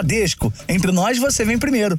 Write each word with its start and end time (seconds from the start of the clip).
Bradesco. 0.00 0.50
Entre 0.66 0.90
nós, 0.90 1.18
você 1.18 1.44
vem 1.44 1.58
primeiro. 1.58 1.98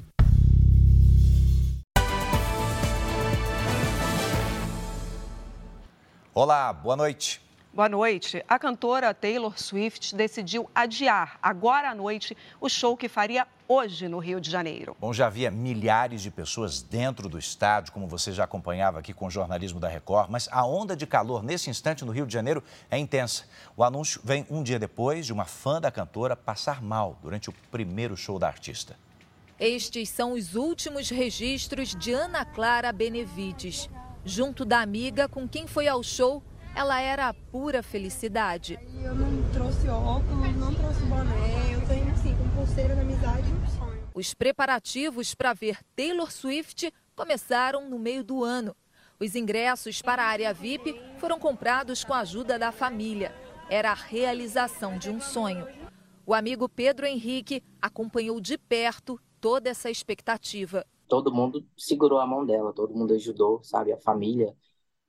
Olá, 6.33 6.73
boa 6.73 6.95
noite. 6.95 7.39
Boa 7.71 7.87
noite. 7.87 8.43
A 8.49 8.57
cantora 8.57 9.13
Taylor 9.13 9.53
Swift 9.59 10.15
decidiu 10.15 10.67
adiar 10.73 11.37
agora 11.43 11.91
à 11.91 11.95
noite 11.95 12.35
o 12.59 12.67
show 12.67 12.97
que 12.97 13.07
faria 13.07 13.47
hoje 13.71 14.09
no 14.09 14.19
Rio 14.19 14.41
de 14.41 14.51
Janeiro. 14.51 14.97
Bom, 14.99 15.13
já 15.13 15.27
havia 15.27 15.49
milhares 15.49 16.21
de 16.21 16.29
pessoas 16.29 16.81
dentro 16.81 17.29
do 17.29 17.39
estádio, 17.39 17.93
como 17.93 18.05
você 18.05 18.33
já 18.33 18.43
acompanhava 18.43 18.99
aqui 18.99 19.13
com 19.13 19.27
o 19.27 19.31
jornalismo 19.31 19.79
da 19.79 19.87
Record, 19.87 20.29
mas 20.29 20.49
a 20.51 20.65
onda 20.65 20.93
de 20.93 21.07
calor 21.07 21.41
nesse 21.41 21.69
instante 21.69 22.03
no 22.03 22.11
Rio 22.11 22.27
de 22.27 22.33
Janeiro 22.33 22.61
é 22.89 22.97
intensa. 22.97 23.45
O 23.77 23.83
anúncio 23.83 24.19
vem 24.25 24.45
um 24.49 24.61
dia 24.61 24.77
depois 24.77 25.25
de 25.25 25.31
uma 25.31 25.45
fã 25.45 25.79
da 25.79 25.89
cantora 25.89 26.35
passar 26.35 26.81
mal 26.81 27.17
durante 27.23 27.49
o 27.49 27.53
primeiro 27.71 28.17
show 28.17 28.37
da 28.37 28.47
artista. 28.47 28.97
Estes 29.57 30.09
são 30.09 30.33
os 30.33 30.55
últimos 30.55 31.09
registros 31.09 31.95
de 31.95 32.11
Ana 32.11 32.43
Clara 32.43 32.91
Benevides. 32.91 33.89
Junto 34.25 34.65
da 34.65 34.81
amiga 34.81 35.29
com 35.29 35.47
quem 35.47 35.65
foi 35.65 35.87
ao 35.87 36.03
show, 36.03 36.43
ela 36.75 36.99
era 36.99 37.29
a 37.29 37.33
pura 37.33 37.81
felicidade. 37.81 38.79
Eu 39.01 39.15
não 39.15 39.49
trouxe 39.51 39.87
óculos, 39.87 40.55
não 40.57 40.73
trouxe 40.73 41.01
boné, 41.05 41.73
eu 41.73 41.81
tenho 41.87 42.11
assim, 42.11 42.35
com 42.35 42.49
pulseira 42.61 42.95
da 42.95 43.01
amizade 43.01 43.47
um 43.51 43.67
sonho. 43.67 44.09
Os 44.13 44.35
preparativos 44.35 45.33
para 45.33 45.51
ver 45.51 45.79
Taylor 45.95 46.31
Swift 46.31 46.93
começaram 47.15 47.89
no 47.89 47.97
meio 47.97 48.23
do 48.23 48.43
ano. 48.43 48.75
Os 49.19 49.35
ingressos 49.35 49.99
para 49.99 50.21
a 50.21 50.27
área 50.27 50.53
VIP 50.53 50.93
foram 51.17 51.39
comprados 51.39 52.03
com 52.03 52.13
a 52.13 52.19
ajuda 52.19 52.59
da 52.59 52.71
família. 52.71 53.33
Era 53.67 53.91
a 53.91 53.95
realização 53.95 54.99
de 54.99 55.09
um 55.09 55.19
sonho. 55.19 55.67
O 56.23 56.35
amigo 56.35 56.69
Pedro 56.69 57.07
Henrique 57.07 57.63
acompanhou 57.81 58.39
de 58.39 58.59
perto 58.59 59.19
toda 59.39 59.67
essa 59.67 59.89
expectativa. 59.89 60.85
Todo 61.07 61.33
mundo 61.33 61.65
segurou 61.75 62.19
a 62.19 62.27
mão 62.27 62.45
dela, 62.45 62.73
todo 62.73 62.93
mundo 62.93 63.15
ajudou, 63.15 63.63
sabe? 63.63 63.91
A 63.91 63.97
família 63.97 64.55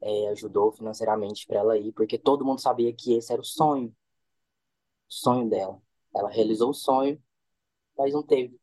é, 0.00 0.28
ajudou 0.28 0.72
financeiramente 0.72 1.46
para 1.46 1.58
ela 1.58 1.76
ir, 1.76 1.92
porque 1.92 2.16
todo 2.16 2.46
mundo 2.46 2.60
sabia 2.60 2.94
que 2.94 3.12
esse 3.12 3.30
era 3.30 3.42
o 3.42 3.44
sonho, 3.44 3.88
o 3.88 3.92
sonho 5.12 5.50
dela. 5.50 5.78
Ela 6.14 6.30
realizou 6.30 6.70
o 6.70 6.74
sonho, 6.74 7.22
mas 7.96 8.12
não 8.12 8.22
teve 8.22 8.58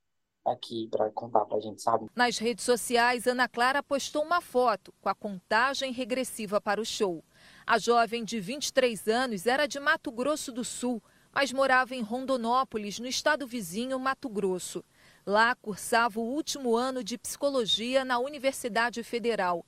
aqui 0.46 0.88
para 0.90 1.10
contar 1.12 1.46
para 1.46 1.58
a 1.58 1.62
gente, 1.62 1.82
sabe? 1.82 2.08
Nas 2.16 2.38
redes 2.38 2.64
sociais, 2.64 3.28
Ana 3.28 3.48
Clara 3.48 3.84
postou 3.84 4.24
uma 4.24 4.42
foto 4.42 4.94
com 5.02 5.10
a 5.10 5.16
contagem 5.16 5.92
regressiva 5.92 6.60
para 6.60 6.82
o 6.82 6.86
show. 6.86 7.24
A 7.66 7.78
jovem 7.78 8.24
de 8.24 8.40
23 8.40 9.08
anos 9.08 9.46
era 9.46 9.68
de 9.68 9.80
Mato 9.80 10.12
Grosso 10.12 10.52
do 10.52 10.64
Sul, 10.64 11.02
mas 11.34 11.54
morava 11.54 11.96
em 11.96 12.02
Rondonópolis, 12.02 13.00
no 13.00 13.08
estado 13.08 13.46
vizinho 13.46 14.00
Mato 14.00 14.30
Grosso. 14.30 14.84
Lá 15.26 15.54
cursava 15.56 16.20
o 16.20 16.24
último 16.24 16.76
ano 16.76 17.04
de 17.04 17.18
psicologia 17.18 18.04
na 18.04 18.18
Universidade 18.18 19.04
Federal. 19.04 19.64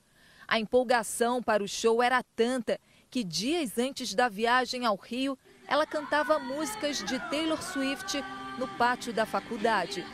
A 0.47 0.59
empolgação 0.59 1.41
para 1.41 1.63
o 1.63 1.67
show 1.67 2.01
era 2.01 2.23
tanta 2.35 2.79
que 3.09 3.23
dias 3.23 3.77
antes 3.77 4.15
da 4.15 4.29
viagem 4.29 4.85
ao 4.85 4.95
Rio, 4.95 5.37
ela 5.67 5.85
cantava 5.85 6.39
músicas 6.39 6.97
de 7.03 7.19
Taylor 7.29 7.61
Swift 7.61 8.23
no 8.57 8.67
pátio 8.67 9.13
da 9.13 9.25
faculdade. 9.25 10.05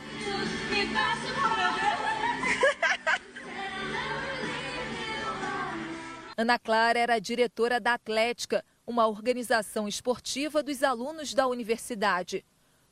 Ana 6.36 6.56
Clara 6.56 6.98
era 6.98 7.18
diretora 7.18 7.80
da 7.80 7.94
Atlética, 7.94 8.64
uma 8.86 9.08
organização 9.08 9.88
esportiva 9.88 10.62
dos 10.62 10.84
alunos 10.84 11.34
da 11.34 11.48
universidade. 11.48 12.44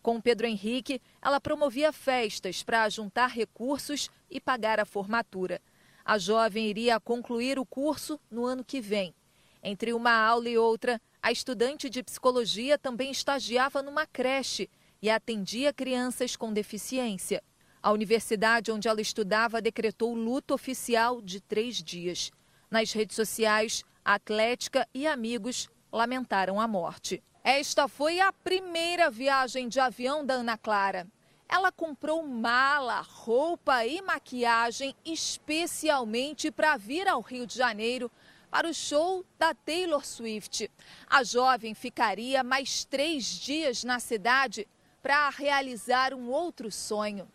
Com 0.02 0.20
Pedro 0.20 0.48
Henrique, 0.48 1.00
ela 1.22 1.40
promovia 1.40 1.92
festas 1.92 2.64
para 2.64 2.88
juntar 2.88 3.28
recursos 3.28 4.10
e 4.28 4.40
pagar 4.40 4.80
a 4.80 4.84
formatura. 4.84 5.60
A 6.04 6.18
jovem 6.18 6.66
iria 6.66 6.98
concluir 6.98 7.58
o 7.58 7.64
curso 7.64 8.18
no 8.28 8.44
ano 8.44 8.64
que 8.64 8.80
vem. 8.80 9.14
Entre 9.62 9.92
uma 9.92 10.12
aula 10.12 10.48
e 10.48 10.58
outra, 10.58 11.00
a 11.22 11.32
estudante 11.32 11.88
de 11.88 12.02
psicologia 12.02 12.76
também 12.76 13.10
estagiava 13.10 13.80
numa 13.82 14.06
creche 14.06 14.68
e 15.00 15.10
atendia 15.10 15.72
crianças 15.72 16.36
com 16.36 16.52
deficiência. 16.52 17.42
A 17.82 17.92
universidade 17.92 18.72
onde 18.72 18.88
ela 18.88 19.00
estudava 19.00 19.60
decretou 19.60 20.14
luto 20.14 20.54
oficial 20.54 21.20
de 21.20 21.40
três 21.40 21.82
dias. 21.82 22.30
Nas 22.70 22.92
redes 22.92 23.14
sociais, 23.14 23.84
Atlética 24.06 24.88
e 24.94 25.04
amigos 25.04 25.68
lamentaram 25.90 26.60
a 26.60 26.68
morte. 26.68 27.20
Esta 27.42 27.88
foi 27.88 28.20
a 28.20 28.32
primeira 28.32 29.10
viagem 29.10 29.68
de 29.68 29.80
avião 29.80 30.24
da 30.24 30.34
Ana 30.34 30.56
Clara. 30.56 31.08
Ela 31.48 31.72
comprou 31.72 32.24
mala, 32.24 33.00
roupa 33.00 33.84
e 33.84 34.00
maquiagem 34.00 34.94
especialmente 35.04 36.52
para 36.52 36.76
vir 36.76 37.08
ao 37.08 37.20
Rio 37.20 37.48
de 37.48 37.56
Janeiro 37.56 38.08
para 38.48 38.68
o 38.68 38.74
show 38.74 39.26
da 39.36 39.52
Taylor 39.52 40.06
Swift. 40.06 40.70
A 41.08 41.24
jovem 41.24 41.74
ficaria 41.74 42.44
mais 42.44 42.84
três 42.84 43.24
dias 43.24 43.82
na 43.82 43.98
cidade 43.98 44.68
para 45.06 45.30
realizar 45.30 46.12
um 46.12 46.30
outro 46.32 46.68
sonho: 46.68 47.28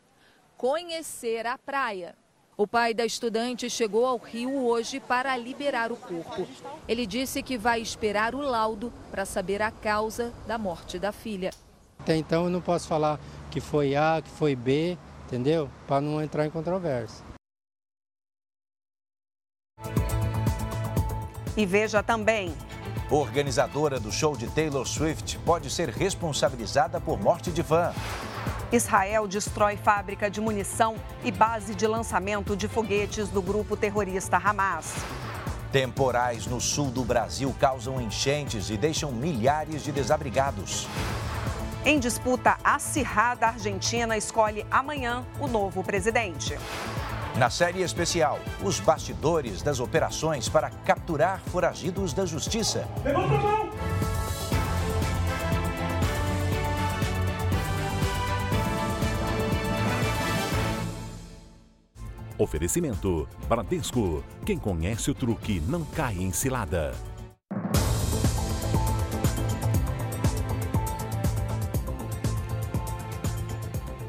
conhecer 0.58 1.48
a 1.48 1.58
praia. 1.58 2.16
O 2.58 2.68
pai 2.68 2.94
da 2.94 3.06
estudante 3.06 3.70
chegou 3.70 4.06
ao 4.06 4.18
Rio 4.18 4.66
hoje 4.66 5.00
para 5.00 5.38
liberar 5.38 5.90
o 5.90 5.96
corpo. 5.96 6.46
Ele 6.86 7.06
disse 7.06 7.42
que 7.42 7.58
vai 7.58 7.80
esperar 7.80 8.36
o 8.36 8.42
laudo 8.42 8.92
para 9.10 9.26
saber 9.26 9.62
a 9.62 9.72
causa 9.72 10.34
da 10.46 10.58
morte 10.58 11.00
da 11.00 11.14
filha. 11.14 11.52
Até 11.98 12.18
então 12.18 12.44
eu 12.44 12.50
não 12.50 12.60
posso 12.60 12.90
falar 12.90 13.18
que 13.50 13.62
foi 13.62 13.96
A, 13.96 14.22
que 14.22 14.30
foi 14.30 14.54
B, 14.54 14.98
entendeu? 15.26 15.70
Para 15.88 16.02
não 16.02 16.22
entrar 16.22 16.46
em 16.46 16.50
controvérsia. 16.50 17.24
E 21.56 21.66
veja 21.66 22.04
também. 22.04 22.54
Organizadora 23.12 24.00
do 24.00 24.10
show 24.10 24.38
de 24.38 24.48
Taylor 24.48 24.88
Swift 24.88 25.38
pode 25.40 25.70
ser 25.70 25.90
responsabilizada 25.90 27.02
por 27.02 27.20
morte 27.20 27.52
de 27.52 27.62
fã. 27.62 27.94
Israel 28.72 29.28
destrói 29.28 29.76
fábrica 29.76 30.32
de 30.32 30.40
munição 30.40 30.96
e 31.22 31.30
base 31.30 31.76
de 31.76 31.86
lançamento 31.86 32.56
de 32.56 32.70
foguetes 32.70 33.28
do 33.28 33.42
grupo 33.42 33.76
terrorista 33.76 34.38
Hamas. 34.38 34.94
Temporais 35.74 36.48
no 36.48 36.62
sul 36.62 36.90
do 36.90 37.04
Brasil 37.04 37.54
causam 37.60 38.00
enchentes 38.00 38.70
e 38.70 38.78
deixam 38.78 39.12
milhares 39.12 39.84
de 39.84 39.92
desabrigados. 39.92 40.88
Em 41.84 42.00
disputa 42.00 42.58
acirrada, 42.64 43.48
a 43.48 43.50
Argentina 43.50 44.16
escolhe 44.16 44.66
amanhã 44.72 45.26
o 45.38 45.48
novo 45.48 45.84
presidente. 45.84 46.58
Na 47.38 47.50
série 47.50 47.82
especial, 47.82 48.40
os 48.62 48.80
bastidores 48.80 49.62
das 49.62 49.80
operações 49.80 50.50
para 50.50 50.70
capturar 50.70 51.42
foragidos 51.48 52.14
da 52.14 52.26
justiça. 52.26 52.88
Levanta 53.04 53.36
a 53.36 53.38
mão! 53.38 53.72
Oferecimento: 62.38 63.28
Bradesco. 63.48 64.24
Quem 64.44 64.58
conhece 64.58 65.12
o 65.12 65.14
truque 65.14 65.62
não 65.68 65.86
cai 65.86 66.16
em 66.16 66.32
cilada. 66.32 66.92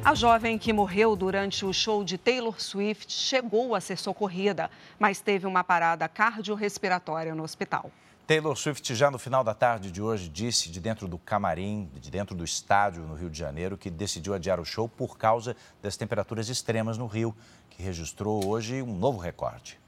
A 0.04 0.16
jovem 0.16 0.58
que 0.58 0.72
morreu 0.72 1.14
durante 1.14 1.64
o 1.64 1.72
show 1.72 2.02
de 2.02 2.18
Taylor 2.18 2.60
Swift 2.60 3.12
chegou 3.12 3.72
a 3.72 3.80
ser 3.80 3.96
socorrida, 3.96 4.68
mas 4.98 5.20
teve 5.20 5.46
uma 5.46 5.62
parada 5.62 6.08
cardiorrespiratória 6.08 7.36
no 7.36 7.44
hospital. 7.44 7.88
Taylor 8.26 8.56
Swift, 8.56 8.96
já 8.96 9.12
no 9.12 9.18
final 9.18 9.44
da 9.44 9.54
tarde 9.54 9.92
de 9.92 10.02
hoje, 10.02 10.28
disse 10.28 10.68
de 10.70 10.80
dentro 10.80 11.06
do 11.06 11.18
camarim, 11.18 11.88
de 11.94 12.10
dentro 12.10 12.34
do 12.34 12.42
estádio 12.42 13.04
no 13.04 13.14
Rio 13.14 13.30
de 13.30 13.38
Janeiro, 13.38 13.78
que 13.78 13.90
decidiu 13.90 14.34
adiar 14.34 14.58
o 14.58 14.64
show 14.64 14.88
por 14.88 15.16
causa 15.16 15.54
das 15.80 15.96
temperaturas 15.96 16.48
extremas 16.48 16.98
no 16.98 17.06
Rio, 17.06 17.32
que 17.70 17.80
registrou 17.80 18.44
hoje 18.44 18.82
um 18.82 18.96
novo 18.96 19.18
recorde. 19.18 19.78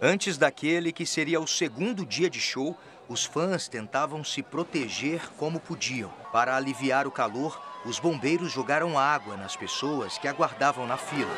Antes 0.00 0.38
daquele 0.38 0.92
que 0.92 1.04
seria 1.04 1.40
o 1.40 1.46
segundo 1.46 2.06
dia 2.06 2.30
de 2.30 2.38
show, 2.38 2.78
os 3.08 3.24
fãs 3.24 3.66
tentavam 3.66 4.22
se 4.22 4.44
proteger 4.44 5.28
como 5.36 5.58
podiam. 5.58 6.10
Para 6.32 6.56
aliviar 6.56 7.06
o 7.06 7.10
calor, 7.10 7.60
os 7.84 7.98
bombeiros 7.98 8.50
jogaram 8.50 8.98
água 8.98 9.36
nas 9.36 9.56
pessoas 9.56 10.16
que 10.18 10.26
aguardavam 10.26 10.86
na 10.86 10.96
fila. 10.96 11.34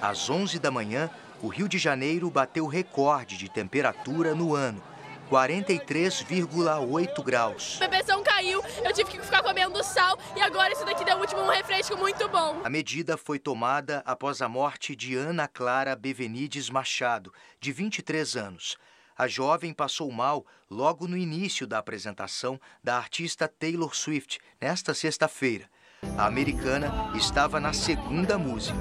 Às 0.00 0.28
11 0.28 0.58
da 0.58 0.70
manhã, 0.70 1.08
o 1.40 1.48
Rio 1.48 1.68
de 1.68 1.78
Janeiro 1.78 2.28
bateu 2.30 2.66
recorde 2.66 3.36
de 3.36 3.48
temperatura 3.48 4.34
no 4.34 4.54
ano. 4.54 4.82
43,8 5.30 7.22
graus. 7.22 7.78
A 7.80 7.88
pressão 7.88 8.22
caiu, 8.22 8.62
eu 8.84 8.92
tive 8.92 9.10
que 9.10 9.18
ficar 9.20 9.42
comendo 9.42 9.82
sal 9.82 10.18
e 10.36 10.42
agora 10.42 10.72
isso 10.72 10.84
daqui 10.84 11.04
deu 11.04 11.16
último 11.16 11.40
um 11.40 11.48
refresco 11.48 11.96
muito 11.96 12.28
bom. 12.28 12.60
A 12.62 12.68
medida 12.68 13.16
foi 13.16 13.38
tomada 13.38 14.02
após 14.04 14.42
a 14.42 14.48
morte 14.48 14.94
de 14.94 15.16
Ana 15.16 15.48
Clara 15.48 15.96
Bevenides 15.96 16.68
Machado, 16.68 17.32
de 17.58 17.72
23 17.72 18.36
anos. 18.36 18.76
A 19.16 19.26
jovem 19.28 19.72
passou 19.72 20.10
mal 20.10 20.44
logo 20.70 21.06
no 21.06 21.16
início 21.16 21.66
da 21.66 21.78
apresentação 21.78 22.60
da 22.82 22.96
artista 22.96 23.46
Taylor 23.46 23.94
Swift, 23.94 24.38
nesta 24.60 24.94
sexta-feira. 24.94 25.68
A 26.16 26.26
americana 26.26 27.12
estava 27.14 27.60
na 27.60 27.72
segunda 27.72 28.36
música. 28.36 28.78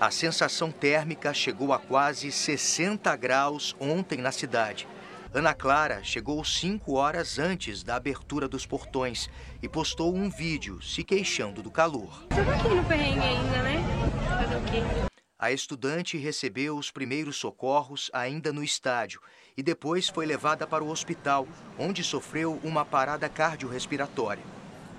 A 0.00 0.10
sensação 0.10 0.72
térmica 0.72 1.34
chegou 1.34 1.72
a 1.72 1.78
quase 1.78 2.32
60 2.32 3.14
graus 3.16 3.76
ontem 3.78 4.18
na 4.18 4.32
cidade. 4.32 4.88
Ana 5.34 5.54
Clara 5.54 6.02
chegou 6.02 6.44
cinco 6.44 6.94
horas 6.94 7.38
antes 7.38 7.82
da 7.82 7.96
abertura 7.96 8.46
dos 8.46 8.66
portões 8.66 9.30
e 9.62 9.68
postou 9.68 10.14
um 10.14 10.28
vídeo 10.28 10.82
se 10.82 11.02
queixando 11.02 11.62
do 11.62 11.70
calor. 11.70 12.26
Tô 12.28 12.40
aqui 12.50 12.74
no 12.74 12.84
perrengue 12.84 13.20
ainda, 13.20 13.62
né? 13.62 13.82
Fazer 14.28 14.56
o 14.56 14.62
quê? 14.64 15.11
A 15.42 15.50
estudante 15.50 16.16
recebeu 16.16 16.78
os 16.78 16.92
primeiros 16.92 17.36
socorros 17.36 18.08
ainda 18.12 18.52
no 18.52 18.62
estádio 18.62 19.20
e 19.56 19.62
depois 19.62 20.08
foi 20.08 20.24
levada 20.24 20.68
para 20.68 20.84
o 20.84 20.88
hospital, 20.88 21.48
onde 21.76 22.04
sofreu 22.04 22.60
uma 22.62 22.84
parada 22.84 23.28
cardiorrespiratória. 23.28 24.44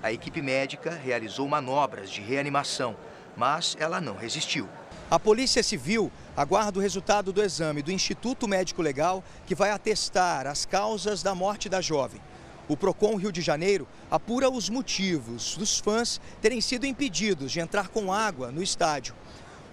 A 0.02 0.12
equipe 0.12 0.42
médica 0.42 0.90
realizou 0.90 1.48
manobras 1.48 2.10
de 2.10 2.20
reanimação, 2.20 2.94
mas 3.34 3.74
ela 3.80 4.02
não 4.02 4.16
resistiu. 4.16 4.68
A 5.10 5.18
Polícia 5.18 5.62
Civil 5.62 6.12
aguarda 6.36 6.78
o 6.78 6.82
resultado 6.82 7.32
do 7.32 7.42
exame 7.42 7.80
do 7.80 7.90
Instituto 7.90 8.46
Médico 8.46 8.82
Legal, 8.82 9.24
que 9.46 9.54
vai 9.54 9.70
atestar 9.70 10.46
as 10.46 10.66
causas 10.66 11.22
da 11.22 11.34
morte 11.34 11.70
da 11.70 11.80
jovem. 11.80 12.20
O 12.68 12.76
Procon 12.76 13.16
Rio 13.16 13.32
de 13.32 13.40
Janeiro 13.40 13.88
apura 14.10 14.50
os 14.50 14.68
motivos 14.68 15.56
dos 15.56 15.78
fãs 15.78 16.20
terem 16.42 16.60
sido 16.60 16.84
impedidos 16.84 17.50
de 17.50 17.60
entrar 17.60 17.88
com 17.88 18.12
água 18.12 18.50
no 18.50 18.62
estádio. 18.62 19.14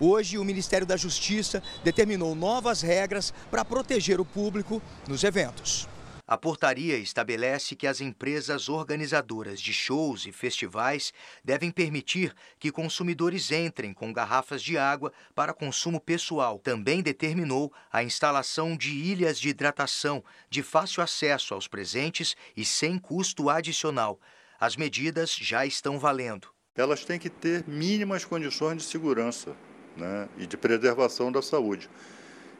Hoje, 0.03 0.39
o 0.39 0.43
Ministério 0.43 0.87
da 0.87 0.97
Justiça 0.97 1.61
determinou 1.83 2.33
novas 2.33 2.81
regras 2.81 3.31
para 3.51 3.63
proteger 3.63 4.19
o 4.19 4.25
público 4.25 4.81
nos 5.07 5.23
eventos. 5.23 5.87
A 6.27 6.35
portaria 6.35 6.97
estabelece 6.97 7.75
que 7.75 7.85
as 7.85 8.01
empresas 8.01 8.67
organizadoras 8.67 9.61
de 9.61 9.71
shows 9.71 10.25
e 10.25 10.31
festivais 10.31 11.13
devem 11.45 11.69
permitir 11.69 12.33
que 12.57 12.71
consumidores 12.71 13.51
entrem 13.51 13.93
com 13.93 14.11
garrafas 14.11 14.63
de 14.63 14.75
água 14.75 15.13
para 15.35 15.53
consumo 15.53 15.99
pessoal. 15.99 16.57
Também 16.57 17.03
determinou 17.03 17.71
a 17.91 18.03
instalação 18.03 18.75
de 18.75 18.89
ilhas 18.89 19.39
de 19.39 19.49
hidratação 19.49 20.23
de 20.49 20.63
fácil 20.63 21.03
acesso 21.03 21.53
aos 21.53 21.67
presentes 21.67 22.35
e 22.57 22.65
sem 22.65 22.97
custo 22.97 23.51
adicional. 23.51 24.19
As 24.59 24.75
medidas 24.75 25.35
já 25.35 25.63
estão 25.63 25.99
valendo. 25.99 26.47
Elas 26.75 27.05
têm 27.05 27.19
que 27.19 27.29
ter 27.29 27.67
mínimas 27.67 28.25
condições 28.25 28.77
de 28.77 28.83
segurança 28.83 29.55
né, 29.95 30.27
e 30.37 30.45
de 30.45 30.57
preservação 30.57 31.31
da 31.31 31.41
saúde. 31.41 31.89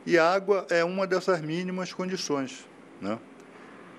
E 0.05 0.17
água 0.17 0.65
é 0.69 0.83
uma 0.83 1.05
dessas 1.05 1.41
mínimas 1.41 1.93
condições. 1.93 2.65
Né? 2.99 3.17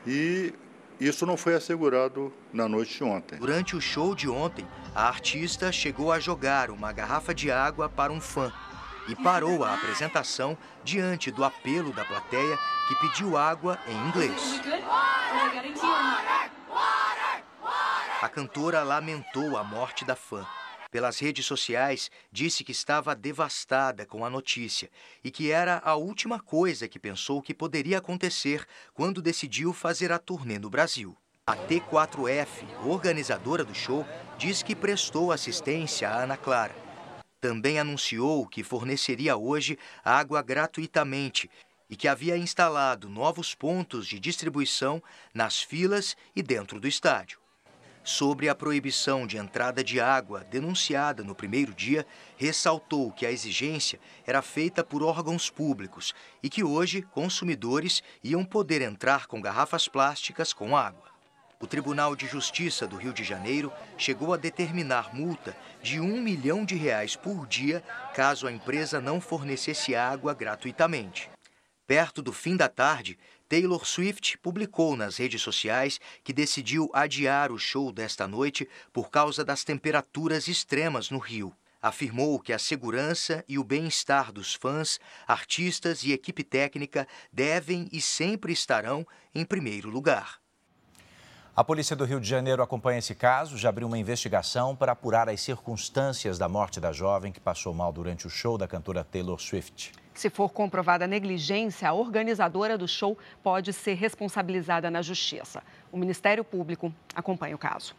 E 0.07 0.53
isso 1.01 1.25
não 1.27 1.37
foi 1.37 1.55
assegurado 1.55 2.33
na 2.53 2.69
noite 2.69 2.99
de 2.99 3.05
ontem. 3.05 3.39
Durante 3.39 3.77
o 3.77 3.81
show 3.81 4.15
de 4.15 4.29
ontem, 4.29 4.67
a 4.95 5.07
artista 5.07 5.71
chegou 5.71 6.13
a 6.13 6.19
jogar 6.19 6.71
uma 6.71 6.93
garrafa 6.93 7.35
de 7.35 7.51
água 7.51 7.89
para 7.89 8.13
um 8.13 8.21
fã 8.21 8.53
e 9.09 9.17
parou 9.17 9.65
a 9.65 9.75
apresentação 9.75 10.57
diante 10.85 11.31
do 11.31 11.45
apelo 11.45 11.93
da 11.93 12.05
plateia 12.05 12.59
que 12.89 12.95
pediu 12.97 13.37
água 13.37 13.79
em 13.87 14.09
inglês. 14.09 14.61
A 18.21 18.29
cantora 18.29 18.83
lamentou 18.83 19.57
a 19.57 19.65
morte 19.65 20.05
da 20.05 20.15
fã 20.15 20.47
pelas 20.93 21.19
redes 21.19 21.47
sociais, 21.47 22.11
disse 22.31 22.63
que 22.63 22.71
estava 22.71 23.17
devastada 23.17 24.05
com 24.05 24.27
a 24.27 24.31
notícia 24.31 24.91
e 25.25 25.31
que 25.31 25.51
era 25.51 25.81
a 25.83 25.97
última 25.97 26.39
coisa 26.39 26.87
que 26.87 26.99
pensou 26.99 27.41
que 27.41 27.55
poderia 27.55 27.97
acontecer 27.97 28.67
quando 28.93 29.23
decidiu 29.23 29.73
fazer 29.73 30.13
a 30.13 30.19
turnê 30.19 30.59
no 30.59 30.69
Brasil. 30.69 31.17
A 31.47 31.57
T4F, 31.57 32.87
organizadora 32.87 33.65
do 33.65 33.75
show, 33.75 34.07
diz 34.39 34.63
que 34.63 34.77
prestou 34.77 35.33
assistência 35.33 36.09
a 36.09 36.23
Ana 36.23 36.37
Clara. 36.37 36.77
Também 37.41 37.79
anunciou 37.79 38.47
que 38.47 38.63
forneceria 38.63 39.35
hoje 39.37 39.79
água 40.05 40.43
gratuitamente 40.43 41.51
e 41.89 41.97
que 41.97 42.07
havia 42.07 42.37
instalado 42.37 43.09
novos 43.09 43.55
pontos 43.55 44.07
de 44.07 44.21
distribuição 44.21 45.03
nas 45.35 45.61
filas 45.61 46.15
e 46.37 46.43
dentro 46.43 46.79
do 46.79 46.87
estádio 46.87 47.42
sobre 48.05 48.49
a 48.49 48.55
proibição 48.55 49.27
de 49.27 49.37
entrada 49.37 49.83
de 49.85 50.01
água 50.01 50.45
denunciada 50.51 51.23
no 51.23 51.35
primeiro 51.35 51.73
dia, 51.73 52.07
ressaltou 52.37 53.13
que 53.13 53.25
a 53.25 53.31
exigência 53.31 54.01
era 54.27 54.43
feita 54.43 54.83
por 54.83 55.03
órgãos 55.03 55.49
públicos 55.51 56.15
e 56.43 56.49
que 56.49 56.65
hoje 56.65 57.03
consumidores 57.03 58.03
iam 58.23 58.45
poder 58.45 58.83
entrar 58.83 59.27
com 59.27 59.41
garrafas 59.41 59.89
plásticas 59.89 60.53
com 60.53 60.77
água. 60.77 61.13
O 61.63 61.67
Tribunal 61.67 62.17
de 62.17 62.27
Justiça 62.27 62.89
do 62.89 62.97
Rio 62.97 63.13
de 63.13 63.23
Janeiro 63.23 63.73
chegou 63.97 64.35
a 64.35 64.37
determinar 64.37 65.15
multa 65.15 65.57
de 65.81 66.01
um 66.01 66.21
milhão 66.21 66.65
de 66.65 66.75
reais 66.75 67.15
por 67.15 67.47
dia 67.47 67.85
caso 68.15 68.49
a 68.49 68.53
empresa 68.53 69.01
não 69.01 69.21
fornecesse 69.21 69.95
água 69.95 70.35
gratuitamente. 70.35 71.31
Perto 71.87 72.21
do 72.21 72.33
fim 72.33 72.57
da 72.57 72.69
tarde, 72.69 73.17
Taylor 73.53 73.85
Swift 73.85 74.39
publicou 74.39 74.97
nas 74.97 75.19
redes 75.19 75.43
sociais 75.43 76.01
que 76.25 76.33
decidiu 76.33 76.89
adiar 76.95 77.53
o 77.53 77.59
show 77.59 77.93
desta 77.93 78.27
noite 78.27 78.67
por 78.95 79.11
causa 79.11 79.45
das 79.45 79.63
temperaturas 79.63 80.49
extremas 80.49 81.11
no 81.11 81.19
Rio. 81.19 81.55
Afirmou 81.83 82.41
que 82.41 82.55
a 82.55 82.59
segurança 82.59 83.45
e 83.47 83.59
o 83.59 83.63
bem-estar 83.63 84.33
dos 84.33 84.55
fãs, 84.55 84.99
artistas 85.29 86.03
e 86.03 86.13
equipe 86.13 86.43
técnica 86.43 87.07
devem 87.31 87.91
e 87.93 88.01
sempre 88.01 88.55
estarão 88.55 89.07
em 89.35 89.45
primeiro 89.45 89.91
lugar. 89.91 90.41
A 91.55 91.63
polícia 91.63 91.95
do 91.95 92.07
Rio 92.07 92.23
de 92.23 92.27
Janeiro 92.27 92.63
acompanha 92.63 93.01
esse 93.01 93.15
caso, 93.15 93.59
já 93.59 93.69
abriu 93.69 93.87
uma 93.87 93.99
investigação 93.99 94.75
para 94.75 94.93
apurar 94.93 95.29
as 95.29 95.43
circunstâncias 95.43 96.39
da 96.39 96.49
morte 96.49 96.81
da 96.81 96.91
jovem 96.91 97.31
que 97.31 97.39
passou 97.39 97.75
mal 97.75 97.93
durante 97.93 98.27
o 98.27 98.31
show 98.31 98.57
da 98.57 98.67
cantora 98.67 99.05
Taylor 99.05 99.39
Swift. 99.39 99.93
Se 100.15 100.29
for 100.29 100.51
comprovada 100.53 101.07
negligência, 101.07 101.89
a 101.89 101.93
organizadora 101.93 102.77
do 102.77 102.87
show 102.87 103.17
pode 103.43 103.73
ser 103.73 103.95
responsabilizada 103.95 104.91
na 104.91 105.01
justiça. 105.01 105.63
O 105.91 105.97
Ministério 105.97 106.45
Público 106.45 106.93
acompanha 107.15 107.55
o 107.55 107.59
caso. 107.59 107.95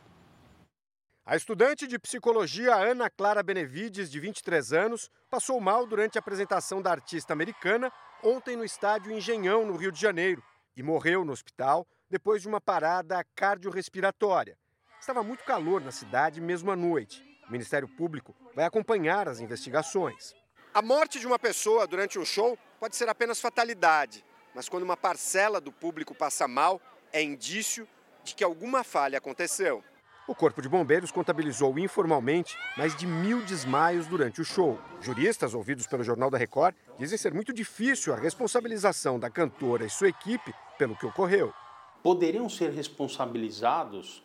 A 1.25 1.38
estudante 1.38 1.88
de 1.88 1.98
psicologia 1.98 2.75
Ana 2.75 3.10
Clara 3.10 3.42
Benevides, 3.42 4.12
de 4.12 4.19
23 4.19 4.74
anos, 4.74 5.10
passou 5.30 5.60
mal 5.62 5.88
durante 5.88 6.18
a 6.18 6.19
apresentação 6.19 6.81
da 6.81 6.92
artista 6.92 7.31
americana 7.31 7.92
ontem 8.21 8.57
no 8.57 8.63
estádio 8.66 9.12
Engenhão, 9.12 9.66
no 9.66 9.75
Rio 9.75 9.92
de 9.92 10.00
Janeiro, 10.00 10.44
e 10.75 10.83
morreu 10.83 11.24
no 11.24 11.31
hospital 11.31 11.88
depois 12.09 12.42
de 12.42 12.48
uma 12.48 12.59
parada 12.59 13.24
cardiorrespiratória. 13.36 14.57
Estava 14.99 15.23
muito 15.23 15.44
calor 15.44 15.81
na 15.81 15.92
cidade 15.92 16.40
mesmo 16.40 16.71
à 16.71 16.76
noite. 16.76 17.23
O 17.47 17.52
Ministério 17.52 17.88
Público 17.88 18.35
vai 18.54 18.66
acompanhar 18.66 19.28
as 19.28 19.40
investigações. 19.40 20.33
A 20.73 20.81
morte 20.81 21.19
de 21.19 21.27
uma 21.27 21.37
pessoa 21.37 21.85
durante 21.85 22.18
um 22.18 22.25
show 22.25 22.57
pode 22.80 22.95
ser 22.95 23.07
apenas 23.07 23.39
fatalidade, 23.39 24.25
mas 24.56 24.68
quando 24.68 24.81
uma 24.81 24.97
parcela 24.97 25.61
do 25.61 25.71
público 25.71 26.15
passa 26.15 26.47
mal, 26.47 26.81
é 27.11 27.21
indício 27.21 27.87
de 28.23 28.33
que 28.33 28.44
alguma 28.44 28.83
falha 28.83 29.19
aconteceu. 29.19 29.83
O 30.27 30.33
Corpo 30.33 30.63
de 30.63 30.69
Bombeiros 30.69 31.11
contabilizou 31.11 31.77
informalmente 31.77 32.57
mais 32.75 32.95
de 32.95 33.06
mil 33.06 33.44
desmaios 33.44 34.07
durante 34.07 34.42
o 34.42 34.45
show. 34.45 34.80
Juristas 34.99 35.53
ouvidos 35.53 35.85
pelo 35.85 36.03
Jornal 36.03 36.31
da 36.31 36.39
Record 36.39 36.73
dizem 36.97 37.19
ser 37.19 37.35
muito 37.35 37.53
difícil 37.53 38.11
a 38.11 38.18
responsabilização 38.18 39.19
da 39.19 39.30
cantora 39.30 39.85
e 39.85 39.92
sua 39.92 40.09
equipe 40.09 40.56
pelo 40.80 40.95
que 40.95 41.06
ocorreu. 41.06 41.53
Poderiam 42.01 42.49
ser 42.49 42.71
responsabilizados 42.71 44.23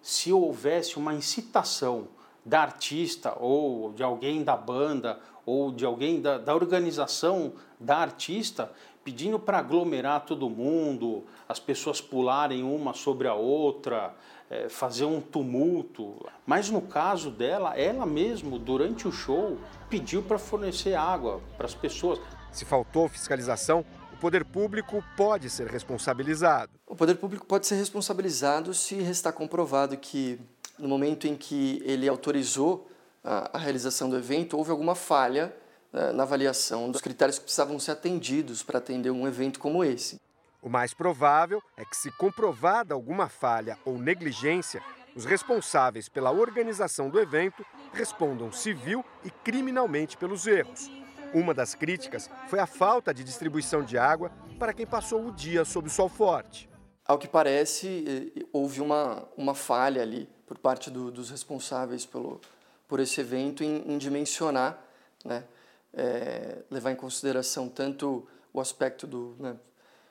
se 0.00 0.32
houvesse 0.32 0.98
uma 0.98 1.14
incitação 1.14 2.10
da 2.44 2.60
artista 2.60 3.34
ou 3.38 3.92
de 3.92 4.02
alguém 4.02 4.42
da 4.42 4.56
banda 4.56 5.18
ou 5.46 5.72
de 5.72 5.84
alguém 5.84 6.20
da, 6.20 6.38
da 6.38 6.54
organização 6.54 7.52
da 7.78 7.98
artista 7.98 8.70
pedindo 9.04 9.38
para 9.38 9.58
aglomerar 9.58 10.24
todo 10.24 10.48
mundo, 10.48 11.24
as 11.46 11.60
pessoas 11.60 12.00
pularem 12.00 12.64
uma 12.64 12.94
sobre 12.94 13.28
a 13.28 13.34
outra, 13.34 14.14
é, 14.48 14.68
fazer 14.68 15.04
um 15.04 15.20
tumulto. 15.20 16.26
Mas 16.46 16.70
no 16.70 16.80
caso 16.80 17.30
dela, 17.30 17.78
ela 17.78 18.06
mesmo, 18.06 18.58
durante 18.58 19.06
o 19.06 19.12
show, 19.12 19.58
pediu 19.90 20.22
para 20.22 20.38
fornecer 20.38 20.94
água 20.94 21.40
para 21.56 21.66
as 21.66 21.74
pessoas. 21.74 22.18
Se 22.50 22.64
faltou 22.64 23.08
fiscalização, 23.08 23.84
o 24.12 24.16
poder 24.16 24.44
público 24.44 25.04
pode 25.16 25.50
ser 25.50 25.66
responsabilizado. 25.66 26.72
O 26.86 26.96
poder 26.96 27.16
público 27.16 27.44
pode 27.44 27.66
ser 27.66 27.74
responsabilizado 27.74 28.72
se 28.72 28.94
restar 28.94 29.34
comprovado 29.34 29.96
que, 29.98 30.40
no 30.78 30.88
momento 30.88 31.26
em 31.26 31.36
que 31.36 31.82
ele 31.84 32.08
autorizou 32.08 32.88
a, 33.22 33.56
a 33.56 33.58
realização 33.58 34.08
do 34.10 34.16
evento, 34.16 34.56
houve 34.56 34.70
alguma 34.70 34.94
falha 34.94 35.54
né, 35.92 36.12
na 36.12 36.24
avaliação 36.24 36.90
dos 36.90 37.00
critérios 37.00 37.38
que 37.38 37.44
precisavam 37.44 37.78
ser 37.78 37.92
atendidos 37.92 38.62
para 38.62 38.78
atender 38.78 39.10
um 39.10 39.26
evento 39.26 39.58
como 39.58 39.84
esse. 39.84 40.20
O 40.60 40.68
mais 40.68 40.94
provável 40.94 41.62
é 41.76 41.84
que, 41.84 41.96
se 41.96 42.10
comprovada 42.12 42.94
alguma 42.94 43.28
falha 43.28 43.78
ou 43.84 43.98
negligência, 43.98 44.82
os 45.14 45.24
responsáveis 45.24 46.08
pela 46.08 46.32
organização 46.32 47.08
do 47.08 47.20
evento 47.20 47.64
respondam 47.92 48.50
civil 48.50 49.04
e 49.24 49.30
criminalmente 49.30 50.16
pelos 50.16 50.46
erros. 50.46 50.90
Uma 51.32 51.52
das 51.52 51.74
críticas 51.74 52.30
foi 52.48 52.58
a 52.58 52.66
falta 52.66 53.12
de 53.12 53.22
distribuição 53.22 53.82
de 53.82 53.98
água 53.98 54.32
para 54.58 54.72
quem 54.72 54.86
passou 54.86 55.26
o 55.26 55.32
dia 55.32 55.64
sob 55.64 55.88
o 55.88 55.90
sol 55.90 56.08
forte. 56.08 56.68
Ao 57.06 57.18
que 57.18 57.28
parece, 57.28 58.32
houve 58.52 58.80
uma, 58.80 59.28
uma 59.36 59.54
falha 59.54 60.00
ali 60.00 60.28
por 60.46 60.58
parte 60.58 60.90
do, 60.90 61.10
dos 61.10 61.30
responsáveis 61.30 62.04
pelo, 62.04 62.40
por 62.88 63.00
esse 63.00 63.20
evento 63.20 63.64
em, 63.64 63.92
em 63.92 63.98
dimensionar, 63.98 64.78
né, 65.24 65.44
é, 65.92 66.58
levar 66.70 66.90
em 66.90 66.96
consideração 66.96 67.68
tanto 67.68 68.26
o 68.52 68.60
aspecto 68.60 69.06
do 69.06 69.36
né, 69.38 69.56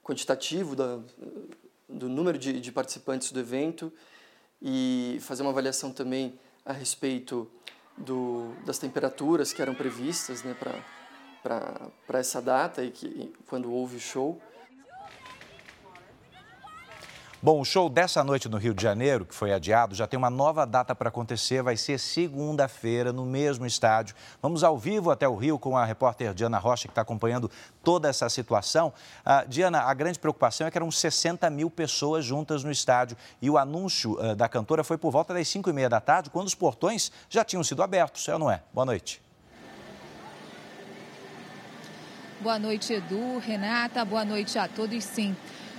quantitativo 0.04 0.75
da, 0.75 1.00
do 1.88 2.10
número 2.10 2.38
de, 2.38 2.60
de 2.60 2.72
participantes 2.72 3.32
do 3.32 3.40
evento 3.40 3.92
e 4.62 5.18
fazer 5.22 5.42
uma 5.42 5.52
avaliação 5.52 5.92
também 5.92 6.40
a 6.66 6.74
respeito 6.74 7.50
do, 7.98 8.54
das 8.66 8.78
temperaturas 8.78 9.54
que 9.54 9.62
eram 9.62 9.75
previstas 9.75 10.44
né, 10.44 10.56
para 11.44 12.20
essa 12.20 12.42
data 12.42 12.84
e 12.84 12.92
que 12.92 13.34
quando 13.48 13.72
houve 13.72 13.98
o 13.98 14.00
show. 14.00 14.42
Bom, 17.44 17.60
o 17.60 17.66
show 17.66 17.90
dessa 17.90 18.24
noite 18.24 18.48
no 18.48 18.56
Rio 18.56 18.74
de 18.74 18.82
Janeiro, 18.82 19.26
que 19.26 19.36
foi 19.36 19.52
adiado, 19.52 19.94
já 19.94 20.08
tem 20.08 20.18
uma 20.18 20.30
nova 20.30 20.66
data 20.66 20.96
para 20.96 21.10
acontecer. 21.10 21.62
Vai 21.62 21.76
ser 21.76 22.00
segunda-feira, 22.00 23.12
no 23.12 23.26
mesmo 23.26 23.66
estádio. 23.66 24.16
Vamos 24.42 24.64
ao 24.64 24.78
vivo 24.78 25.12
até 25.12 25.28
o 25.28 25.36
Rio 25.36 25.60
com 25.60 25.76
a 25.76 25.84
repórter 25.84 26.34
Diana 26.34 26.58
Rocha, 26.58 26.88
que 26.88 26.94
está 26.94 27.02
acompanhando 27.02 27.52
toda 27.84 28.08
essa 28.08 28.30
situação. 28.30 28.94
Uh, 29.26 29.46
Diana, 29.50 29.82
a 29.82 29.94
grande 29.94 30.20
preocupação 30.20 30.66
é 30.66 30.72
que 30.72 30.78
eram 30.78 30.90
60 30.90 31.50
mil 31.50 31.70
pessoas 31.70 32.24
juntas 32.24 32.64
no 32.64 32.72
estádio. 32.72 33.18
E 33.42 33.50
o 33.50 33.58
anúncio 33.58 34.14
uh, 34.14 34.34
da 34.38 34.48
cantora 34.48 34.82
foi 34.82 34.98
por 34.98 35.12
volta 35.12 35.34
das 35.34 35.46
5 35.50 35.70
e 35.70 35.74
meia 35.74 35.90
da 35.90 36.00
tarde, 36.00 36.30
quando 36.30 36.48
os 36.48 36.56
portões 36.56 37.12
já 37.28 37.44
tinham 37.44 37.62
sido 37.62 37.84
abertos. 37.84 38.26
É 38.30 38.32
ou 38.32 38.40
não 38.40 38.50
é? 38.50 38.62
Boa 38.72 38.86
noite. 38.86 39.22
Boa 42.40 42.58
noite, 42.58 42.94
Edu, 42.94 43.38
Renata. 43.40 44.06
Boa 44.06 44.24
noite 44.24 44.58
a 44.58 44.66
todos. 44.66 45.04
Sim 45.04 45.36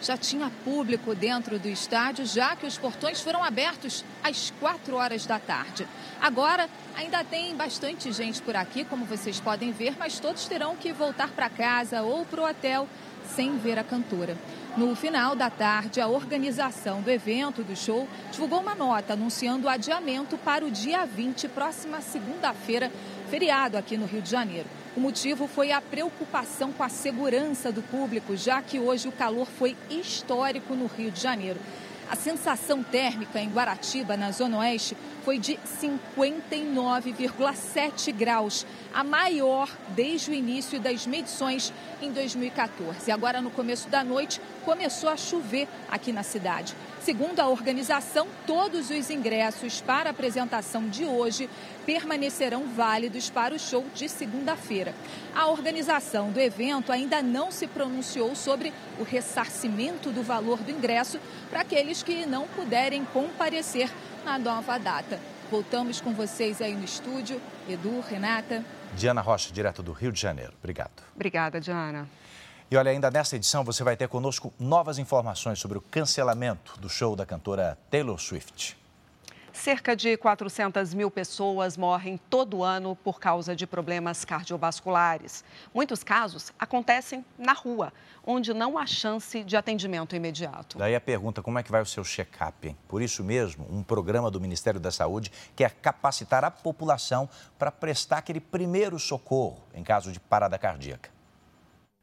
já 0.06 0.16
tinha 0.16 0.50
público 0.64 1.14
dentro 1.14 1.58
do 1.58 1.68
estádio, 1.68 2.26
já 2.26 2.54
que 2.54 2.66
os 2.66 2.76
portões 2.76 3.20
foram 3.20 3.42
abertos 3.42 4.04
às 4.23 4.52
4 4.61 4.94
horas 4.96 5.25
da 5.25 5.38
tarde. 5.38 5.87
Agora, 6.20 6.68
ainda 6.96 7.25
tem 7.25 7.54
bastante 7.56 8.12
gente 8.12 8.42
por 8.42 8.54
aqui, 8.54 8.84
como 8.84 9.04
vocês 9.04 9.40
podem 9.40 9.73
ver, 9.73 9.96
mas 9.99 10.20
todos 10.20 10.46
terão 10.46 10.76
que 10.76 10.92
voltar 10.92 11.28
para 11.28 11.49
casa 11.49 12.02
ou 12.02 12.25
para 12.25 12.40
o 12.42 12.49
hotel 12.49 12.88
sem 13.34 13.56
ver 13.56 13.78
a 13.78 13.84
cantora. 13.84 14.37
No 14.76 14.94
final 14.94 15.34
da 15.34 15.49
tarde, 15.49 16.00
a 16.00 16.08
organização 16.08 17.00
do 17.00 17.11
evento 17.11 17.62
do 17.62 17.76
show 17.76 18.08
divulgou 18.30 18.61
uma 18.61 18.75
nota 18.75 19.12
anunciando 19.14 19.66
o 19.66 19.70
adiamento 19.70 20.37
para 20.37 20.64
o 20.64 20.70
dia 20.70 21.06
20, 21.06 21.49
próxima 21.49 22.00
segunda-feira, 22.00 22.90
feriado 23.30 23.78
aqui 23.78 23.96
no 23.96 24.06
Rio 24.06 24.20
de 24.20 24.30
Janeiro. 24.30 24.68
O 24.96 25.00
motivo 25.00 25.48
foi 25.48 25.72
a 25.72 25.80
preocupação 25.80 26.72
com 26.72 26.84
a 26.84 26.88
segurança 26.88 27.72
do 27.72 27.82
público, 27.82 28.36
já 28.36 28.62
que 28.62 28.78
hoje 28.78 29.08
o 29.08 29.12
calor 29.12 29.46
foi 29.46 29.76
histórico 29.90 30.76
no 30.76 30.86
Rio 30.86 31.10
de 31.10 31.20
Janeiro. 31.20 31.58
A 32.08 32.14
sensação 32.14 32.80
térmica 32.80 33.40
em 33.40 33.50
Guaratiba, 33.50 34.16
na 34.16 34.30
Zona 34.30 34.58
Oeste, 34.58 34.96
foi 35.24 35.36
de 35.38 35.58
59,7 35.80 38.12
graus, 38.12 38.64
a 38.92 39.02
maior 39.02 39.68
desde 39.96 40.30
o 40.30 40.34
início 40.34 40.78
das 40.78 41.08
medições 41.08 41.72
em 42.00 42.12
2014. 42.12 43.10
Agora, 43.10 43.40
no 43.40 43.50
começo 43.50 43.88
da 43.88 44.04
noite, 44.04 44.40
começou 44.64 45.08
a 45.08 45.16
chover 45.16 45.66
aqui 45.90 46.12
na 46.12 46.22
cidade. 46.22 46.76
Segundo 47.00 47.40
a 47.40 47.48
organização, 47.48 48.28
todos 48.46 48.90
os 48.90 49.10
ingressos 49.10 49.80
para 49.80 50.10
a 50.10 50.12
apresentação 50.12 50.88
de 50.88 51.04
hoje 51.04 51.50
permanecerão 51.86 52.66
válidos 52.74 53.30
para 53.30 53.54
o 53.54 53.58
show 53.58 53.84
de 53.94 54.08
segunda-feira. 54.08 54.94
A 55.34 55.48
organização 55.48 56.30
do 56.30 56.40
evento 56.40 56.92
ainda 56.92 57.22
não 57.22 57.50
se 57.50 57.66
pronunciou 57.66 58.34
sobre 58.34 58.72
o 58.98 59.02
ressarcimento 59.02 60.10
do 60.10 60.22
valor 60.22 60.58
do 60.58 60.70
ingresso 60.70 61.18
para 61.50 61.60
aqueles 61.60 62.02
que 62.02 62.26
não 62.26 62.46
puderem 62.48 63.04
comparecer 63.06 63.90
na 64.24 64.38
nova 64.38 64.78
data. 64.78 65.20
Voltamos 65.50 66.00
com 66.00 66.12
vocês 66.12 66.60
aí 66.60 66.74
no 66.74 66.84
estúdio. 66.84 67.40
Edu, 67.68 68.00
Renata. 68.00 68.64
Diana 68.96 69.20
Rocha, 69.20 69.52
direto 69.52 69.82
do 69.82 69.92
Rio 69.92 70.10
de 70.12 70.20
Janeiro. 70.20 70.52
Obrigado. 70.58 71.02
Obrigada, 71.14 71.60
Diana. 71.60 72.08
E 72.70 72.76
olha, 72.76 72.90
ainda 72.90 73.10
nesta 73.10 73.36
edição 73.36 73.62
você 73.62 73.84
vai 73.84 73.96
ter 73.96 74.08
conosco 74.08 74.52
novas 74.58 74.98
informações 74.98 75.58
sobre 75.58 75.78
o 75.78 75.80
cancelamento 75.80 76.78
do 76.80 76.88
show 76.88 77.14
da 77.14 77.26
cantora 77.26 77.78
Taylor 77.90 78.18
Swift. 78.18 78.76
Cerca 79.54 79.94
de 79.94 80.16
400 80.16 80.92
mil 80.92 81.08
pessoas 81.11 81.76
morrem 81.76 82.18
todo 82.28 82.64
ano 82.64 82.96
por 82.96 83.20
causa 83.20 83.54
de 83.54 83.68
problemas 83.68 84.25
cardiovasculares. 84.25 85.44
Muitos 85.73 86.02
casos 86.02 86.52
acontecem 86.58 87.25
na 87.38 87.52
rua, 87.52 87.92
onde 88.26 88.52
não 88.52 88.76
há 88.76 88.84
chance 88.84 89.44
de 89.44 89.56
atendimento 89.56 90.16
imediato. 90.16 90.76
Daí 90.76 90.94
a 90.94 91.00
pergunta, 91.00 91.40
como 91.40 91.56
é 91.56 91.62
que 91.62 91.70
vai 91.70 91.80
o 91.80 91.87
seu 91.87 92.02
check-up? 92.02 92.76
Por 92.88 93.00
isso 93.00 93.23
mesmo, 93.23 93.64
um 93.70 93.82
programa 93.82 94.28
do 94.28 94.40
Ministério 94.40 94.80
da 94.80 94.90
Saúde 94.90 95.30
quer 95.54 95.70
capacitar 95.75 96.44
a 96.44 96.50
população 96.50 97.30
para 97.56 97.70
prestar 97.70 98.18
aquele 98.18 98.40
primeiro 98.40 98.99
socorro 98.99 99.62
em 99.73 99.84
caso 99.84 100.11
de 100.11 100.18
parada 100.18 100.58
cardíaca. 100.58 101.13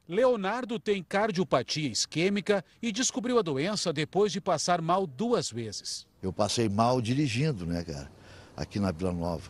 Leonardo 0.07 0.79
tem 0.79 1.03
cardiopatia 1.03 1.89
isquêmica 1.89 2.65
e 2.81 2.91
descobriu 2.91 3.39
a 3.39 3.41
doença 3.41 3.93
depois 3.93 4.31
de 4.31 4.41
passar 4.41 4.81
mal 4.81 5.05
duas 5.05 5.51
vezes. 5.51 6.07
Eu 6.21 6.33
passei 6.33 6.67
mal 6.67 7.01
dirigindo, 7.01 7.65
né, 7.65 7.83
cara, 7.83 8.11
aqui 8.55 8.79
na 8.79 8.91
Vila 8.91 9.11
Nova. 9.11 9.49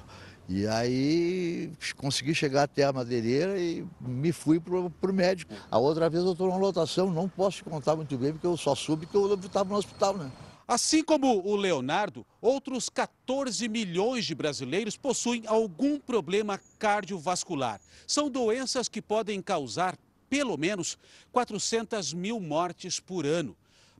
E 0.50 0.67
aí 0.67 1.72
consegui 1.96 2.36
chegar 2.36 2.63
até 2.63 2.84
a 2.84 2.91
madeireira 2.91 3.58
e 3.58 3.86
me 4.01 4.31
fui 4.34 4.60
pro, 4.60 4.89
pro 4.89 5.13
médico. 5.13 5.53
A 5.70 5.77
outra 5.77 6.10
vez 6.10 6.24
eu 6.24 6.34
estou 6.34 6.48
numa 6.48 6.60
lotação, 6.60 7.10
não 7.10 7.29
posso 7.29 7.58
te 7.58 7.63
contar 7.63 7.96
muito 7.96 8.17
bem, 8.17 8.34
porque 8.34 8.48
eu 8.48 8.58
só 8.58 8.75
soube 8.75 9.05
que 9.05 9.15
eu 9.15 9.34
estava 9.36 9.70
no 9.70 9.77
hospital, 9.77 10.17
né? 10.17 10.29
Assim 10.67 11.03
como 11.03 11.46
o 11.46 11.55
Leonardo, 11.55 12.25
outros 12.41 12.88
14 12.89 13.67
milhões 13.67 14.25
de 14.25 14.36
brasileiros 14.36 14.96
possuem 14.96 15.43
algum 15.46 16.00
problema 16.00 16.60
cardiovascular. 16.79 17.79
São 18.08 18.29
doenças 18.29 18.88
que 18.88 19.01
podem 19.01 19.41
causar 19.41 19.98
pelo 20.31 20.55
menos 20.55 20.97
400 21.33 22.13
mil 22.13 22.39
mortes 22.39 23.01
por 23.01 23.25
ano. 23.25 23.53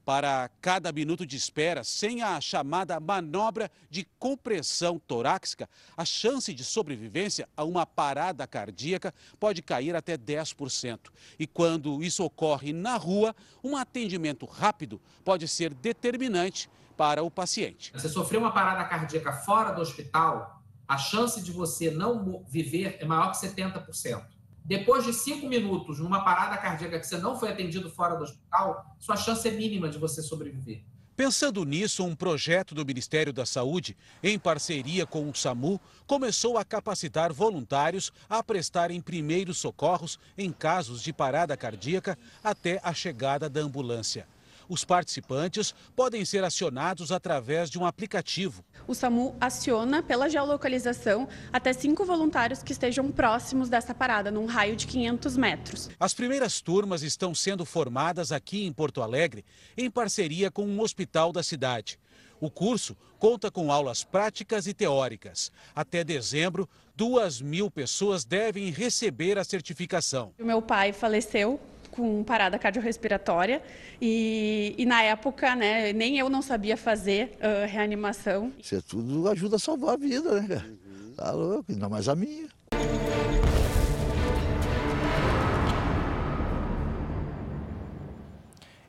Para 0.06 0.50
cada 0.62 0.92
minuto 0.92 1.26
de 1.26 1.36
espera, 1.36 1.84
sem 1.84 2.24
a 2.24 2.40
chamada 2.40 3.00
manobra 3.00 3.70
de 3.90 4.08
compressão 4.18 4.98
torácica, 4.98 5.70
a 5.96 6.06
chance 6.06 6.54
de 6.54 6.64
sobrevivência 6.64 7.48
a 7.56 7.66
uma 7.66 7.86
parada 7.86 8.48
cardíaca 8.48 9.14
pode 9.40 9.62
cair 9.62 9.94
até 9.94 10.18
10%. 10.18 11.12
E 11.38 11.46
quando 11.46 12.02
isso 12.02 12.24
ocorre 12.24 12.72
na 12.74 12.96
rua, 12.96 13.36
um 13.62 13.76
atendimento 13.76 14.46
rápido 14.46 15.00
pode 15.24 15.48
ser 15.48 15.74
determinante 15.74 16.70
para 16.98 17.22
o 17.22 17.30
paciente. 17.30 17.92
Você 17.94 18.10
sofreu 18.10 18.40
uma 18.40 18.54
parada 18.54 18.86
cardíaca 18.86 19.34
fora 19.34 19.72
do 19.72 19.82
hospital, 19.82 20.64
a 20.88 20.98
chance 20.98 21.42
de 21.44 21.52
você 21.52 21.92
não 21.92 22.44
viver 22.48 22.98
é 23.00 23.06
maior 23.06 23.32
que 23.32 23.38
70%. 23.38 24.41
Depois 24.64 25.04
de 25.04 25.14
cinco 25.14 25.48
minutos 25.48 26.00
numa 26.00 26.24
parada 26.24 26.58
cardíaca 26.58 27.00
que 27.00 27.08
você 27.08 27.18
não 27.18 27.40
foi 27.40 27.50
atendido 27.50 27.90
fora 27.90 28.16
do 28.16 28.24
hospital, 28.24 28.96
sua 29.00 29.18
chance 29.18 29.48
é 29.48 29.52
mínima 29.52 29.90
de 29.90 29.98
você 29.98 30.22
sobreviver. 30.22 30.84
Pensando 31.16 31.64
nisso, 31.66 32.04
um 32.04 32.16
projeto 32.16 32.74
do 32.74 32.86
Ministério 32.86 33.34
da 33.34 33.46
Saúde, 33.46 33.96
em 34.24 34.40
parceria 34.40 35.06
com 35.06 35.30
o 35.30 35.36
SAMU, 35.36 35.80
começou 36.08 36.58
a 36.58 36.66
capacitar 36.66 37.32
voluntários 37.32 38.12
a 38.30 38.42
prestarem 38.42 39.02
primeiros 39.02 39.58
socorros 39.58 40.20
em 40.38 40.52
casos 40.52 41.04
de 41.04 41.14
parada 41.14 41.56
cardíaca 41.56 42.18
até 42.44 42.80
a 42.82 42.94
chegada 42.94 43.50
da 43.50 43.62
ambulância. 43.62 44.26
Os 44.72 44.86
participantes 44.86 45.76
podem 45.98 46.24
ser 46.24 46.46
acionados 46.46 47.12
através 47.12 47.70
de 47.70 47.78
um 47.78 47.86
aplicativo. 47.86 48.64
O 48.88 48.96
SAMU 48.96 49.36
aciona 49.38 50.02
pela 50.02 50.30
geolocalização 50.30 51.28
até 51.52 51.74
cinco 51.74 52.06
voluntários 52.06 52.64
que 52.64 52.72
estejam 52.72 53.12
próximos 53.12 53.68
dessa 53.68 53.94
parada, 53.94 54.32
num 54.32 54.46
raio 54.46 54.78
de 54.78 54.88
500 54.88 55.36
metros. 55.36 55.90
As 56.00 56.14
primeiras 56.14 56.62
turmas 56.62 57.04
estão 57.04 57.36
sendo 57.36 57.66
formadas 57.66 58.32
aqui 58.32 58.66
em 58.66 58.72
Porto 58.72 59.02
Alegre, 59.02 59.44
em 59.76 59.92
parceria 59.92 60.50
com 60.50 60.66
um 60.66 60.80
hospital 60.80 61.34
da 61.34 61.44
cidade. 61.44 62.00
O 62.40 62.50
curso 62.50 62.96
conta 63.20 63.52
com 63.52 63.74
aulas 63.74 64.06
práticas 64.06 64.68
e 64.68 64.74
teóricas. 64.74 65.52
Até 65.76 66.02
dezembro, 66.02 66.68
duas 66.96 67.42
mil 67.42 67.70
pessoas 67.70 68.24
devem 68.24 68.72
receber 68.72 69.38
a 69.38 69.44
certificação. 69.44 70.32
O 70.40 70.46
meu 70.46 70.62
pai 70.62 70.94
faleceu 70.94 71.60
com 71.92 72.24
parada 72.24 72.58
cardiorrespiratória 72.58 73.62
e, 74.02 74.74
e 74.78 74.86
na 74.86 75.04
época, 75.04 75.56
né, 75.56 75.94
nem 75.94 76.18
eu 76.18 76.30
não 76.30 76.42
sabia 76.42 76.78
fazer 76.78 77.38
uh, 77.38 77.68
reanimação. 77.68 78.52
Isso 78.58 78.82
tudo 78.82 79.30
ajuda 79.30 79.58
a 79.58 79.60
salvar 79.60 79.94
a 79.96 79.98
vida, 79.98 80.42
né, 80.42 80.48
cara? 80.48 80.68
Uhum. 80.70 81.14
Tá 81.16 81.32
louco, 81.32 81.66
ainda 81.72 81.90
mais 81.90 82.08
a 82.08 82.16
minha. 82.16 82.48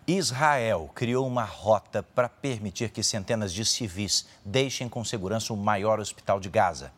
Israel 0.06 0.90
criou 0.94 1.26
uma 1.26 1.44
rota 1.44 2.02
para 2.02 2.28
permitir 2.28 2.90
que 2.90 3.02
centenas 3.02 3.52
de 3.52 3.64
civis 3.64 4.26
deixem 4.44 4.88
com 4.88 5.04
segurança 5.04 5.52
o 5.52 5.56
maior 5.56 6.00
hospital 6.00 6.40
de 6.40 6.49
Gaza. 6.49 6.92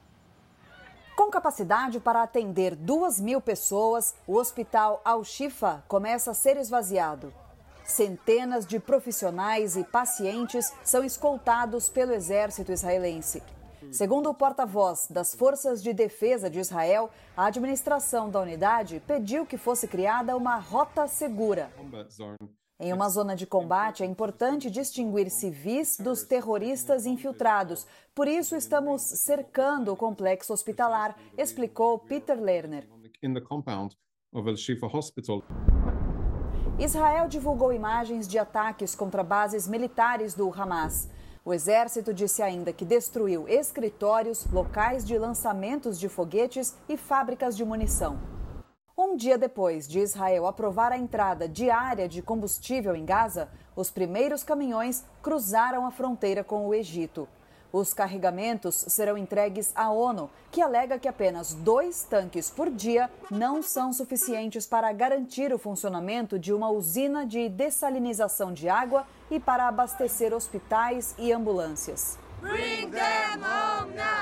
Com 1.16 1.30
capacidade 1.30 2.00
para 2.00 2.22
atender 2.22 2.74
2 2.74 3.20
mil 3.20 3.40
pessoas, 3.40 4.16
o 4.26 4.34
hospital 4.34 5.00
Al-Shifa 5.04 5.84
começa 5.86 6.32
a 6.32 6.34
ser 6.34 6.56
esvaziado. 6.56 7.32
Centenas 7.84 8.66
de 8.66 8.80
profissionais 8.80 9.76
e 9.76 9.84
pacientes 9.84 10.72
são 10.82 11.04
escoltados 11.04 11.88
pelo 11.88 12.12
exército 12.12 12.72
israelense. 12.72 13.42
Segundo 13.92 14.28
o 14.28 14.34
porta-voz 14.34 15.06
das 15.08 15.34
Forças 15.34 15.82
de 15.82 15.92
Defesa 15.92 16.50
de 16.50 16.58
Israel, 16.58 17.10
a 17.36 17.46
administração 17.46 18.28
da 18.28 18.40
unidade 18.40 19.00
pediu 19.06 19.46
que 19.46 19.58
fosse 19.58 19.86
criada 19.86 20.36
uma 20.36 20.56
rota 20.56 21.06
segura. 21.06 21.70
Em 22.80 22.92
uma 22.92 23.08
zona 23.08 23.36
de 23.36 23.46
combate, 23.46 24.02
é 24.02 24.06
importante 24.06 24.68
distinguir 24.68 25.30
civis 25.30 25.96
dos 25.96 26.24
terroristas 26.24 27.06
infiltrados. 27.06 27.86
Por 28.12 28.26
isso, 28.26 28.56
estamos 28.56 29.00
cercando 29.00 29.92
o 29.92 29.96
complexo 29.96 30.52
hospitalar, 30.52 31.16
explicou 31.38 32.00
Peter 32.00 32.36
Lerner. 32.36 32.88
Israel 36.76 37.28
divulgou 37.28 37.72
imagens 37.72 38.26
de 38.26 38.40
ataques 38.40 38.96
contra 38.96 39.22
bases 39.22 39.68
militares 39.68 40.34
do 40.34 40.52
Hamas. 40.52 41.08
O 41.44 41.54
exército 41.54 42.12
disse 42.12 42.42
ainda 42.42 42.72
que 42.72 42.84
destruiu 42.84 43.46
escritórios, 43.46 44.46
locais 44.50 45.06
de 45.06 45.16
lançamentos 45.16 46.00
de 46.00 46.08
foguetes 46.08 46.76
e 46.88 46.96
fábricas 46.96 47.56
de 47.56 47.64
munição. 47.64 48.33
Um 48.96 49.16
dia 49.16 49.36
depois 49.36 49.88
de 49.88 49.98
Israel 49.98 50.46
aprovar 50.46 50.92
a 50.92 50.96
entrada 50.96 51.48
diária 51.48 52.08
de 52.08 52.22
combustível 52.22 52.94
em 52.94 53.04
Gaza, 53.04 53.48
os 53.74 53.90
primeiros 53.90 54.44
caminhões 54.44 55.04
cruzaram 55.20 55.84
a 55.84 55.90
fronteira 55.90 56.44
com 56.44 56.68
o 56.68 56.72
Egito. 56.72 57.28
Os 57.72 57.92
carregamentos 57.92 58.84
serão 58.86 59.18
entregues 59.18 59.72
à 59.74 59.90
ONU, 59.90 60.30
que 60.52 60.62
alega 60.62 60.96
que 60.96 61.08
apenas 61.08 61.54
dois 61.54 62.04
tanques 62.04 62.48
por 62.48 62.70
dia 62.70 63.10
não 63.28 63.64
são 63.64 63.92
suficientes 63.92 64.64
para 64.64 64.92
garantir 64.92 65.52
o 65.52 65.58
funcionamento 65.58 66.38
de 66.38 66.52
uma 66.52 66.70
usina 66.70 67.26
de 67.26 67.48
dessalinização 67.48 68.52
de 68.52 68.68
água 68.68 69.04
e 69.28 69.40
para 69.40 69.66
abastecer 69.66 70.32
hospitais 70.32 71.16
e 71.18 71.32
ambulâncias. 71.32 72.16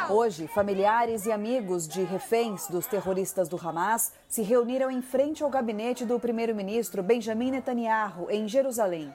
Hoje, 0.09 0.47
familiares 0.47 1.27
e 1.27 1.33
amigos 1.33 1.89
de 1.89 2.03
reféns 2.03 2.67
dos 2.69 2.87
terroristas 2.87 3.49
do 3.49 3.57
Hamas 3.57 4.13
se 4.29 4.43
reuniram 4.43 4.91
em 4.91 5.01
frente 5.01 5.43
ao 5.43 5.49
gabinete 5.49 6.05
do 6.05 6.21
primeiro-ministro 6.21 7.03
Benjamin 7.03 7.51
Netanyahu, 7.51 8.31
em 8.31 8.47
Jerusalém. 8.47 9.13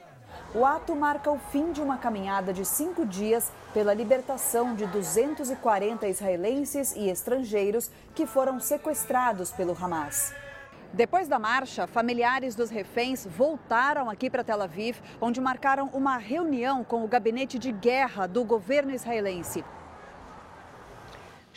O 0.55 0.65
ato 0.65 0.95
marca 0.95 1.29
o 1.29 1.37
fim 1.37 1.71
de 1.71 1.81
uma 1.81 1.97
caminhada 1.97 2.51
de 2.51 2.65
cinco 2.65 3.05
dias 3.05 3.51
pela 3.73 3.93
libertação 3.93 4.73
de 4.75 4.87
240 4.87 6.07
israelenses 6.07 6.95
e 6.95 7.09
estrangeiros 7.09 7.91
que 8.15 8.25
foram 8.25 8.59
sequestrados 8.59 9.51
pelo 9.51 9.77
Hamas. 9.79 10.33
Depois 10.93 11.27
da 11.27 11.37
marcha, 11.37 11.85
familiares 11.85 12.55
dos 12.55 12.69
reféns 12.69 13.27
voltaram 13.29 14.09
aqui 14.09 14.29
para 14.29 14.43
Tel 14.43 14.61
Aviv, 14.61 14.97
onde 15.19 15.41
marcaram 15.41 15.89
uma 15.93 16.17
reunião 16.17 16.83
com 16.83 17.03
o 17.03 17.07
gabinete 17.07 17.59
de 17.59 17.71
guerra 17.71 18.27
do 18.27 18.43
governo 18.43 18.91
israelense. 18.91 19.63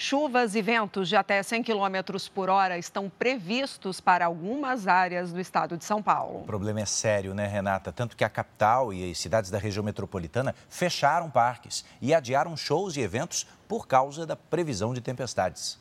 Chuvas 0.02 0.54
e 0.54 0.62
ventos 0.62 1.10
de 1.10 1.16
até 1.16 1.42
100 1.42 1.62
km 1.62 2.16
por 2.34 2.48
hora 2.48 2.78
estão 2.78 3.10
previstos 3.10 4.00
para 4.00 4.24
algumas 4.24 4.88
áreas 4.88 5.30
do 5.30 5.38
estado 5.38 5.76
de 5.76 5.84
São 5.84 6.02
Paulo. 6.02 6.40
O 6.40 6.44
problema 6.44 6.80
é 6.80 6.86
sério, 6.86 7.34
né, 7.34 7.46
Renata? 7.46 7.92
Tanto 7.92 8.16
que 8.16 8.24
a 8.24 8.30
capital 8.30 8.94
e 8.94 9.10
as 9.10 9.18
cidades 9.18 9.50
da 9.50 9.58
região 9.58 9.84
metropolitana 9.84 10.54
fecharam 10.70 11.30
parques 11.30 11.84
e 12.00 12.14
adiaram 12.14 12.56
shows 12.56 12.96
e 12.96 13.02
eventos 13.02 13.46
por 13.68 13.86
causa 13.86 14.24
da 14.24 14.34
previsão 14.34 14.94
de 14.94 15.02
tempestades. 15.02 15.78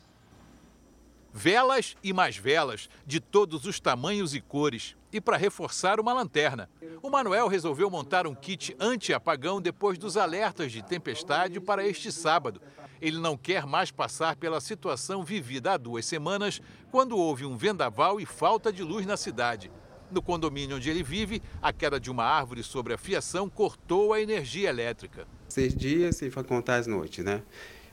Velas 1.32 1.96
e 2.02 2.12
mais 2.12 2.36
velas, 2.36 2.88
de 3.06 3.20
todos 3.20 3.64
os 3.64 3.78
tamanhos 3.78 4.34
e 4.34 4.40
cores. 4.40 4.96
E 5.12 5.20
para 5.20 5.36
reforçar 5.36 5.98
uma 6.00 6.12
lanterna. 6.12 6.68
O 7.02 7.10
Manuel 7.10 7.48
resolveu 7.48 7.90
montar 7.90 8.26
um 8.26 8.34
kit 8.34 8.76
anti-apagão 8.78 9.60
depois 9.60 9.98
dos 9.98 10.16
alertas 10.16 10.70
de 10.70 10.82
tempestade 10.82 11.60
para 11.60 11.86
este 11.86 12.12
sábado. 12.12 12.60
Ele 13.00 13.18
não 13.18 13.36
quer 13.36 13.66
mais 13.66 13.90
passar 13.90 14.36
pela 14.36 14.60
situação 14.60 15.24
vivida 15.24 15.72
há 15.72 15.76
duas 15.76 16.04
semanas, 16.04 16.60
quando 16.90 17.16
houve 17.16 17.46
um 17.46 17.56
vendaval 17.56 18.20
e 18.20 18.26
falta 18.26 18.72
de 18.72 18.82
luz 18.82 19.06
na 19.06 19.16
cidade. 19.16 19.70
No 20.10 20.20
condomínio 20.20 20.76
onde 20.76 20.90
ele 20.90 21.02
vive, 21.02 21.40
a 21.62 21.72
queda 21.72 21.98
de 22.00 22.10
uma 22.10 22.24
árvore 22.24 22.62
sobre 22.62 22.92
a 22.92 22.98
fiação 22.98 23.48
cortou 23.48 24.12
a 24.12 24.20
energia 24.20 24.68
elétrica. 24.68 25.26
Seis 25.48 25.74
dias 25.74 26.20
e 26.22 26.30
foi 26.30 26.42
contar 26.42 26.76
as 26.76 26.86
noites, 26.86 27.24
né? 27.24 27.42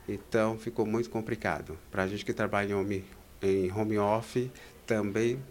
Então 0.08 0.58
ficou 0.58 0.84
muito 0.84 1.08
complicado. 1.10 1.78
Para 1.90 2.02
a 2.02 2.06
gente 2.06 2.24
que 2.24 2.32
trabalha 2.32 2.72
em 2.72 2.74
home, 2.74 3.04
em 3.42 3.70
home 3.70 3.98
office, 3.98 4.50
também 4.86 5.42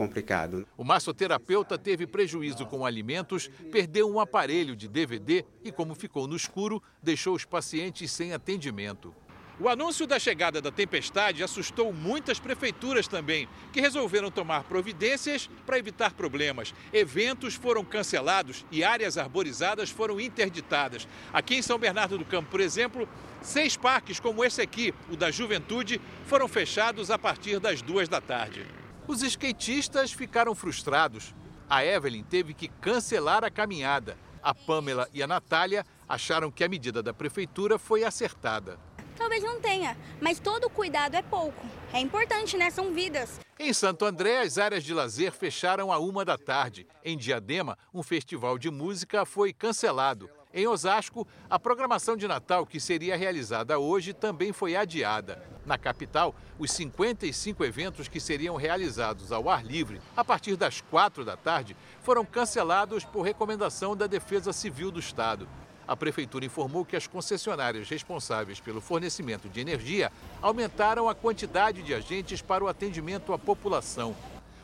complicado. 0.00 0.66
O 0.78 0.84
massoterapeuta 0.84 1.76
teve 1.76 2.06
prejuízo 2.06 2.64
com 2.64 2.86
alimentos, 2.86 3.50
perdeu 3.70 4.10
um 4.10 4.18
aparelho 4.18 4.74
de 4.74 4.88
DVD 4.88 5.44
e, 5.62 5.70
como 5.70 5.94
ficou 5.94 6.26
no 6.26 6.34
escuro, 6.34 6.82
deixou 7.02 7.34
os 7.34 7.44
pacientes 7.44 8.10
sem 8.10 8.32
atendimento. 8.32 9.14
O 9.62 9.68
anúncio 9.68 10.06
da 10.06 10.18
chegada 10.18 10.58
da 10.62 10.70
tempestade 10.70 11.42
assustou 11.42 11.92
muitas 11.92 12.40
prefeituras 12.40 13.06
também, 13.06 13.46
que 13.70 13.78
resolveram 13.78 14.30
tomar 14.30 14.64
providências 14.64 15.50
para 15.66 15.78
evitar 15.78 16.14
problemas. 16.14 16.72
Eventos 16.90 17.56
foram 17.56 17.84
cancelados 17.84 18.64
e 18.70 18.82
áreas 18.82 19.18
arborizadas 19.18 19.90
foram 19.90 20.18
interditadas. 20.18 21.06
Aqui 21.30 21.56
em 21.56 21.62
São 21.62 21.78
Bernardo 21.78 22.16
do 22.16 22.24
Campo, 22.24 22.50
por 22.50 22.58
exemplo, 22.58 23.06
seis 23.42 23.76
parques 23.76 24.18
como 24.18 24.42
esse 24.42 24.62
aqui, 24.62 24.94
o 25.10 25.16
da 25.16 25.30
Juventude, 25.30 26.00
foram 26.24 26.48
fechados 26.48 27.10
a 27.10 27.18
partir 27.18 27.60
das 27.60 27.82
duas 27.82 28.08
da 28.08 28.18
tarde. 28.18 28.64
Os 29.06 29.22
skatistas 29.22 30.10
ficaram 30.10 30.54
frustrados. 30.54 31.34
A 31.68 31.84
Evelyn 31.84 32.22
teve 32.22 32.54
que 32.54 32.68
cancelar 32.68 33.44
a 33.44 33.50
caminhada. 33.50 34.16
A 34.42 34.54
Pamela 34.54 35.06
e 35.12 35.22
a 35.22 35.26
Natália 35.26 35.84
acharam 36.08 36.50
que 36.50 36.64
a 36.64 36.68
medida 36.68 37.02
da 37.02 37.12
prefeitura 37.12 37.78
foi 37.78 38.04
acertada. 38.04 38.80
Talvez 39.20 39.42
não 39.42 39.60
tenha, 39.60 39.98
mas 40.18 40.40
todo 40.40 40.70
cuidado 40.70 41.14
é 41.14 41.20
pouco. 41.20 41.66
É 41.92 42.00
importante, 42.00 42.56
né? 42.56 42.70
São 42.70 42.94
vidas. 42.94 43.38
Em 43.58 43.70
Santo 43.70 44.06
André, 44.06 44.40
as 44.40 44.56
áreas 44.56 44.82
de 44.82 44.94
lazer 44.94 45.30
fecharam 45.30 45.92
a 45.92 45.98
uma 45.98 46.24
da 46.24 46.38
tarde. 46.38 46.86
Em 47.04 47.18
Diadema, 47.18 47.76
um 47.92 48.02
festival 48.02 48.56
de 48.56 48.70
música 48.70 49.26
foi 49.26 49.52
cancelado. 49.52 50.30
Em 50.54 50.66
Osasco, 50.66 51.28
a 51.50 51.58
programação 51.58 52.16
de 52.16 52.26
Natal 52.26 52.64
que 52.64 52.80
seria 52.80 53.14
realizada 53.14 53.78
hoje 53.78 54.14
também 54.14 54.54
foi 54.54 54.74
adiada. 54.74 55.46
Na 55.66 55.76
capital, 55.76 56.34
os 56.58 56.70
55 56.70 57.62
eventos 57.62 58.08
que 58.08 58.18
seriam 58.18 58.56
realizados 58.56 59.30
ao 59.32 59.50
ar 59.50 59.62
livre 59.62 60.00
a 60.16 60.24
partir 60.24 60.56
das 60.56 60.80
quatro 60.80 61.26
da 61.26 61.36
tarde 61.36 61.76
foram 62.00 62.24
cancelados 62.24 63.04
por 63.04 63.20
recomendação 63.20 63.94
da 63.94 64.06
Defesa 64.06 64.50
Civil 64.50 64.90
do 64.90 64.98
Estado. 64.98 65.46
A 65.90 65.96
Prefeitura 65.96 66.44
informou 66.44 66.84
que 66.84 66.94
as 66.94 67.08
concessionárias 67.08 67.88
responsáveis 67.88 68.60
pelo 68.60 68.80
fornecimento 68.80 69.48
de 69.48 69.58
energia 69.58 70.12
aumentaram 70.40 71.08
a 71.08 71.16
quantidade 71.16 71.82
de 71.82 71.92
agentes 71.92 72.40
para 72.40 72.62
o 72.62 72.68
atendimento 72.68 73.32
à 73.32 73.38
população. 73.38 74.14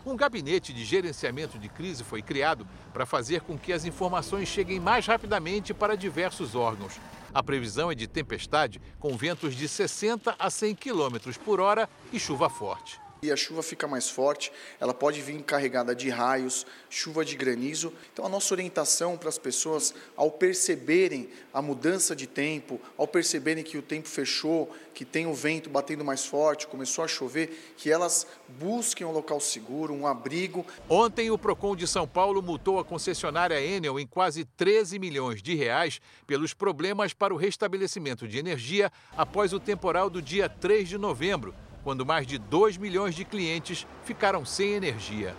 Um 0.06 0.14
gabinete 0.14 0.72
de 0.72 0.84
gerenciamento 0.84 1.58
de 1.58 1.68
crise 1.68 2.04
foi 2.04 2.22
criado 2.22 2.64
para 2.92 3.04
fazer 3.04 3.40
com 3.40 3.58
que 3.58 3.72
as 3.72 3.84
informações 3.84 4.46
cheguem 4.46 4.78
mais 4.78 5.04
rapidamente 5.04 5.74
para 5.74 5.96
diversos 5.96 6.54
órgãos. 6.54 6.92
A 7.34 7.42
previsão 7.42 7.90
é 7.90 7.94
de 7.96 8.06
tempestade 8.06 8.80
com 9.00 9.16
ventos 9.16 9.56
de 9.56 9.66
60 9.66 10.36
a 10.38 10.48
100 10.48 10.76
km 10.76 11.16
por 11.44 11.58
hora 11.58 11.88
e 12.12 12.20
chuva 12.20 12.48
forte 12.48 13.04
e 13.26 13.32
a 13.32 13.36
chuva 13.36 13.62
fica 13.62 13.86
mais 13.86 14.08
forte, 14.08 14.52
ela 14.80 14.94
pode 14.94 15.20
vir 15.20 15.42
carregada 15.42 15.94
de 15.94 16.08
raios, 16.08 16.66
chuva 16.88 17.24
de 17.24 17.36
granizo. 17.36 17.92
Então 18.12 18.24
a 18.24 18.28
nossa 18.28 18.54
orientação 18.54 19.16
para 19.16 19.28
as 19.28 19.38
pessoas, 19.38 19.94
ao 20.16 20.30
perceberem 20.30 21.28
a 21.52 21.60
mudança 21.60 22.14
de 22.14 22.26
tempo, 22.26 22.80
ao 22.96 23.06
perceberem 23.06 23.64
que 23.64 23.76
o 23.76 23.82
tempo 23.82 24.08
fechou, 24.08 24.70
que 24.94 25.04
tem 25.04 25.26
o 25.26 25.34
vento 25.34 25.68
batendo 25.68 26.04
mais 26.04 26.24
forte, 26.24 26.66
começou 26.66 27.04
a 27.04 27.08
chover, 27.08 27.74
que 27.76 27.90
elas 27.90 28.26
busquem 28.48 29.06
um 29.06 29.12
local 29.12 29.40
seguro, 29.40 29.92
um 29.92 30.06
abrigo. 30.06 30.64
Ontem 30.88 31.30
o 31.30 31.36
Procon 31.36 31.76
de 31.76 31.86
São 31.86 32.08
Paulo 32.08 32.40
multou 32.40 32.78
a 32.78 32.84
concessionária 32.84 33.60
Enel 33.60 34.00
em 34.00 34.06
quase 34.06 34.44
13 34.44 34.98
milhões 34.98 35.42
de 35.42 35.54
reais 35.54 36.00
pelos 36.26 36.54
problemas 36.54 37.12
para 37.12 37.34
o 37.34 37.36
restabelecimento 37.36 38.26
de 38.26 38.38
energia 38.38 38.90
após 39.16 39.52
o 39.52 39.60
temporal 39.60 40.08
do 40.08 40.22
dia 40.22 40.48
3 40.48 40.88
de 40.88 40.96
novembro 40.96 41.54
quando 41.86 42.04
mais 42.04 42.26
de 42.26 42.36
2 42.36 42.78
milhões 42.78 43.14
de 43.14 43.24
clientes 43.24 43.86
ficaram 44.04 44.44
sem 44.44 44.72
energia. 44.72 45.36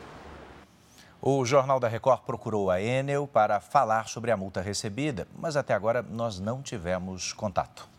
O 1.22 1.44
Jornal 1.44 1.78
da 1.78 1.90
Record 1.90 2.22
procurou 2.22 2.72
a 2.72 2.82
Enel 2.82 3.28
para 3.28 3.60
falar 3.60 4.08
sobre 4.08 4.32
a 4.32 4.38
multa 4.38 4.62
recebida, 4.62 5.28
mas 5.38 5.58
até 5.58 5.74
agora 5.74 6.02
nós 6.02 6.40
não 6.40 6.62
tivemos 6.62 7.34
contato. 7.34 7.90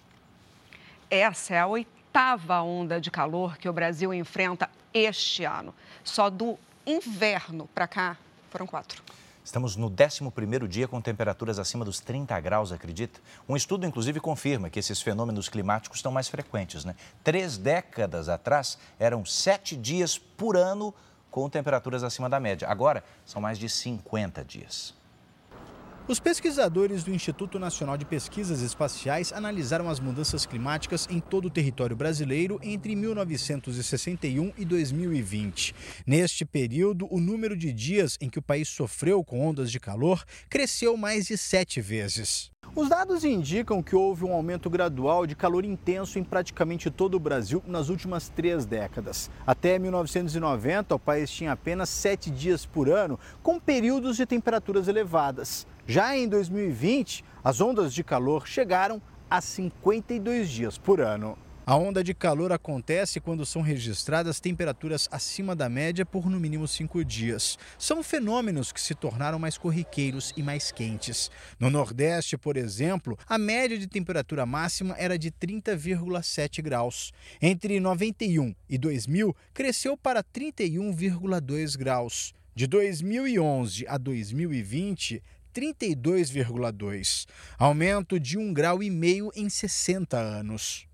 Essa 1.11 1.57
é 1.57 1.59
a 1.59 1.67
oitava 1.67 2.63
onda 2.63 2.99
de 2.99 3.11
calor 3.11 3.59
que 3.59 3.69
o 3.69 3.73
Brasil 3.75 4.15
enfrenta 4.15 4.71
este 4.95 5.45
ano. 5.45 5.75
Só 6.03 6.31
do 6.31 6.59
inverno 6.87 7.69
para 7.75 7.87
cá 7.87 8.17
foram 8.49 8.67
quatro. 8.67 9.03
Estamos 9.49 9.77
no 9.77 9.91
11º 9.91 10.69
dia 10.69 10.87
com 10.87 11.01
temperaturas 11.01 11.59
acima 11.59 11.83
dos 11.83 12.01
30 12.01 12.39
graus, 12.39 12.71
acredita? 12.71 13.19
Um 13.49 13.57
estudo, 13.57 13.87
inclusive, 13.87 14.21
confirma 14.21 14.69
que 14.69 14.79
esses 14.79 15.01
fenômenos 15.01 15.49
climáticos 15.49 16.01
estão 16.01 16.13
mais 16.13 16.29
frequentes, 16.29 16.85
né? 16.85 16.95
Três 17.25 17.57
décadas 17.57 18.29
atrás, 18.29 18.77
eram 18.99 19.25
sete 19.25 19.75
dias 19.75 20.19
por 20.19 20.55
ano 20.55 20.93
com 21.31 21.49
temperaturas 21.49 22.03
acima 22.03 22.29
da 22.29 22.39
média. 22.39 22.69
Agora, 22.69 23.03
são 23.25 23.41
mais 23.41 23.59
de 23.59 23.71
50 23.71 24.45
dias. 24.45 24.98
Os 26.09 26.19
pesquisadores 26.19 27.05
do 27.05 27.11
Instituto 27.11 27.59
Nacional 27.59 27.99
de 27.99 28.07
Pesquisas 28.07 28.63
Espaciais 28.63 29.31
analisaram 29.31 29.91
as 29.91 30.01
mudanças 30.01 30.47
climáticas 30.47 31.07
em 31.11 31.21
todo 31.21 31.45
o 31.49 31.51
território 31.51 31.95
brasileiro 31.95 32.59
entre 32.63 32.97
1961 32.97 34.55
e 34.57 34.65
2020. 34.65 35.75
Neste 36.07 36.47
período, 36.47 37.07
o 37.11 37.21
número 37.21 37.55
de 37.55 37.71
dias 37.75 38.17
em 38.23 38.31
que 38.31 38.39
o 38.39 38.43
país 38.43 38.71
sofreu 38.71 39.23
com 39.23 39.47
ondas 39.47 39.71
de 39.71 39.79
calor 39.79 40.25
cresceu 40.49 40.97
mais 40.97 41.27
de 41.27 41.37
sete 41.37 41.79
vezes. 41.79 42.51
Os 42.75 42.89
dados 42.89 43.25
indicam 43.25 43.83
que 43.83 43.95
houve 43.95 44.25
um 44.25 44.33
aumento 44.33 44.71
gradual 44.71 45.27
de 45.27 45.35
calor 45.35 45.65
intenso 45.65 46.19
em 46.19 46.25
praticamente 46.25 46.91
todo 46.91 47.17
o 47.17 47.21
Brasil 47.21 47.63
nas 47.67 47.91
últimas 47.91 48.31
três 48.31 48.65
décadas. 48.65 49.31
Até 49.47 49.79
1990, 49.79 50.95
o 50.95 50.99
país 50.99 51.31
tinha 51.31 51.53
apenas 51.53 51.91
sete 51.91 52.31
dias 52.31 52.65
por 52.65 52.89
ano, 52.89 53.19
com 53.43 53.61
períodos 53.61 54.17
de 54.17 54.25
temperaturas 54.25 54.89
elevadas. 54.89 55.67
Já 55.91 56.15
em 56.15 56.29
2020, 56.29 57.25
as 57.43 57.63
ondas 57.63 57.95
de 57.95 58.05
calor 58.05 58.47
chegaram 58.47 59.01
a 59.31 59.41
52 59.41 60.51
dias 60.51 60.77
por 60.77 61.01
ano. 61.01 61.39
A 61.65 61.77
onda 61.77 62.05
de 62.05 62.13
calor 62.13 62.53
acontece 62.53 63.21
quando 63.21 63.47
são 63.47 63.63
registradas 63.63 64.39
temperaturas 64.39 65.09
acima 65.11 65.57
da 65.57 65.67
média 65.67 66.05
por 66.05 66.29
no 66.29 66.39
mínimo 66.39 66.69
cinco 66.69 67.03
dias. 67.03 67.59
São 67.79 68.03
fenômenos 68.03 68.71
que 68.71 68.83
se 68.83 68.95
tornaram 68.95 69.39
mais 69.39 69.57
corriqueiros 69.57 70.35
e 70.37 70.43
mais 70.43 70.71
quentes. 70.71 71.31
No 71.59 71.71
Nordeste, 71.71 72.37
por 72.37 72.59
exemplo, 72.59 73.19
a 73.27 73.39
média 73.39 73.79
de 73.79 73.87
temperatura 73.87 74.45
máxima 74.45 74.95
era 74.99 75.19
de 75.19 75.31
30,7 75.31 76.61
graus. 76.61 77.15
Entre 77.41 77.81
91 77.81 78.55
e 78.69 78.77
2000, 78.77 79.35
cresceu 79.55 79.97
para 79.97 80.23
31,2 80.23 81.79
graus. 81.79 82.35
De 82.59 82.67
2011 82.67 83.87
a 83.87 83.97
2020, 83.97 85.23
32,2, 85.55 87.27
aumento 87.59 88.19
de 88.19 88.39
um 88.39 88.53
grau 88.53 88.83
e 88.83 88.91
meio 88.91 89.31
em 89.35 89.49
60 89.49 90.17
anos. 90.17 90.87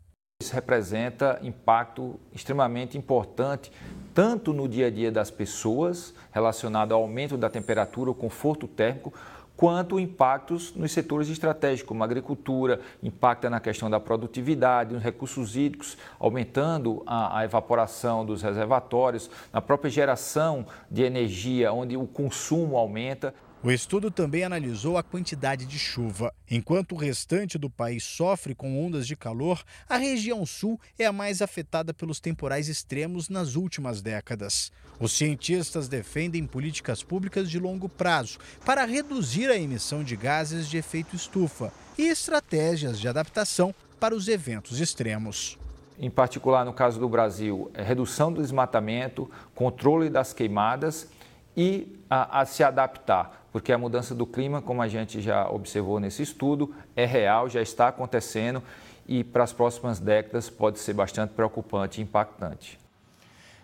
Isso 0.43 0.55
representa 0.55 1.39
impacto 1.43 2.19
extremamente 2.33 2.99
importante, 2.99 3.71
tanto 4.13 4.53
no 4.53 4.69
dia 4.69 4.89
a 4.89 4.91
dia 4.91 5.11
das 5.11 5.31
pessoas, 5.31 6.13
relacionado 6.33 6.93
ao 6.93 7.03
aumento 7.03 7.37
da 7.37 7.49
temperatura, 7.49 8.11
o 8.11 8.15
conforto 8.15 8.67
térmico, 8.67 9.13
quanto 9.57 10.01
impactos 10.01 10.75
nos 10.75 10.93
setores 10.93 11.29
estratégicos, 11.29 11.89
como 11.89 12.03
a 12.03 12.07
agricultura, 12.07 12.81
impacta 13.03 13.49
na 13.49 13.61
questão 13.61 13.89
da 13.89 14.01
produtividade, 14.01 14.93
nos 14.93 15.03
recursos 15.03 15.57
hídricos, 15.57 15.97
aumentando 16.19 17.03
a, 17.07 17.39
a, 17.39 17.45
evaporação 17.45 18.27
dos 18.27 18.43
reservatórios, 18.43 19.31
na 19.53 19.61
própria 19.61 19.91
geração 19.91 20.67
de 20.91 21.03
energia, 21.03 21.73
onde 21.73 21.97
o 21.97 22.07
consumo 22.07 22.77
aumenta. 22.77 23.35
O 23.65 23.71
estudo 23.71 24.11
também 24.11 24.45
analisou 24.45 24.99
a 24.99 25.03
quantidade 25.03 25.65
de 25.65 25.79
chuva. 25.79 26.35
Enquanto 26.51 26.93
o 26.93 26.99
restante 26.99 27.57
do 27.57 27.71
país 27.71 28.05
sofre 28.05 28.55
com 28.55 28.85
ondas 28.85 29.07
de 29.07 29.17
calor, 29.17 29.65
a 29.89 29.97
região 29.97 30.45
sul 30.45 30.79
é 30.99 31.07
a 31.07 31.13
mais 31.15 31.41
afetada 31.41 31.95
pelos 31.95 32.21
temporais 32.21 32.69
extremos 32.69 33.31
nas 33.31 33.55
últimas 33.55 34.03
décadas. 34.03 34.71
Os 35.01 35.13
cientistas 35.17 35.89
defendem 35.89 36.47
políticas 36.47 37.03
públicas 37.03 37.51
de 37.51 37.59
longo 37.59 37.89
prazo 37.89 38.39
para 38.67 38.85
reduzir 38.85 39.49
a 39.49 39.57
emissão 39.57 40.05
de 40.05 40.15
gases 40.15 40.69
de 40.69 40.77
efeito 40.77 41.17
estufa 41.17 41.73
e 41.97 42.03
estratégias 42.03 43.01
de 43.01 43.09
adaptação 43.09 43.75
para 43.99 44.15
os 44.15 44.29
eventos 44.29 44.79
extremos 44.79 45.59
em 45.97 46.11
particular 46.11 46.65
no 46.65 46.73
caso 46.73 46.99
do 46.99 47.09
Brasil, 47.09 47.71
é 47.73 47.81
redução 47.81 48.33
do 48.33 48.43
desmatamento, 48.43 49.31
controle 49.55 50.11
das 50.11 50.33
queimadas 50.33 51.09
e 51.57 52.01
a, 52.11 52.41
a, 52.41 52.45
se 52.45 52.65
adaptar, 52.65 53.44
porque 53.55 53.73
a 53.73 53.79
mudança 53.79 54.17
do 54.17 54.27
clima, 54.27 54.61
como 54.61 54.83
a 54.83 54.89
gente 54.89 55.21
já 55.21 55.49
observou 55.49 56.01
nesse 56.01 56.21
estudo, 56.21 56.75
é 56.97 57.07
real, 57.07 57.49
já 57.49 57.63
está 57.63 57.87
acontecendo 57.87 58.61
e 59.07 59.23
para 59.23 59.45
as 59.45 59.53
próximas 59.53 60.01
décadas 60.01 60.51
pode 60.51 60.81
ser 60.81 60.93
bastante 60.93 61.35
preocupante 61.35 62.01
e 62.01 62.03
impactante. 62.03 62.81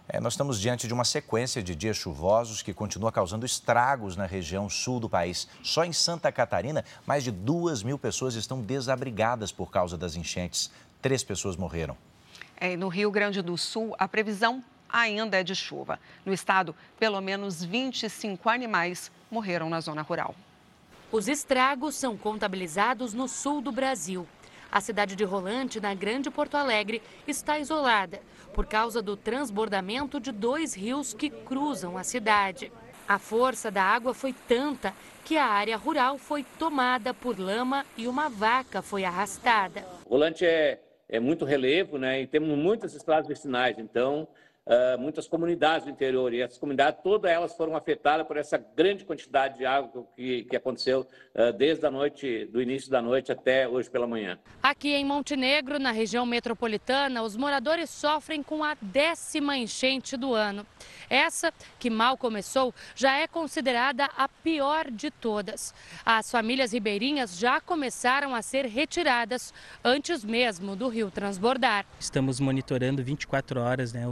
É, 0.09 0.21
nós 0.21 0.35
estamos 0.35 0.61
diante 0.61 0.87
de 0.87 0.95
uma 0.95 1.05
sequência 1.05 1.61
de 1.61 1.75
dias 1.75 1.97
chuvosos 1.97 2.63
que 2.63 2.73
continua 2.73 3.11
causando 3.11 3.45
estragos 3.45 4.17
na 4.17 4.27
região 4.27 4.69
sul 4.69 5.01
do 5.01 5.09
país. 5.09 5.49
Só 5.61 5.85
em 5.85 5.93
Santa 5.93 6.31
Catarina, 6.31 6.85
mais 7.05 7.25
de 7.25 7.33
duas 7.33 7.83
mil 7.83 7.99
pessoas 7.99 8.37
estão 8.37 8.63
desabrigadas 8.63 9.51
por 9.51 9.73
causa 9.73 9.99
das 9.99 10.15
enchentes. 10.15 10.71
Três 11.03 11.25
pessoas 11.25 11.57
morreram. 11.57 11.97
É, 12.57 12.77
no 12.77 12.87
Rio 12.87 13.11
Grande 13.11 13.43
do 13.43 13.59
Sul, 13.59 13.93
a 13.99 14.07
previsão 14.07 14.63
ainda 14.89 15.41
é 15.41 15.43
de 15.43 15.57
chuva. 15.57 15.99
No 16.25 16.33
estado, 16.33 16.77
pelo 16.97 17.21
menos 17.21 17.65
25 17.65 18.49
animais 18.49 19.11
morreram 19.31 19.69
na 19.69 19.81
zona 19.81 20.03
rural. 20.03 20.35
Os 21.13 21.29
estragos 21.29 21.95
são 21.95 22.17
contabilizados 22.17 23.13
no 23.15 23.29
sul 23.29 23.61
do 23.61 23.73
Brasil. 23.73 24.27
A 24.71 24.81
cidade 24.81 25.17
de 25.17 25.25
Rolante, 25.25 25.81
na 25.81 25.93
Grande 25.95 26.31
Porto 26.31 26.55
Alegre, 26.55 27.03
está 27.27 27.59
isolada 27.59 28.21
por 28.55 28.67
causa 28.67 29.03
do 29.03 29.17
transbordamento 29.17 30.21
de 30.21 30.31
dois 30.31 30.75
rios 30.75 31.13
que 31.13 31.29
cruzam 31.29 31.99
a 31.99 32.05
cidade. 32.05 32.73
A 33.09 33.19
força 33.19 33.71
da 33.71 33.83
água 33.83 34.15
foi 34.15 34.33
tanta 34.33 34.95
que 35.25 35.37
a 35.37 35.47
área 35.47 35.77
rural 35.77 36.17
foi 36.17 36.45
tomada 36.59 37.13
por 37.13 37.39
lama 37.39 37.85
e 37.97 38.07
uma 38.07 38.29
vaca 38.29 38.81
foi 38.81 39.05
arrastada. 39.05 39.85
Rolante 40.09 40.45
é, 40.47 40.81
é 41.09 41.19
muito 41.19 41.45
relevo, 41.45 41.99
né? 41.99 42.23
E 42.23 42.27
temos 42.29 42.57
muitas 42.57 42.95
estradas 42.95 43.27
vicinais, 43.27 43.79
então 43.79 44.29
muitas 44.99 45.27
comunidades 45.27 45.85
do 45.87 45.91
interior. 45.91 46.33
E 46.33 46.41
essas 46.41 46.59
comunidades, 46.59 47.01
todas 47.03 47.31
elas 47.31 47.57
foram 47.57 47.77
afetadas 47.77 48.27
por 48.27 48.37
essa 48.37 48.59
grande 48.59 49.05
quantidade 49.05 49.59
de 49.59 49.67
água 49.67 50.07
que, 50.17 50.45
que 50.45 50.57
aconteceu 50.57 51.01
uh, 51.35 51.53
desde 51.53 51.85
a 51.87 51.91
noite, 51.91 52.47
do 52.47 52.61
início 52.61 52.91
da 52.91 53.03
noite 53.03 53.33
até 53.33 53.69
hoje 53.69 53.91
pela 53.91 54.07
manhã. 54.07 54.39
Aqui 54.63 54.95
em 54.95 55.05
Montenegro, 55.05 55.79
na 55.79 55.91
região 55.91 56.25
metropolitana, 56.25 57.23
os 57.23 57.37
moradores 57.37 57.91
sofrem 57.91 58.43
com 58.43 58.63
a 58.63 58.77
décima 58.81 59.57
enchente 59.57 60.17
do 60.17 60.35
ano. 60.35 60.67
Essa, 61.09 61.53
que 61.79 61.91
mal 61.91 62.17
começou, 62.17 62.73
já 62.95 63.19
é 63.19 63.27
considerada 63.27 64.09
a 64.17 64.29
pior 64.29 64.91
de 64.91 65.11
todas. 65.11 65.75
As 66.05 66.31
famílias 66.31 66.73
ribeirinhas 66.73 67.37
já 67.39 67.61
começaram 67.61 68.35
a 68.35 68.43
ser 68.43 68.67
retiradas 68.67 69.53
antes 69.83 70.25
mesmo 70.25 70.77
do 70.77 70.89
rio 70.89 71.11
transbordar. 71.11 71.85
Estamos 71.99 72.39
monitorando 72.39 73.03
24 73.03 73.61
horas 73.61 73.93
né, 73.93 74.07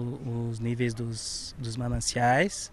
os 0.47 0.61
níveis 0.61 0.95
dos, 0.95 1.55
dos 1.59 1.77
mananciais. 1.77 2.73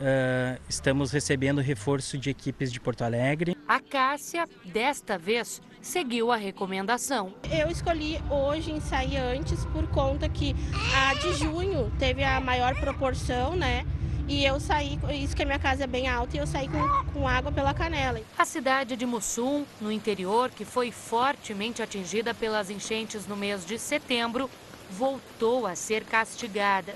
Uh, 0.00 0.60
estamos 0.68 1.12
recebendo 1.12 1.60
reforço 1.60 2.18
de 2.18 2.28
equipes 2.28 2.72
de 2.72 2.80
Porto 2.80 3.02
Alegre. 3.02 3.56
A 3.68 3.78
Cássia, 3.78 4.48
desta 4.64 5.16
vez, 5.16 5.62
seguiu 5.80 6.32
a 6.32 6.36
recomendação. 6.36 7.34
Eu 7.50 7.68
escolhi 7.68 8.20
hoje 8.28 8.72
em 8.72 8.80
sair 8.80 9.18
antes 9.18 9.64
por 9.66 9.86
conta 9.88 10.28
que 10.28 10.56
a 10.94 11.14
de 11.14 11.32
junho 11.34 11.92
teve 11.98 12.24
a 12.24 12.40
maior 12.40 12.74
proporção, 12.80 13.54
né? 13.54 13.86
E 14.28 14.44
eu 14.44 14.58
saí, 14.60 14.98
isso 15.22 15.36
que 15.36 15.42
a 15.42 15.46
minha 15.46 15.58
casa 15.58 15.84
é 15.84 15.86
bem 15.86 16.08
alta, 16.08 16.36
e 16.36 16.40
eu 16.40 16.46
saí 16.46 16.68
com, 16.68 17.12
com 17.12 17.28
água 17.28 17.52
pela 17.52 17.74
canela. 17.74 18.20
A 18.38 18.44
cidade 18.44 18.96
de 18.96 19.04
Mussum, 19.04 19.64
no 19.80 19.90
interior, 19.90 20.48
que 20.50 20.64
foi 20.64 20.90
fortemente 20.90 21.82
atingida 21.82 22.32
pelas 22.32 22.70
enchentes 22.70 23.26
no 23.26 23.36
mês 23.36 23.66
de 23.66 23.78
setembro, 23.78 24.48
voltou 24.92 25.66
a 25.66 25.74
ser 25.74 26.04
castigada. 26.04 26.94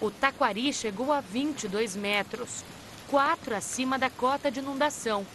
O 0.00 0.10
Taquari 0.10 0.72
chegou 0.72 1.12
a 1.12 1.20
22 1.20 1.94
metros, 1.94 2.64
quatro 3.08 3.54
acima 3.54 3.98
da 3.98 4.10
cota 4.10 4.50
de 4.50 4.60
inundação. 4.60 5.26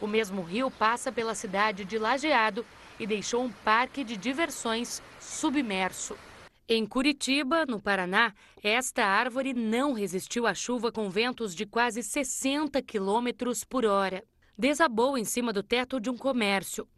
O 0.00 0.06
mesmo 0.06 0.42
rio 0.42 0.70
passa 0.70 1.10
pela 1.10 1.34
cidade 1.34 1.84
de 1.84 1.98
Lajeado 1.98 2.64
e 2.98 3.06
deixou 3.06 3.44
um 3.44 3.50
parque 3.50 4.04
de 4.04 4.16
diversões 4.16 5.02
submerso. 5.20 6.16
Em 6.68 6.84
Curitiba, 6.84 7.64
no 7.66 7.80
Paraná, 7.80 8.32
esta 8.62 9.04
árvore 9.04 9.54
não 9.54 9.92
resistiu 9.92 10.46
à 10.46 10.54
chuva 10.54 10.90
com 10.90 11.08
ventos 11.08 11.54
de 11.54 11.64
quase 11.64 12.02
60 12.02 12.82
quilômetros 12.82 13.64
por 13.64 13.84
hora. 13.84 14.24
Desabou 14.58 15.16
em 15.16 15.24
cima 15.24 15.52
do 15.52 15.62
teto 15.62 16.00
de 16.00 16.10
um 16.10 16.16
comércio. 16.16 16.88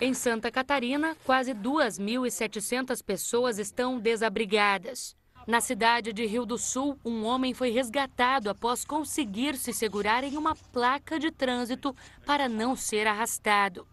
Em 0.00 0.14
Santa 0.14 0.50
Catarina, 0.50 1.16
quase 1.24 1.54
2.700 1.54 3.02
pessoas 3.04 3.58
estão 3.58 3.98
desabrigadas. 3.98 5.16
Na 5.46 5.60
cidade 5.60 6.12
de 6.12 6.24
Rio 6.24 6.46
do 6.46 6.56
Sul, 6.56 6.98
um 7.04 7.24
homem 7.24 7.52
foi 7.52 7.70
resgatado 7.70 8.48
após 8.48 8.84
conseguir 8.84 9.56
se 9.56 9.72
segurar 9.72 10.22
em 10.22 10.36
uma 10.36 10.54
placa 10.54 11.18
de 11.18 11.30
trânsito 11.30 11.94
para 12.24 12.48
não 12.48 12.76
ser 12.76 13.06
arrastado. 13.06 13.86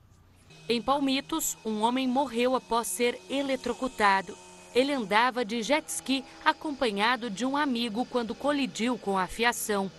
Em 0.67 0.80
Palmitos, 0.80 1.58
um 1.65 1.82
homem 1.82 2.08
morreu 2.08 2.56
após 2.56 2.88
ser 2.88 3.19
eletrocutado. 3.30 4.38
Ele 4.75 4.93
andava 4.93 5.43
de 5.43 5.63
jet 5.63 5.88
ski 5.88 6.23
acompanhado 6.45 7.30
de 7.30 7.43
um 7.43 7.58
amigo 7.58 8.06
quando 8.06 8.36
colidiu 8.36 8.95
com 8.97 9.17
a 9.17 9.25
fiação. 9.25 9.91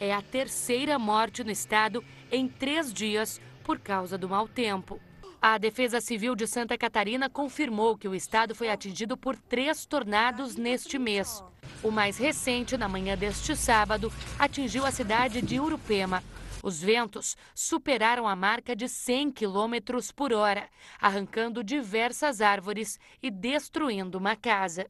É 0.00 0.14
a 0.14 0.22
terceira 0.22 0.98
morte 0.98 1.44
no 1.44 1.50
estado 1.50 2.02
em 2.32 2.48
três 2.48 2.90
dias 2.92 3.38
por 3.62 3.78
causa 3.78 4.16
do 4.16 4.28
mau 4.28 4.48
tempo. 4.48 4.98
A 5.46 5.58
Defesa 5.58 6.00
Civil 6.00 6.34
de 6.34 6.46
Santa 6.46 6.78
Catarina 6.78 7.28
confirmou 7.28 7.98
que 7.98 8.08
o 8.08 8.14
estado 8.14 8.54
foi 8.54 8.70
atingido 8.70 9.14
por 9.14 9.36
três 9.36 9.84
tornados 9.84 10.56
neste 10.56 10.98
mês. 10.98 11.44
O 11.82 11.90
mais 11.90 12.16
recente, 12.16 12.78
na 12.78 12.88
manhã 12.88 13.14
deste 13.14 13.54
sábado, 13.54 14.10
atingiu 14.38 14.86
a 14.86 14.90
cidade 14.90 15.42
de 15.42 15.60
Urupema. 15.60 16.24
Os 16.62 16.80
ventos 16.80 17.36
superaram 17.54 18.26
a 18.26 18.34
marca 18.34 18.74
de 18.74 18.88
100 18.88 19.32
km 19.32 20.00
por 20.16 20.32
hora, 20.32 20.66
arrancando 20.98 21.62
diversas 21.62 22.40
árvores 22.40 22.98
e 23.22 23.30
destruindo 23.30 24.16
uma 24.16 24.34
casa. 24.34 24.86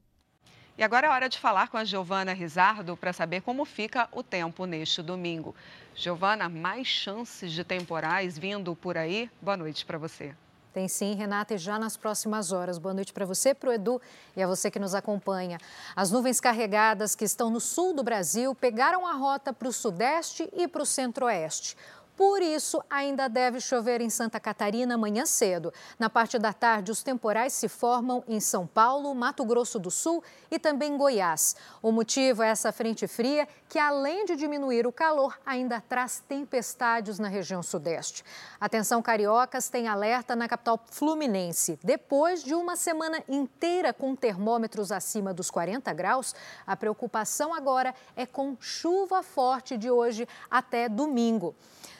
E 0.77 0.83
agora 0.83 1.07
é 1.07 1.09
hora 1.09 1.27
de 1.27 1.37
falar 1.37 1.67
com 1.67 1.75
a 1.75 1.83
Giovana 1.83 2.31
Rizardo 2.31 2.95
para 2.95 3.11
saber 3.11 3.41
como 3.41 3.65
fica 3.65 4.07
o 4.09 4.23
tempo 4.23 4.65
neste 4.65 5.01
domingo. 5.01 5.53
Giovana, 5.93 6.47
mais 6.47 6.87
chances 6.87 7.51
de 7.51 7.65
temporais 7.65 8.37
vindo 8.37 8.73
por 8.73 8.97
aí? 8.97 9.29
Boa 9.41 9.57
noite 9.57 9.85
para 9.85 9.97
você. 9.97 10.33
Tem 10.75 10.89
sim, 10.89 11.15
Renata, 11.15 11.53
e 11.53 11.57
já 11.57 11.79
nas 11.79 11.95
próximas 11.95 12.51
horas. 12.51 12.77
Boa 12.77 12.93
noite 12.93 13.13
para 13.13 13.25
você, 13.25 13.53
para 13.53 13.69
o 13.69 13.71
Edu 13.71 14.01
e 14.35 14.43
a 14.43 14.45
você 14.45 14.69
que 14.69 14.77
nos 14.77 14.93
acompanha. 14.93 15.57
As 15.95 16.11
nuvens 16.11 16.41
carregadas 16.41 17.15
que 17.15 17.23
estão 17.23 17.49
no 17.49 17.61
sul 17.61 17.93
do 17.93 18.03
Brasil 18.03 18.53
pegaram 18.53 19.07
a 19.07 19.13
rota 19.13 19.53
para 19.53 19.69
o 19.69 19.71
sudeste 19.71 20.49
e 20.51 20.67
para 20.67 20.83
o 20.83 20.85
centro-oeste. 20.85 21.77
Por 22.15 22.41
isso, 22.41 22.81
ainda 22.89 23.27
deve 23.27 23.59
chover 23.59 23.99
em 23.99 24.09
Santa 24.09 24.39
Catarina 24.39 24.95
amanhã 24.95 25.25
cedo. 25.25 25.73
Na 25.99 26.09
parte 26.09 26.39
da 26.39 26.53
tarde, 26.53 26.89
os 26.89 27.03
temporais 27.03 27.51
se 27.51 27.67
formam 27.67 28.23
em 28.25 28.39
São 28.39 28.65
Paulo, 28.65 29.13
Mato 29.13 29.43
Grosso 29.43 29.77
do 29.77 29.91
Sul 29.91 30.23
e 30.49 30.57
também 30.57 30.95
Goiás. 30.95 31.57
O 31.81 31.91
motivo 31.91 32.41
é 32.41 32.47
essa 32.47 32.71
frente 32.71 33.05
fria 33.05 33.45
que, 33.67 33.77
além 33.77 34.23
de 34.23 34.37
diminuir 34.37 34.87
o 34.87 34.93
calor, 34.93 35.37
ainda 35.45 35.81
traz 35.81 36.23
tempestades 36.25 37.19
na 37.19 37.27
região 37.27 37.61
sudeste. 37.61 38.23
Atenção, 38.61 39.01
cariocas, 39.01 39.67
tem 39.67 39.89
alerta 39.89 40.37
na 40.37 40.47
capital 40.47 40.79
fluminense. 40.89 41.77
Depois 41.83 42.41
de 42.41 42.55
uma 42.55 42.77
semana 42.77 43.21
inteira 43.27 43.91
com 43.91 44.15
termômetros 44.15 44.89
acima 44.89 45.33
dos 45.33 45.51
40 45.51 45.91
graus, 45.93 46.33
a 46.65 46.77
preocupação 46.77 47.53
agora 47.53 47.93
é 48.15 48.25
com 48.25 48.55
chuva 48.59 49.21
forte 49.21 49.77
de 49.77 49.91
hoje 49.91 50.25
até 50.49 50.87
domingo. 50.87 51.53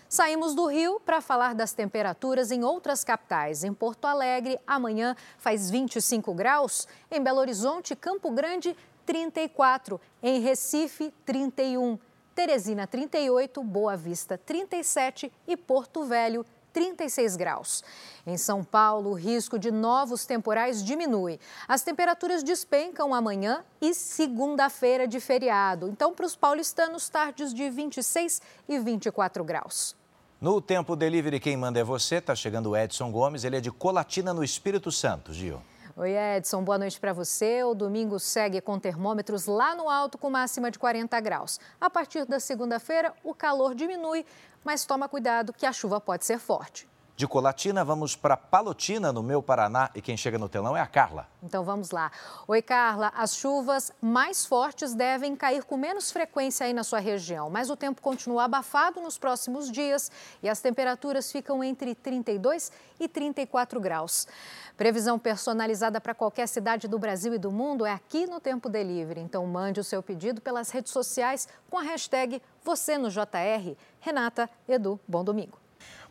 Saímos 0.07 0.53
do 0.53 0.67
Rio 0.67 0.99
para 0.99 1.19
falar 1.19 1.55
das 1.55 1.73
temperaturas 1.73 2.51
em 2.51 2.63
outras 2.63 3.03
capitais. 3.03 3.63
Em 3.63 3.73
Porto 3.73 4.05
Alegre, 4.05 4.59
amanhã 4.65 5.15
faz 5.37 5.69
25 5.69 6.33
graus. 6.33 6.87
Em 7.09 7.21
Belo 7.21 7.39
Horizonte, 7.39 7.95
Campo 7.95 8.29
Grande, 8.31 8.75
34. 9.05 9.99
Em 10.21 10.39
Recife, 10.39 11.13
31. 11.25 11.97
Teresina, 12.35 12.85
38. 12.85 13.63
Boa 13.63 13.97
Vista, 13.97 14.37
37. 14.37 15.31
E 15.47 15.57
Porto 15.57 16.03
Velho, 16.03 16.45
36 16.75 17.37
graus. 17.37 17.83
Em 18.27 18.35
São 18.35 18.61
Paulo, 18.61 19.11
o 19.11 19.13
risco 19.13 19.57
de 19.57 19.71
novos 19.71 20.25
temporais 20.25 20.83
diminui. 20.83 21.39
As 21.69 21.83
temperaturas 21.83 22.43
despencam 22.43 23.13
amanhã 23.13 23.63
e 23.81 23.93
segunda-feira 23.93 25.07
de 25.07 25.21
feriado. 25.21 25.87
Então, 25.87 26.13
para 26.13 26.25
os 26.25 26.35
paulistanos, 26.35 27.07
tardes 27.07 27.53
de 27.53 27.69
26 27.69 28.41
e 28.67 28.77
24 28.77 29.41
graus. 29.45 29.95
No 30.41 30.59
Tempo 30.59 30.97
Delivery, 30.97 31.39
quem 31.39 31.55
manda 31.55 31.79
é 31.79 31.83
você. 31.83 32.15
Está 32.15 32.35
chegando 32.35 32.71
o 32.71 32.77
Edson 32.77 33.09
Gomes. 33.09 33.45
Ele 33.45 33.55
é 33.55 33.61
de 33.61 33.71
Colatina, 33.71 34.33
no 34.33 34.43
Espírito 34.43 34.91
Santo, 34.91 35.31
Gil. 35.31 35.61
Oi, 35.97 36.11
Edson. 36.11 36.61
Boa 36.61 36.77
noite 36.77 36.99
para 36.99 37.13
você. 37.13 37.63
O 37.63 37.73
domingo 37.73 38.19
segue 38.19 38.59
com 38.59 38.77
termômetros 38.77 39.45
lá 39.45 39.73
no 39.73 39.89
alto, 39.89 40.17
com 40.17 40.29
máxima 40.29 40.69
de 40.69 40.77
40 40.77 41.17
graus. 41.21 41.57
A 41.79 41.89
partir 41.89 42.25
da 42.25 42.37
segunda-feira, 42.37 43.13
o 43.23 43.33
calor 43.33 43.73
diminui, 43.73 44.25
mas 44.61 44.83
toma 44.83 45.07
cuidado 45.07 45.53
que 45.53 45.65
a 45.65 45.71
chuva 45.71 46.01
pode 46.01 46.25
ser 46.25 46.37
forte. 46.37 46.85
De 47.17 47.25
Colatina, 47.25 47.81
vamos 47.85 48.13
para 48.13 48.35
Palotina, 48.35 49.13
no 49.13 49.23
meu 49.23 49.41
Paraná. 49.41 49.89
E 49.95 50.01
quem 50.01 50.17
chega 50.17 50.37
no 50.37 50.49
telão 50.49 50.75
é 50.75 50.81
a 50.81 50.85
Carla. 50.85 51.29
Então 51.41 51.63
vamos 51.63 51.91
lá. 51.91 52.11
Oi, 52.45 52.61
Carla. 52.61 53.09
As 53.15 53.37
chuvas 53.37 53.89
mais 54.01 54.45
fortes 54.45 54.93
devem 54.93 55.33
cair 55.33 55.63
com 55.63 55.77
menos 55.77 56.11
frequência 56.11 56.65
aí 56.65 56.73
na 56.73 56.83
sua 56.83 56.99
região, 56.99 57.49
mas 57.49 57.69
o 57.69 57.77
tempo 57.77 58.01
continua 58.01 58.43
abafado 58.43 58.99
nos 58.99 59.17
próximos 59.17 59.71
dias 59.71 60.11
e 60.43 60.49
as 60.49 60.59
temperaturas 60.59 61.31
ficam 61.31 61.63
entre 61.63 61.95
32 61.95 62.69
e 62.99 63.07
34 63.07 63.79
graus. 63.79 64.27
Previsão 64.75 65.17
personalizada 65.17 66.01
para 66.01 66.13
qualquer 66.13 66.49
cidade 66.49 66.85
do 66.85 66.99
Brasil 66.99 67.33
e 67.33 67.37
do 67.37 67.49
mundo 67.49 67.85
é 67.85 67.93
aqui 67.93 68.27
no 68.27 68.41
Tempo 68.41 68.67
Delivery. 68.67 69.21
Então 69.21 69.47
mande 69.47 69.79
o 69.79 69.85
seu 69.85 70.03
pedido 70.03 70.41
pelas 70.41 70.69
redes 70.69 70.91
sociais 70.91 71.47
com 71.69 71.77
a 71.77 71.81
hashtag 71.81 72.41
você 72.61 72.97
no 72.97 73.09
JR. 73.09 73.77
Renata, 74.01 74.49
Edu, 74.67 74.99
bom 75.07 75.23
domingo. 75.23 75.64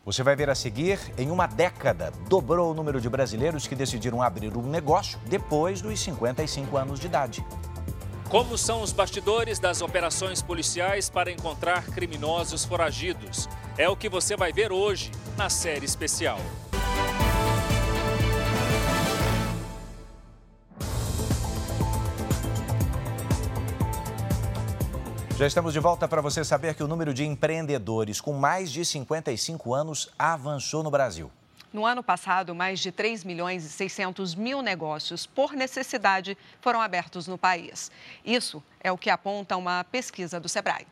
Você 0.05 0.21
vai 0.21 0.35
ver 0.35 0.51
a 0.51 0.55
seguir, 0.55 0.99
em 1.17 1.31
uma 1.31 1.47
década, 1.47 2.13
dobrou 2.29 2.69
o 2.69 2.75
número 2.75 3.01
de 3.01 3.09
brasileiros 3.09 3.65
que 3.65 3.73
decidiram 3.73 4.21
abrir 4.21 4.55
um 4.55 4.61
negócio 4.61 5.19
depois 5.25 5.81
dos 5.81 5.99
55 5.99 6.77
anos 6.77 6.99
de 6.99 7.07
idade. 7.07 7.43
Como 8.29 8.55
são 8.55 8.83
os 8.83 8.91
bastidores 8.91 9.57
das 9.57 9.81
operações 9.81 10.43
policiais 10.43 11.09
para 11.09 11.31
encontrar 11.31 11.85
criminosos 11.87 12.63
foragidos? 12.63 13.49
É 13.79 13.89
o 13.89 13.95
que 13.95 14.07
você 14.07 14.37
vai 14.37 14.53
ver 14.53 14.71
hoje 14.71 15.09
na 15.35 15.49
série 15.49 15.85
especial. 15.85 16.37
Já 25.37 25.45
estamos 25.45 25.73
de 25.73 25.81
volta 25.81 26.07
para 26.07 26.21
você 26.21 26.45
saber 26.45 26.75
que 26.75 26.83
o 26.83 26.87
número 26.87 27.13
de 27.13 27.25
empreendedores 27.25 28.21
com 28.21 28.31
mais 28.31 28.71
de 28.71 28.85
55 28.85 29.73
anos 29.73 30.09
avançou 30.17 30.81
no 30.81 30.89
Brasil. 30.89 31.29
No 31.73 31.85
ano 31.85 32.01
passado, 32.01 32.55
mais 32.55 32.79
de 32.79 32.89
3 32.89 33.25
milhões 33.25 33.65
e 33.65 33.69
600 33.69 34.33
mil 34.33 34.61
negócios 34.61 35.25
por 35.25 35.51
necessidade 35.51 36.37
foram 36.61 36.79
abertos 36.79 37.27
no 37.27 37.37
país. 37.37 37.91
Isso 38.23 38.63
é 38.79 38.93
o 38.93 38.97
que 38.97 39.09
aponta 39.09 39.57
uma 39.57 39.83
pesquisa 39.83 40.39
do 40.39 40.47
Sebrae. 40.47 40.87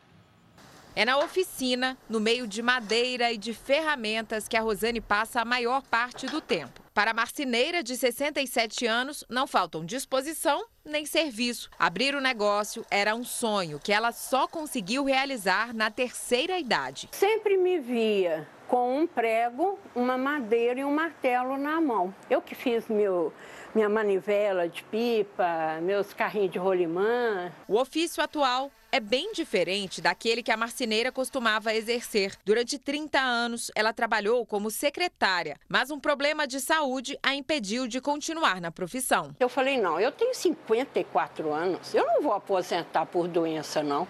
É 0.93 1.06
na 1.06 1.17
oficina, 1.19 1.97
no 2.10 2.19
meio 2.19 2.45
de 2.45 2.62
madeira 2.62 3.32
e 3.32 3.38
de 3.38 3.53
ferramentas, 3.53 4.45
que 4.49 4.58
a 4.58 4.62
Rosane 4.62 4.99
passa 4.99 5.39
a 5.39 5.45
maior 5.45 5.84
parte 5.84 6.25
do 6.25 6.41
tempo. 6.41 6.83
Para 6.93 7.10
a 7.10 7.13
marceneira 7.13 7.82
de 7.82 7.97
67 7.97 8.86
anos, 8.86 9.25
não 9.27 9.47
faltam 9.47 9.84
disposição 9.84 10.63
nem 10.86 11.08
serviço. 11.08 11.71
Abrir 11.79 12.13
o 12.13 12.21
negócio 12.21 12.86
era 12.91 13.15
um 13.15 13.23
sonho 13.23 13.79
que 13.79 13.91
ela 13.91 14.12
só 14.12 14.47
conseguiu 14.47 15.03
realizar 15.03 15.73
na 15.73 15.89
terceira 15.89 16.60
idade. 16.60 17.10
Sempre 17.12 17.58
me 17.58 17.79
via 17.79 18.47
com 18.67 18.99
um 18.99 19.08
prego, 19.08 19.79
uma 19.95 20.19
madeira 20.19 20.82
e 20.82 20.86
um 20.86 20.93
martelo 20.93 21.58
na 21.58 21.82
mão. 21.82 22.13
Eu 22.29 22.41
que 22.43 22.53
fiz 22.53 22.88
meu 22.88 23.34
minha 23.73 23.89
manivela 23.89 24.69
de 24.69 24.84
pipa, 24.84 25.79
meus 25.82 26.13
carrinhos 26.13 26.51
de 26.51 26.60
rolimã. 26.60 27.51
O 27.67 27.79
ofício 27.79 28.21
atual 28.21 28.71
é 28.93 28.99
bem 28.99 29.32
diferente 29.34 29.99
daquele 29.99 30.43
que 30.43 30.51
a 30.51 30.56
marceneira 30.56 31.12
costumava 31.12 31.73
exercer. 31.73 32.38
Durante 32.45 32.77
30 32.77 33.19
anos, 33.19 33.71
ela 33.73 33.91
trabalhou 33.91 34.45
como 34.45 34.69
secretária, 34.69 35.58
mas 35.67 35.89
um 35.89 35.99
problema 35.99 36.45
de 36.45 36.60
saúde 36.60 37.17
a 37.23 37.34
impediu 37.34 37.88
de 37.88 37.99
continuar 37.99 38.62
na 38.62 38.71
profissão. 38.71 39.36
Eu 39.39 39.49
falei: 39.49 39.82
não, 39.82 39.99
eu 39.99 40.12
tenho 40.12 40.36
54 40.36 41.51
anos, 41.51 41.95
eu 41.95 42.06
não 42.06 42.21
vou 42.21 42.34
aposentar 42.34 43.08
por 43.08 43.27
doença, 43.27 43.82
não. 43.82 44.08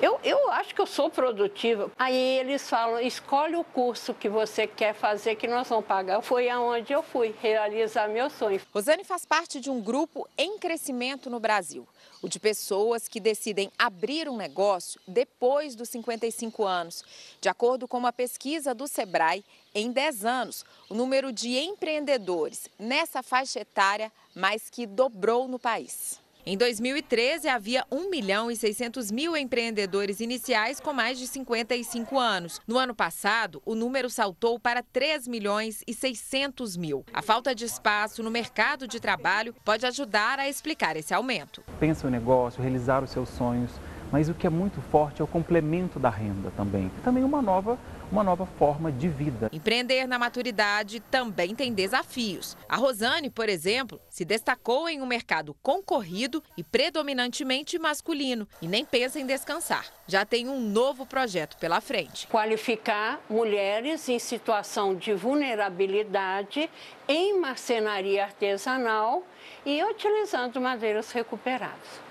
Eu, 0.00 0.20
eu 0.22 0.52
acho 0.52 0.72
que 0.76 0.80
eu 0.80 0.86
sou 0.86 1.10
produtiva. 1.10 1.90
Aí 1.98 2.38
eles 2.38 2.70
falam, 2.70 3.00
escolhe 3.00 3.56
o 3.56 3.64
curso 3.64 4.14
que 4.14 4.28
você 4.28 4.64
quer 4.64 4.94
fazer 4.94 5.34
que 5.34 5.48
nós 5.48 5.68
vamos 5.68 5.86
pagar. 5.86 6.22
Foi 6.22 6.48
aonde 6.48 6.92
eu 6.92 7.02
fui 7.02 7.34
realizar 7.42 8.06
meu 8.06 8.30
sonho. 8.30 8.60
Rosane 8.72 9.02
faz 9.02 9.24
parte 9.24 9.58
de 9.58 9.68
um 9.68 9.80
grupo 9.80 10.28
em 10.38 10.56
crescimento 10.56 11.28
no 11.28 11.40
Brasil. 11.40 11.84
O 12.20 12.28
de 12.28 12.40
pessoas 12.40 13.06
que 13.06 13.20
decidem 13.20 13.70
abrir 13.78 14.28
um 14.28 14.36
negócio 14.36 15.00
depois 15.06 15.74
dos 15.74 15.88
55 15.88 16.64
anos. 16.64 17.04
De 17.40 17.48
acordo 17.48 17.86
com 17.86 17.96
uma 17.96 18.12
pesquisa 18.12 18.74
do 18.74 18.88
Sebrae, 18.88 19.44
em 19.74 19.92
10 19.92 20.24
anos, 20.24 20.64
o 20.88 20.94
número 20.94 21.32
de 21.32 21.56
empreendedores 21.56 22.68
nessa 22.78 23.22
faixa 23.22 23.60
etária 23.60 24.10
mais 24.34 24.68
que 24.68 24.86
dobrou 24.86 25.46
no 25.46 25.58
país. 25.58 26.20
Em 26.50 26.56
2013, 26.56 27.46
havia 27.46 27.84
1 27.92 28.08
milhão 28.08 28.50
e 28.50 28.56
600 28.56 29.10
mil 29.10 29.36
empreendedores 29.36 30.18
iniciais 30.18 30.80
com 30.80 30.94
mais 30.94 31.18
de 31.18 31.26
55 31.26 32.18
anos. 32.18 32.58
No 32.66 32.78
ano 32.78 32.94
passado, 32.94 33.60
o 33.66 33.74
número 33.74 34.08
saltou 34.08 34.58
para 34.58 34.82
3 34.82 35.28
milhões 35.28 35.84
e 35.86 35.92
600 35.92 36.74
mil. 36.74 37.04
A 37.12 37.20
falta 37.20 37.54
de 37.54 37.66
espaço 37.66 38.22
no 38.22 38.30
mercado 38.30 38.88
de 38.88 38.98
trabalho 38.98 39.54
pode 39.62 39.84
ajudar 39.84 40.38
a 40.38 40.48
explicar 40.48 40.96
esse 40.96 41.12
aumento. 41.12 41.62
Pensa 41.78 42.06
o 42.06 42.10
negócio, 42.10 42.62
realizar 42.62 43.04
os 43.04 43.10
seus 43.10 43.28
sonhos, 43.28 43.70
mas 44.12 44.28
o 44.28 44.34
que 44.34 44.46
é 44.46 44.50
muito 44.50 44.80
forte 44.80 45.20
é 45.20 45.24
o 45.24 45.28
complemento 45.28 45.98
da 45.98 46.10
renda 46.10 46.52
também. 46.56 46.90
Também 47.04 47.24
uma 47.24 47.42
nova 47.42 47.78
uma 48.10 48.24
nova 48.24 48.46
forma 48.58 48.90
de 48.90 49.08
vida. 49.08 49.48
Empreender 49.52 50.06
na 50.06 50.18
maturidade 50.18 51.00
também 51.00 51.54
tem 51.54 51.72
desafios. 51.72 52.56
A 52.68 52.76
Rosane, 52.76 53.30
por 53.30 53.48
exemplo, 53.48 54.00
se 54.08 54.24
destacou 54.24 54.88
em 54.88 55.00
um 55.00 55.06
mercado 55.06 55.54
concorrido 55.62 56.42
e 56.56 56.64
predominantemente 56.64 57.78
masculino 57.78 58.48
e 58.60 58.68
nem 58.68 58.84
pensa 58.84 59.20
em 59.20 59.26
descansar. 59.26 59.86
Já 60.06 60.24
tem 60.24 60.48
um 60.48 60.60
novo 60.60 61.04
projeto 61.04 61.56
pela 61.58 61.80
frente. 61.80 62.26
Qualificar 62.28 63.20
mulheres 63.28 64.08
em 64.08 64.18
situação 64.18 64.94
de 64.94 65.12
vulnerabilidade 65.12 66.70
em 67.06 67.38
marcenaria 67.38 68.24
artesanal 68.24 69.22
e 69.64 69.82
utilizando 69.84 70.60
madeiras 70.60 71.12
recuperadas. 71.12 72.07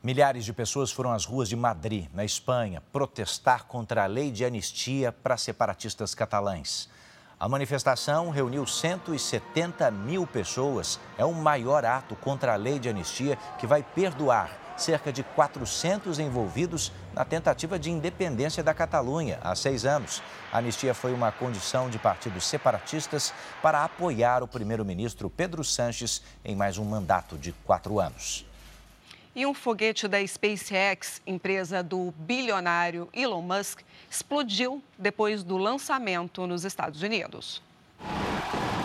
Milhares 0.00 0.44
de 0.44 0.52
pessoas 0.52 0.92
foram 0.92 1.12
às 1.12 1.24
ruas 1.24 1.48
de 1.48 1.56
Madrid, 1.56 2.06
na 2.14 2.24
Espanha, 2.24 2.80
protestar 2.92 3.64
contra 3.64 4.04
a 4.04 4.06
lei 4.06 4.30
de 4.30 4.44
anistia 4.44 5.10
para 5.10 5.36
separatistas 5.36 6.14
catalães. 6.14 6.88
A 7.38 7.48
manifestação 7.48 8.30
reuniu 8.30 8.64
170 8.64 9.90
mil 9.90 10.24
pessoas. 10.24 11.00
É 11.18 11.24
o 11.24 11.32
maior 11.32 11.84
ato 11.84 12.14
contra 12.14 12.52
a 12.52 12.56
lei 12.56 12.78
de 12.78 12.88
anistia 12.88 13.36
que 13.58 13.66
vai 13.66 13.82
perdoar 13.82 14.56
cerca 14.76 15.12
de 15.12 15.24
400 15.24 16.20
envolvidos 16.20 16.92
na 17.12 17.24
tentativa 17.24 17.76
de 17.76 17.90
independência 17.90 18.62
da 18.62 18.72
Catalunha 18.72 19.40
há 19.42 19.56
seis 19.56 19.84
anos. 19.84 20.22
A 20.52 20.58
anistia 20.58 20.94
foi 20.94 21.12
uma 21.12 21.32
condição 21.32 21.90
de 21.90 21.98
partidos 21.98 22.46
separatistas 22.46 23.34
para 23.60 23.82
apoiar 23.82 24.44
o 24.44 24.48
primeiro-ministro 24.48 25.28
Pedro 25.28 25.64
Sanches 25.64 26.22
em 26.44 26.54
mais 26.54 26.78
um 26.78 26.84
mandato 26.84 27.36
de 27.36 27.50
quatro 27.64 27.98
anos. 27.98 28.47
E 29.34 29.46
um 29.46 29.54
foguete 29.54 30.08
da 30.08 30.26
SpaceX, 30.26 31.20
empresa 31.26 31.82
do 31.82 32.12
bilionário 32.16 33.08
Elon 33.12 33.42
Musk, 33.42 33.80
explodiu 34.10 34.82
depois 34.98 35.44
do 35.44 35.56
lançamento 35.56 36.46
nos 36.46 36.64
Estados 36.64 37.02
Unidos. 37.02 37.62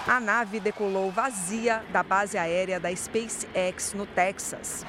A 0.06 0.19
nave 0.19 0.60
decolou 0.60 1.10
vazia 1.10 1.84
da 1.91 2.03
base 2.03 2.38
aérea 2.38 2.79
da 2.79 2.93
SpaceX 2.93 3.93
no 3.93 4.06
Texas. 4.06 4.86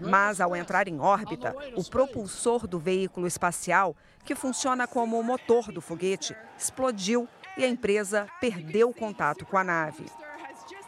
Mas, 0.00 0.40
ao 0.40 0.56
entrar 0.56 0.88
em 0.88 0.98
órbita, 0.98 1.54
o 1.76 1.84
propulsor 1.84 2.66
do 2.66 2.78
veículo 2.78 3.28
espacial, 3.28 3.96
que 4.24 4.34
funciona 4.34 4.86
como 4.86 5.18
o 5.18 5.22
motor 5.22 5.70
do 5.70 5.80
foguete, 5.80 6.36
explodiu 6.58 7.28
e 7.56 7.64
a 7.64 7.68
empresa 7.68 8.26
perdeu 8.40 8.92
contato 8.92 9.46
com 9.46 9.56
a 9.56 9.62
nave. 9.62 10.04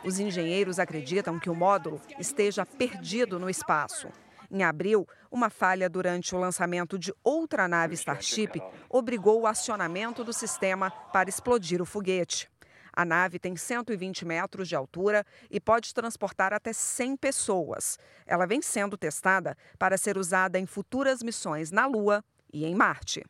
Os 0.07 0.21
engenheiros 0.21 0.79
acreditam 0.79 1.37
que 1.37 1.51
o 1.51 1.55
módulo 1.55 2.01
esteja 2.17 2.65
perdido 2.65 3.41
no 3.41 3.51
espaço. 3.51 4.09
Em 4.49 4.63
abril, 4.63 5.05
uma 5.33 5.51
falha 5.51 5.91
durante 5.91 6.33
o 6.33 6.39
lançamento 6.39 6.97
de 6.97 7.13
outra 7.25 7.67
nave 7.67 7.95
Starship 7.95 8.63
obrigou 8.89 9.41
o 9.41 9.49
acionamento 9.49 10.23
do 10.23 10.33
sistema 10.33 10.93
para 11.13 11.29
explodir 11.29 11.83
o 11.83 11.85
foguete. 11.85 12.49
A 12.93 13.05
nave 13.05 13.41
tem 13.41 13.57
120 13.57 14.25
metros 14.25 14.69
de 14.69 14.77
altura 14.77 15.27
e 15.51 15.59
pode 15.59 15.93
transportar 15.93 16.53
até 16.53 16.73
100 16.73 17.17
pessoas. 17.17 17.99
Ela 18.25 18.47
vem 18.47 18.63
sendo 18.63 18.97
testada 18.97 19.59
para 19.77 19.99
ser 19.99 20.17
usada 20.17 20.57
em 20.57 20.67
futuras 20.67 21.21
missões 21.21 21.73
na 21.73 21.85
Lua 21.85 22.25
e 22.53 22.65
em 22.65 22.77
Marte. 22.77 23.25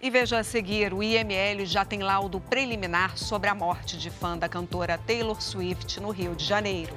E 0.00 0.10
veja 0.10 0.38
a 0.38 0.44
seguir, 0.44 0.92
o 0.92 1.02
IML 1.02 1.64
já 1.64 1.84
tem 1.84 2.02
laudo 2.02 2.40
preliminar 2.40 3.16
sobre 3.16 3.48
a 3.48 3.54
morte 3.54 3.96
de 3.96 4.10
fã 4.10 4.36
da 4.36 4.48
cantora 4.48 4.98
Taylor 4.98 5.40
Swift 5.40 6.00
no 6.00 6.10
Rio 6.10 6.34
de 6.34 6.44
Janeiro. 6.44 6.94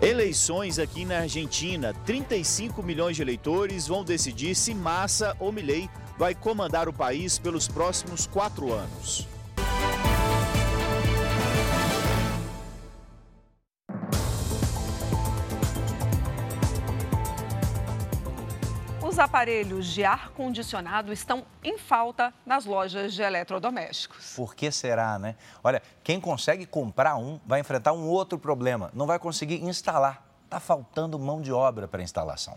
Eleições 0.00 0.78
aqui 0.78 1.04
na 1.04 1.18
Argentina. 1.18 1.94
35 2.04 2.82
milhões 2.82 3.16
de 3.16 3.22
eleitores 3.22 3.86
vão 3.86 4.04
decidir 4.04 4.54
se 4.54 4.74
Massa 4.74 5.36
ou 5.38 5.52
Milei 5.52 5.88
vai 6.18 6.34
comandar 6.34 6.88
o 6.88 6.92
país 6.92 7.38
pelos 7.38 7.68
próximos 7.68 8.26
quatro 8.26 8.72
anos. 8.72 9.28
Os 19.12 19.18
aparelhos 19.18 19.88
de 19.88 20.06
ar-condicionado 20.06 21.12
estão 21.12 21.44
em 21.62 21.76
falta 21.76 22.32
nas 22.46 22.64
lojas 22.64 23.12
de 23.12 23.20
eletrodomésticos. 23.20 24.32
Por 24.34 24.54
que 24.54 24.72
será, 24.72 25.18
né? 25.18 25.36
Olha, 25.62 25.82
quem 26.02 26.18
consegue 26.18 26.64
comprar 26.64 27.16
um 27.16 27.38
vai 27.46 27.60
enfrentar 27.60 27.92
um 27.92 28.08
outro 28.08 28.38
problema. 28.38 28.90
Não 28.94 29.06
vai 29.06 29.18
conseguir 29.18 29.62
instalar. 29.62 30.26
Está 30.46 30.58
faltando 30.58 31.18
mão 31.18 31.42
de 31.42 31.52
obra 31.52 31.86
para 31.86 32.02
instalação. 32.02 32.54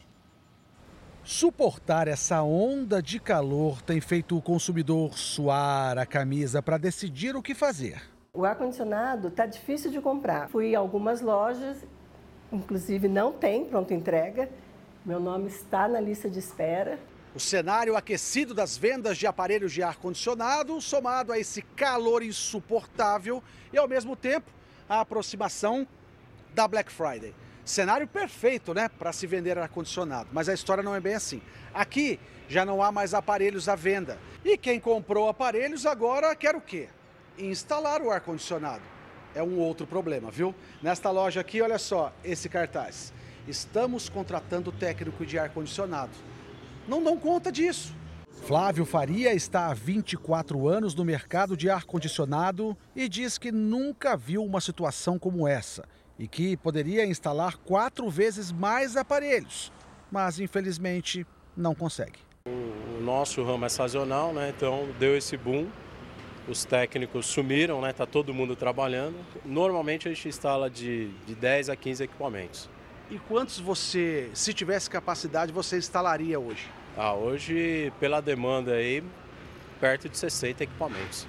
Suportar 1.25 2.07
essa 2.07 2.41
onda 2.41 3.03
de 3.03 3.19
calor 3.19 3.81
tem 3.81 3.99
feito 3.99 4.37
o 4.37 4.41
consumidor 4.41 5.17
suar 5.17 5.97
a 5.97 6.05
camisa 6.05 6.61
para 6.61 6.77
decidir 6.77 7.35
o 7.35 7.43
que 7.43 7.53
fazer. 7.53 8.01
O 8.33 8.45
ar-condicionado 8.45 9.27
está 9.27 9.45
difícil 9.45 9.91
de 9.91 9.99
comprar. 9.99 10.47
Fui 10.47 10.67
em 10.67 10.75
algumas 10.75 11.19
lojas, 11.19 11.85
inclusive 12.49 13.09
não 13.09 13.33
tem 13.33 13.65
pronta 13.65 13.93
entrega. 13.93 14.49
Meu 15.05 15.19
nome 15.19 15.49
está 15.49 15.87
na 15.87 15.99
lista 15.99 16.27
de 16.27 16.39
espera. 16.39 16.97
O 17.35 17.39
cenário 17.39 17.95
aquecido 17.95 18.55
das 18.55 18.75
vendas 18.75 19.19
de 19.19 19.27
aparelhos 19.27 19.71
de 19.71 19.83
ar-condicionado, 19.83 20.81
somado 20.81 21.31
a 21.31 21.37
esse 21.37 21.61
calor 21.61 22.23
insuportável 22.23 23.43
e, 23.71 23.77
ao 23.77 23.87
mesmo 23.87 24.15
tempo, 24.15 24.49
a 24.89 25.01
aproximação 25.01 25.87
da 26.55 26.67
Black 26.67 26.91
Friday. 26.91 27.35
Cenário 27.63 28.07
perfeito, 28.07 28.73
né, 28.73 28.89
para 28.89 29.13
se 29.13 29.27
vender 29.27 29.59
ar-condicionado, 29.59 30.29
mas 30.33 30.49
a 30.49 30.55
história 30.55 30.81
não 30.81 30.95
é 30.95 30.99
bem 30.99 31.13
assim. 31.13 31.39
Aqui 31.71 32.19
já 32.49 32.65
não 32.65 32.81
há 32.81 32.91
mais 32.91 33.13
aparelhos 33.13 33.69
à 33.69 33.75
venda. 33.75 34.17
E 34.43 34.57
quem 34.57 34.79
comprou 34.79 35.29
aparelhos 35.29 35.85
agora 35.85 36.35
quer 36.35 36.55
o 36.55 36.61
quê? 36.61 36.89
Instalar 37.37 38.01
o 38.01 38.09
ar-condicionado. 38.09 38.81
É 39.35 39.43
um 39.43 39.59
outro 39.59 39.85
problema, 39.85 40.31
viu? 40.31 40.55
Nesta 40.81 41.11
loja 41.11 41.41
aqui, 41.41 41.61
olha 41.61 41.77
só 41.77 42.11
esse 42.23 42.49
cartaz. 42.49 43.13
Estamos 43.47 44.09
contratando 44.09 44.71
técnico 44.71 45.25
de 45.25 45.37
ar-condicionado. 45.37 46.11
Não 46.87 47.03
dão 47.03 47.17
conta 47.17 47.51
disso. 47.51 47.95
Flávio 48.43 48.85
Faria 48.85 49.33
está 49.33 49.67
há 49.67 49.73
24 49.73 50.67
anos 50.67 50.93
no 50.93 51.05
mercado 51.05 51.55
de 51.55 51.69
ar-condicionado 51.69 52.77
e 52.95 53.07
diz 53.07 53.37
que 53.37 53.51
nunca 53.51 54.17
viu 54.17 54.43
uma 54.43 54.61
situação 54.61 55.17
como 55.17 55.47
essa 55.47 55.83
e 56.17 56.27
que 56.27 56.57
poderia 56.57 57.05
instalar 57.05 57.57
quatro 57.57 58.09
vezes 58.09 58.51
mais 58.51 58.95
aparelhos, 58.95 59.71
mas 60.11 60.39
infelizmente 60.39 61.25
não 61.55 61.75
consegue. 61.75 62.19
O 62.45 63.01
nosso 63.01 63.43
ramo 63.43 63.65
é 63.65 63.69
sazonal, 63.69 64.33
né? 64.33 64.53
então 64.55 64.89
deu 64.99 65.17
esse 65.17 65.37
boom. 65.37 65.67
Os 66.47 66.63
técnicos 66.63 67.25
sumiram, 67.25 67.81
né? 67.81 67.91
Tá 67.91 68.05
todo 68.05 68.31
mundo 68.31 68.55
trabalhando. 68.55 69.15
Normalmente 69.43 70.07
a 70.07 70.13
gente 70.13 70.29
instala 70.29 70.69
de, 70.69 71.09
de 71.25 71.33
10 71.33 71.69
a 71.71 71.75
15 71.75 72.03
equipamentos. 72.03 72.69
E 73.09 73.19
quantos 73.19 73.59
você, 73.59 74.31
se 74.33 74.51
tivesse 74.51 74.89
capacidade, 74.89 75.51
você 75.51 75.77
instalaria 75.77 76.39
hoje? 76.39 76.67
Ah, 76.97 77.13
hoje, 77.13 77.93
pela 77.99 78.19
demanda 78.19 78.73
aí, 78.73 79.03
perto 79.79 80.09
de 80.09 80.17
60 80.17 80.63
equipamentos. 80.63 81.27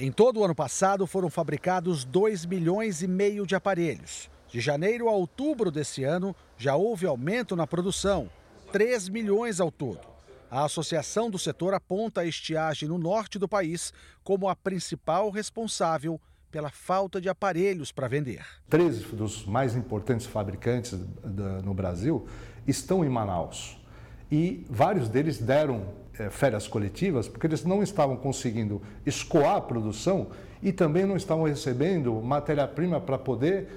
Em 0.00 0.10
todo 0.10 0.40
o 0.40 0.44
ano 0.44 0.54
passado 0.54 1.06
foram 1.06 1.28
fabricados 1.28 2.04
2 2.04 2.46
milhões 2.46 3.02
e 3.02 3.08
meio 3.08 3.46
de 3.46 3.54
aparelhos. 3.54 4.30
De 4.48 4.58
janeiro 4.58 5.08
a 5.08 5.12
outubro 5.12 5.70
desse 5.70 6.02
ano, 6.02 6.34
já 6.56 6.76
houve 6.76 7.04
aumento 7.04 7.54
na 7.54 7.66
produção, 7.66 8.30
3 8.72 9.10
milhões 9.10 9.60
ao 9.60 9.70
todo. 9.70 10.00
A 10.50 10.64
associação 10.64 11.28
do 11.28 11.38
setor 11.38 11.74
aponta 11.74 12.22
a 12.22 12.24
estiagem 12.24 12.88
no 12.88 12.96
norte 12.96 13.38
do 13.38 13.46
país 13.46 13.92
como 14.24 14.48
a 14.48 14.56
principal 14.56 15.28
responsável 15.28 16.18
pela 16.50 16.70
falta 16.70 17.20
de 17.20 17.28
aparelhos 17.28 17.92
para 17.92 18.08
vender. 18.08 18.44
Três 18.68 19.02
dos 19.02 19.44
mais 19.44 19.76
importantes 19.76 20.26
fabricantes 20.26 20.98
no 21.64 21.74
Brasil 21.74 22.26
estão 22.66 23.04
em 23.04 23.08
Manaus 23.08 23.78
e 24.30 24.66
vários 24.68 25.08
deles 25.08 25.38
deram 25.38 25.86
é, 26.18 26.28
férias 26.30 26.66
coletivas 26.66 27.28
porque 27.28 27.46
eles 27.46 27.64
não 27.64 27.82
estavam 27.82 28.16
conseguindo 28.16 28.82
escoar 29.06 29.56
a 29.56 29.60
produção 29.60 30.28
e 30.62 30.72
também 30.72 31.06
não 31.06 31.16
estavam 31.16 31.44
recebendo 31.44 32.12
matéria-prima 32.20 33.00
para 33.00 33.16
poder 33.16 33.68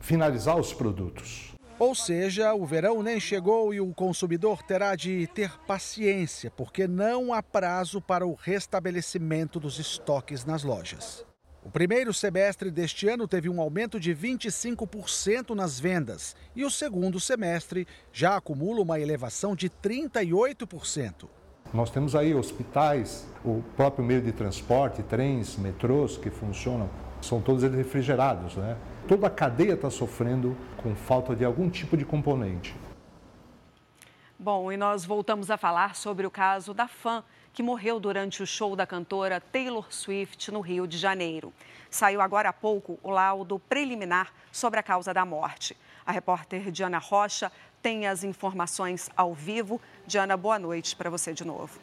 finalizar 0.00 0.58
os 0.58 0.72
produtos. 0.72 1.50
Ou 1.78 1.94
seja, 1.94 2.52
o 2.52 2.66
verão 2.66 3.02
nem 3.02 3.18
chegou 3.18 3.72
e 3.72 3.80
o 3.80 3.94
consumidor 3.94 4.62
terá 4.62 4.94
de 4.94 5.26
ter 5.28 5.50
paciência, 5.66 6.50
porque 6.50 6.86
não 6.86 7.32
há 7.32 7.42
prazo 7.42 8.02
para 8.02 8.26
o 8.26 8.34
restabelecimento 8.34 9.58
dos 9.58 9.78
estoques 9.78 10.44
nas 10.44 10.62
lojas. 10.62 11.24
O 11.62 11.70
primeiro 11.70 12.14
semestre 12.14 12.70
deste 12.70 13.06
ano 13.06 13.28
teve 13.28 13.46
um 13.46 13.60
aumento 13.60 14.00
de 14.00 14.14
25% 14.14 15.50
nas 15.50 15.78
vendas 15.78 16.34
e 16.56 16.64
o 16.64 16.70
segundo 16.70 17.20
semestre 17.20 17.86
já 18.10 18.36
acumula 18.36 18.80
uma 18.80 18.98
elevação 18.98 19.54
de 19.54 19.68
38%. 19.68 21.28
Nós 21.72 21.90
temos 21.90 22.16
aí 22.16 22.34
hospitais, 22.34 23.26
o 23.44 23.62
próprio 23.76 24.02
meio 24.02 24.22
de 24.22 24.32
transporte, 24.32 25.02
trens, 25.02 25.56
metrôs 25.58 26.16
que 26.16 26.30
funcionam, 26.30 26.88
são 27.20 27.42
todos 27.42 27.62
eles 27.62 27.76
refrigerados, 27.76 28.56
né? 28.56 28.76
Toda 29.06 29.26
a 29.26 29.30
cadeia 29.30 29.74
está 29.74 29.90
sofrendo 29.90 30.56
com 30.78 30.94
falta 30.96 31.36
de 31.36 31.44
algum 31.44 31.68
tipo 31.68 31.94
de 31.94 32.06
componente. 32.06 32.74
Bom, 34.38 34.72
e 34.72 34.76
nós 34.78 35.04
voltamos 35.04 35.50
a 35.50 35.58
falar 35.58 35.94
sobre 35.94 36.26
o 36.26 36.30
caso 36.30 36.72
da 36.72 36.88
fã 36.88 37.22
que 37.52 37.62
morreu 37.62 37.98
durante 37.98 38.42
o 38.42 38.46
show 38.46 38.76
da 38.76 38.86
cantora 38.86 39.40
Taylor 39.40 39.86
Swift 39.92 40.50
no 40.50 40.60
Rio 40.60 40.86
de 40.86 40.96
Janeiro. 40.96 41.52
Saiu 41.90 42.20
agora 42.20 42.50
há 42.50 42.52
pouco 42.52 42.98
o 43.02 43.10
laudo 43.10 43.58
preliminar 43.58 44.32
sobre 44.52 44.78
a 44.78 44.82
causa 44.82 45.12
da 45.12 45.24
morte. 45.24 45.76
A 46.06 46.12
repórter 46.12 46.70
Diana 46.70 46.98
Rocha 46.98 47.50
tem 47.82 48.06
as 48.06 48.24
informações 48.24 49.10
ao 49.16 49.34
vivo. 49.34 49.80
Diana, 50.06 50.36
boa 50.36 50.58
noite 50.58 50.94
para 50.94 51.10
você 51.10 51.32
de 51.32 51.44
novo. 51.44 51.78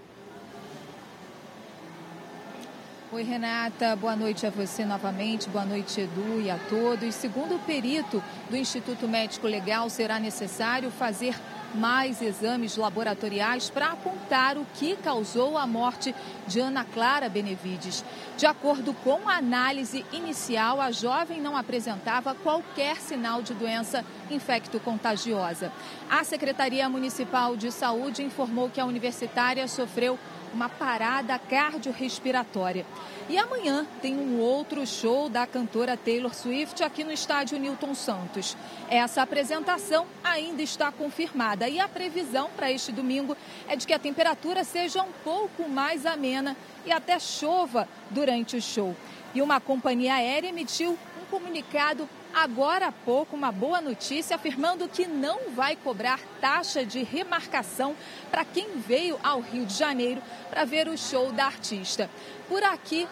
Oi, 3.10 3.24
Renata. 3.24 3.96
Boa 3.96 4.18
noite 4.18 4.46
a 4.46 4.50
você 4.50 4.84
novamente. 4.84 5.50
Boa 5.50 5.64
noite, 5.64 6.02
Edu, 6.02 6.42
e 6.42 6.52
a 6.52 6.58
todos. 6.70 7.16
Segundo 7.16 7.56
o 7.56 7.60
perito 7.60 8.22
do 8.50 8.58
Instituto 8.58 9.08
Médico 9.08 9.48
Legal, 9.48 9.90
será 9.90 10.20
necessário 10.20 10.92
fazer 10.92 11.34
mais 11.76 12.22
exames 12.22 12.76
laboratoriais 12.78 13.70
para 13.70 13.92
apontar 13.92 14.58
o 14.58 14.66
que 14.76 14.96
causou 14.96 15.58
a 15.58 15.68
morte 15.68 16.14
de 16.48 16.60
Ana 16.60 16.84
Clara 16.84 17.30
Benevides. 17.30 18.04
De 18.38 18.46
acordo 18.46 18.94
com 18.94 19.28
a 19.28 19.38
análise 19.38 20.06
inicial, 20.12 20.80
a 20.80 20.92
jovem 20.92 21.42
não 21.42 21.58
apresentava 21.58 22.36
qualquer 22.36 22.98
sinal 22.98 23.42
de 23.42 23.54
doença 23.54 24.06
infecto-contagiosa. 24.30 25.72
A 26.10 26.24
Secretaria 26.24 26.88
Municipal 26.88 27.56
de 27.58 27.72
Saúde 27.72 28.24
informou 28.24 28.70
que 28.70 28.80
a 28.80 28.86
universitária 28.86 29.68
sofreu 29.68 30.18
uma 30.58 30.70
parada 30.70 31.38
cardiorrespiratória. 31.38 32.84
E 33.30 33.38
amanhã 33.38 33.86
tem 34.02 34.18
um 34.18 34.40
outro 34.40 34.88
show 34.88 35.30
da 35.30 35.46
cantora 35.46 35.96
Taylor 35.96 36.34
Swift 36.34 36.84
aqui 36.84 37.04
no 37.04 37.12
estádio 37.12 37.60
Newton 37.60 37.94
Santos. 37.94 38.58
Essa 38.90 39.22
apresentação 39.22 40.08
ainda 40.24 40.64
está 40.64 40.92
confirmada 40.92 41.70
e 41.70 41.80
a 41.80 41.88
previsão 41.88 42.50
para 42.56 42.72
este 42.72 42.92
domingo 42.92 43.38
é 43.68 43.76
de 43.76 43.86
que 43.86 43.94
a 43.94 44.00
temperatura 44.00 44.64
seja 44.64 45.04
um 45.04 45.12
pouco 45.24 45.70
mais 45.70 46.08
amena 46.08 46.58
e 46.88 46.92
até 46.92 47.20
chova 47.20 47.88
durante 48.10 48.58
o 48.58 48.62
show. 48.62 48.96
E 49.36 49.44
uma 49.44 49.60
companhia 49.60 50.16
aérea 50.16 50.50
emitiu 50.50 50.98
um 51.22 51.26
comunicado 51.30 52.10
agora 52.44 52.88
há 52.88 52.92
pouco 52.92 53.36
uma 53.36 53.52
boa 53.52 53.82
notícia 53.82 54.36
afirmando 54.36 54.88
que 54.88 55.08
não 55.08 55.52
vai 55.56 55.76
cobrar 55.76 56.20
taxa 56.40 56.86
de 56.86 57.02
remarcação 57.02 57.96
para 58.30 58.46
quem 58.46 58.80
veio 58.80 59.20
ao 59.24 59.42
Rio 59.42 59.66
de 59.66 59.74
Janeiro 59.74 60.22
para 60.50 60.64
ver 60.64 60.88
o 60.88 60.98
show 60.98 61.32
da 61.32 61.46
artista. 61.46 62.08
Por 62.48 62.64
aqui, 62.64 63.08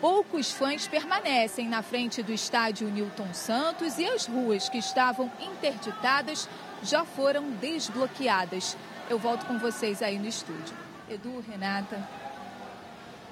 poucos 0.00 0.50
fãs 0.50 0.88
permanecem 0.88 1.68
na 1.68 1.82
frente 1.82 2.20
do 2.20 2.32
estádio 2.32 2.88
Newton 2.88 3.32
Santos 3.32 3.96
e 3.98 4.06
as 4.06 4.26
ruas 4.26 4.68
que 4.68 4.78
estavam 4.78 5.30
interditadas 5.40 6.48
já 6.82 7.04
foram 7.04 7.50
desbloqueadas. 7.52 8.76
Eu 9.08 9.18
volto 9.18 9.46
com 9.46 9.56
vocês 9.56 10.02
aí 10.02 10.18
no 10.18 10.26
estúdio. 10.26 10.76
Edu, 11.08 11.44
Renata. 11.48 12.02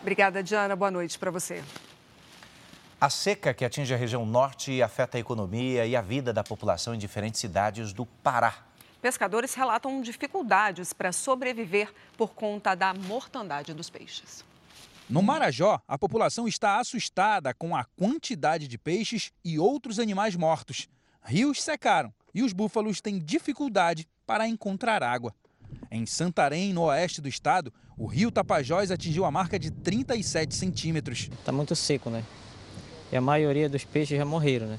Obrigada, 0.00 0.42
Diana. 0.42 0.76
Boa 0.76 0.90
noite 0.90 1.18
para 1.18 1.30
você. 1.30 1.62
A 3.02 3.10
seca 3.10 3.52
que 3.52 3.64
atinge 3.64 3.92
a 3.92 3.96
região 3.96 4.24
norte 4.24 4.80
afeta 4.80 5.16
a 5.16 5.20
economia 5.20 5.84
e 5.84 5.96
a 5.96 6.00
vida 6.00 6.32
da 6.32 6.44
população 6.44 6.94
em 6.94 6.98
diferentes 6.98 7.40
cidades 7.40 7.92
do 7.92 8.06
Pará. 8.06 8.64
Pescadores 9.00 9.54
relatam 9.54 10.00
dificuldades 10.00 10.92
para 10.92 11.10
sobreviver 11.10 11.92
por 12.16 12.32
conta 12.32 12.76
da 12.76 12.94
mortandade 12.94 13.74
dos 13.74 13.90
peixes. 13.90 14.44
No 15.10 15.20
Marajó, 15.20 15.82
a 15.88 15.98
população 15.98 16.46
está 16.46 16.78
assustada 16.78 17.52
com 17.52 17.74
a 17.74 17.82
quantidade 17.82 18.68
de 18.68 18.78
peixes 18.78 19.32
e 19.44 19.58
outros 19.58 19.98
animais 19.98 20.36
mortos. 20.36 20.88
Rios 21.24 21.60
secaram 21.60 22.14
e 22.32 22.40
os 22.40 22.52
búfalos 22.52 23.00
têm 23.00 23.18
dificuldade 23.18 24.06
para 24.24 24.46
encontrar 24.46 25.02
água. 25.02 25.34
Em 25.90 26.06
Santarém, 26.06 26.72
no 26.72 26.82
oeste 26.82 27.20
do 27.20 27.28
estado, 27.28 27.74
o 27.98 28.06
rio 28.06 28.30
Tapajós 28.30 28.92
atingiu 28.92 29.24
a 29.24 29.30
marca 29.32 29.58
de 29.58 29.72
37 29.72 30.54
centímetros. 30.54 31.28
Está 31.40 31.50
muito 31.50 31.74
seco, 31.74 32.08
né? 32.08 32.22
E 33.12 33.16
a 33.16 33.20
maioria 33.20 33.68
dos 33.68 33.84
peixes 33.84 34.16
já 34.16 34.24
morreram, 34.24 34.66
né? 34.66 34.78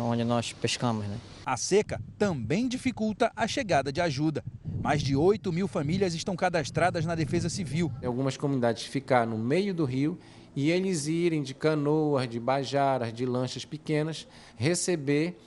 onde 0.00 0.24
nós 0.24 0.52
pescamos, 0.52 1.06
né? 1.06 1.16
A 1.44 1.56
seca 1.56 2.00
também 2.18 2.66
dificulta 2.66 3.30
a 3.36 3.46
chegada 3.46 3.92
de 3.92 4.00
ajuda. 4.00 4.42
Mais 4.82 5.02
de 5.02 5.14
8 5.16 5.52
mil 5.52 5.68
famílias 5.68 6.14
estão 6.14 6.36
cadastradas 6.36 7.04
na 7.04 7.14
Defesa 7.14 7.48
Civil. 7.48 7.90
Algumas 8.04 8.36
comunidades 8.36 8.84
ficaram 8.84 9.32
no 9.32 9.38
meio 9.38 9.74
do 9.74 9.84
rio 9.84 10.18
e 10.54 10.70
eles 10.70 11.06
irem 11.06 11.42
de 11.42 11.54
canoas, 11.54 12.28
de 12.28 12.38
bajaras, 12.38 13.12
de 13.12 13.24
lanchas 13.24 13.64
pequenas, 13.64 14.26
receber 14.56 15.38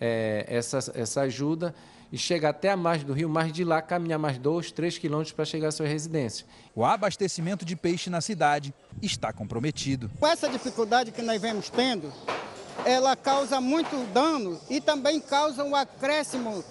é, 0.00 0.46
essa, 0.48 0.78
essa 0.94 1.22
ajuda 1.22 1.74
e 2.12 2.18
chegar 2.18 2.50
até 2.50 2.70
a 2.70 2.76
margem 2.76 3.06
do 3.06 3.12
rio, 3.12 3.28
mas 3.28 3.52
de 3.52 3.64
lá 3.64 3.80
caminhar 3.80 4.18
mais 4.18 4.38
dois, 4.38 4.72
três 4.72 4.98
quilômetros 4.98 5.32
para 5.32 5.44
chegar 5.44 5.68
à 5.68 5.72
sua 5.72 5.86
residência. 5.86 6.46
O 6.74 6.84
abastecimento 6.84 7.64
de 7.64 7.76
peixe 7.76 8.10
na 8.10 8.20
cidade 8.20 8.74
está 9.00 9.32
comprometido. 9.32 10.10
Com 10.18 10.26
essa 10.26 10.48
dificuldade 10.48 11.12
que 11.12 11.22
nós 11.22 11.40
vemos 11.40 11.70
tendo, 11.70 12.12
ela 12.84 13.14
causa 13.14 13.60
muito 13.60 14.12
dano 14.12 14.58
e 14.68 14.80
também 14.80 15.20
causa 15.20 15.62
um 15.62 15.76
acréscimo 15.76 16.64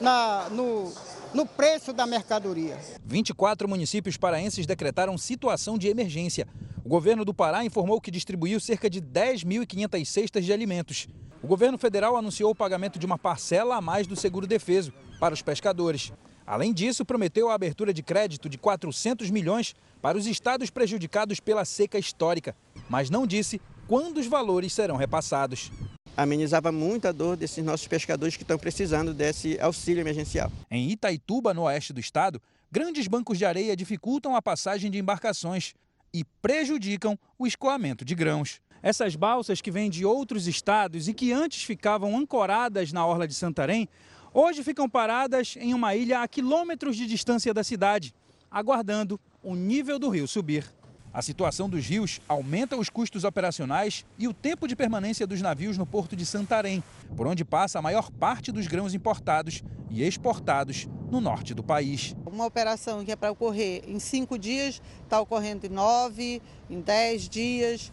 na, 0.00 0.48
no, 0.50 0.92
no 1.32 1.46
preço 1.46 1.92
da 1.92 2.06
mercadoria. 2.06 2.78
24 3.04 3.68
municípios 3.68 4.16
paraenses 4.16 4.66
decretaram 4.66 5.16
situação 5.16 5.78
de 5.78 5.88
emergência. 5.88 6.46
O 6.84 6.88
governo 6.88 7.24
do 7.24 7.32
Pará 7.32 7.64
informou 7.64 8.00
que 8.00 8.10
distribuiu 8.10 8.60
cerca 8.60 8.90
de 8.90 9.00
10.500 9.00 10.04
cestas 10.04 10.44
de 10.44 10.52
alimentos. 10.52 11.08
O 11.44 11.46
governo 11.46 11.76
federal 11.76 12.16
anunciou 12.16 12.52
o 12.52 12.54
pagamento 12.54 12.98
de 12.98 13.04
uma 13.04 13.18
parcela 13.18 13.76
a 13.76 13.80
mais 13.82 14.06
do 14.06 14.16
seguro 14.16 14.46
defeso 14.46 14.94
para 15.20 15.34
os 15.34 15.42
pescadores. 15.42 16.10
Além 16.46 16.72
disso, 16.72 17.04
prometeu 17.04 17.50
a 17.50 17.54
abertura 17.54 17.92
de 17.92 18.02
crédito 18.02 18.48
de 18.48 18.56
400 18.56 19.28
milhões 19.28 19.76
para 20.00 20.16
os 20.16 20.26
estados 20.26 20.70
prejudicados 20.70 21.40
pela 21.40 21.66
seca 21.66 21.98
histórica, 21.98 22.56
mas 22.88 23.10
não 23.10 23.26
disse 23.26 23.60
quando 23.86 24.16
os 24.16 24.26
valores 24.26 24.72
serão 24.72 24.96
repassados. 24.96 25.70
Amenizava 26.16 26.72
muito 26.72 27.08
a 27.08 27.12
dor 27.12 27.36
desses 27.36 27.62
nossos 27.62 27.86
pescadores 27.86 28.38
que 28.38 28.42
estão 28.42 28.56
precisando 28.56 29.12
desse 29.12 29.60
auxílio 29.60 30.00
emergencial. 30.00 30.50
Em 30.70 30.88
Itaituba, 30.88 31.52
no 31.52 31.64
oeste 31.64 31.92
do 31.92 32.00
estado, 32.00 32.40
grandes 32.72 33.06
bancos 33.06 33.36
de 33.36 33.44
areia 33.44 33.76
dificultam 33.76 34.34
a 34.34 34.40
passagem 34.40 34.90
de 34.90 34.96
embarcações 34.96 35.74
e 36.14 36.24
prejudicam 36.40 37.18
o 37.38 37.46
escoamento 37.46 38.02
de 38.02 38.14
grãos. 38.14 38.62
Essas 38.84 39.16
balsas 39.16 39.62
que 39.62 39.70
vêm 39.70 39.88
de 39.88 40.04
outros 40.04 40.46
estados 40.46 41.08
e 41.08 41.14
que 41.14 41.32
antes 41.32 41.62
ficavam 41.62 42.14
ancoradas 42.18 42.92
na 42.92 43.06
orla 43.06 43.26
de 43.26 43.32
Santarém, 43.32 43.88
hoje 44.30 44.62
ficam 44.62 44.90
paradas 44.90 45.56
em 45.58 45.72
uma 45.72 45.94
ilha 45.94 46.20
a 46.20 46.28
quilômetros 46.28 46.94
de 46.94 47.06
distância 47.06 47.54
da 47.54 47.64
cidade, 47.64 48.14
aguardando 48.50 49.18
o 49.42 49.54
nível 49.54 49.98
do 49.98 50.10
rio 50.10 50.28
subir. 50.28 50.70
A 51.14 51.22
situação 51.22 51.66
dos 51.66 51.86
rios 51.86 52.20
aumenta 52.28 52.76
os 52.76 52.90
custos 52.90 53.24
operacionais 53.24 54.04
e 54.18 54.28
o 54.28 54.34
tempo 54.34 54.68
de 54.68 54.76
permanência 54.76 55.26
dos 55.26 55.40
navios 55.40 55.78
no 55.78 55.86
porto 55.86 56.14
de 56.14 56.26
Santarém, 56.26 56.84
por 57.16 57.26
onde 57.26 57.42
passa 57.42 57.78
a 57.78 57.82
maior 57.82 58.10
parte 58.10 58.52
dos 58.52 58.66
grãos 58.66 58.92
importados 58.92 59.62
e 59.88 60.02
exportados 60.02 60.86
no 61.10 61.22
norte 61.22 61.54
do 61.54 61.62
país. 61.62 62.14
Uma 62.26 62.44
operação 62.44 63.02
que 63.02 63.12
é 63.12 63.16
para 63.16 63.32
ocorrer 63.32 63.82
em 63.86 63.98
cinco 63.98 64.38
dias 64.38 64.82
está 65.04 65.18
ocorrendo 65.20 65.64
em 65.64 65.70
nove, 65.70 66.42
em 66.68 66.82
dez 66.82 67.30
dias. 67.30 67.90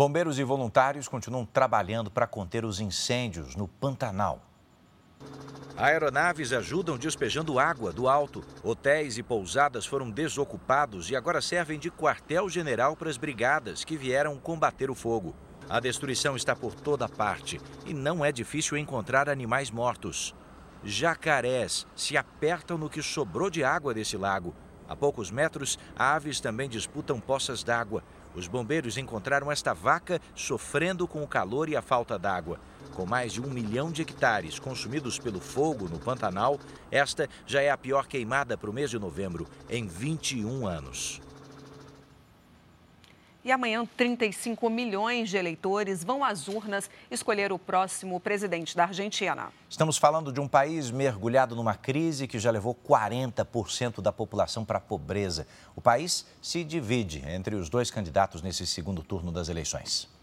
Bombeiros 0.00 0.38
e 0.38 0.42
voluntários 0.42 1.06
continuam 1.08 1.44
trabalhando 1.44 2.10
para 2.10 2.26
conter 2.26 2.64
os 2.64 2.80
incêndios 2.80 3.54
no 3.54 3.68
Pantanal. 3.68 4.40
Aeronaves 5.76 6.54
ajudam 6.54 6.96
despejando 6.96 7.58
água 7.58 7.92
do 7.92 8.08
alto. 8.08 8.42
Hotéis 8.64 9.18
e 9.18 9.22
pousadas 9.22 9.84
foram 9.84 10.10
desocupados 10.10 11.10
e 11.10 11.16
agora 11.16 11.42
servem 11.42 11.78
de 11.78 11.90
quartel-general 11.90 12.96
para 12.96 13.10
as 13.10 13.18
brigadas 13.18 13.84
que 13.84 13.94
vieram 13.94 14.38
combater 14.38 14.90
o 14.90 14.94
fogo. 14.94 15.36
A 15.68 15.78
destruição 15.78 16.34
está 16.34 16.56
por 16.56 16.74
toda 16.74 17.06
parte 17.06 17.60
e 17.84 17.92
não 17.92 18.24
é 18.24 18.32
difícil 18.32 18.78
encontrar 18.78 19.28
animais 19.28 19.70
mortos. 19.70 20.34
Jacarés 20.82 21.86
se 21.94 22.16
apertam 22.16 22.78
no 22.78 22.88
que 22.88 23.02
sobrou 23.02 23.50
de 23.50 23.62
água 23.62 23.92
desse 23.92 24.16
lago. 24.16 24.54
A 24.88 24.96
poucos 24.96 25.30
metros, 25.30 25.78
aves 25.94 26.40
também 26.40 26.68
disputam 26.68 27.20
poças 27.20 27.62
d'água. 27.62 28.02
Os 28.34 28.46
bombeiros 28.46 28.96
encontraram 28.96 29.50
esta 29.50 29.72
vaca 29.72 30.20
sofrendo 30.34 31.06
com 31.06 31.22
o 31.22 31.28
calor 31.28 31.68
e 31.68 31.76
a 31.76 31.82
falta 31.82 32.18
d'água. 32.18 32.60
Com 32.94 33.06
mais 33.06 33.32
de 33.32 33.40
um 33.40 33.50
milhão 33.50 33.90
de 33.90 34.02
hectares 34.02 34.58
consumidos 34.58 35.18
pelo 35.18 35.40
fogo 35.40 35.88
no 35.88 35.98
Pantanal, 35.98 36.58
esta 36.90 37.28
já 37.46 37.60
é 37.62 37.70
a 37.70 37.78
pior 37.78 38.06
queimada 38.06 38.56
para 38.56 38.70
o 38.70 38.72
mês 38.72 38.90
de 38.90 38.98
novembro 38.98 39.46
em 39.68 39.86
21 39.86 40.66
anos. 40.66 41.20
E 43.42 43.50
amanhã, 43.50 43.86
35 43.96 44.68
milhões 44.68 45.30
de 45.30 45.38
eleitores 45.38 46.04
vão 46.04 46.22
às 46.22 46.46
urnas 46.46 46.90
escolher 47.10 47.52
o 47.52 47.58
próximo 47.58 48.20
presidente 48.20 48.76
da 48.76 48.84
Argentina. 48.84 49.50
Estamos 49.68 49.96
falando 49.96 50.30
de 50.30 50.38
um 50.38 50.46
país 50.46 50.90
mergulhado 50.90 51.56
numa 51.56 51.74
crise 51.74 52.28
que 52.28 52.38
já 52.38 52.50
levou 52.50 52.74
40% 52.74 54.02
da 54.02 54.12
população 54.12 54.62
para 54.62 54.76
a 54.76 54.80
pobreza. 54.80 55.46
O 55.74 55.80
país 55.80 56.26
se 56.42 56.62
divide 56.62 57.22
entre 57.26 57.54
os 57.54 57.70
dois 57.70 57.90
candidatos 57.90 58.42
nesse 58.42 58.66
segundo 58.66 59.02
turno 59.02 59.32
das 59.32 59.48
eleições. 59.48 60.19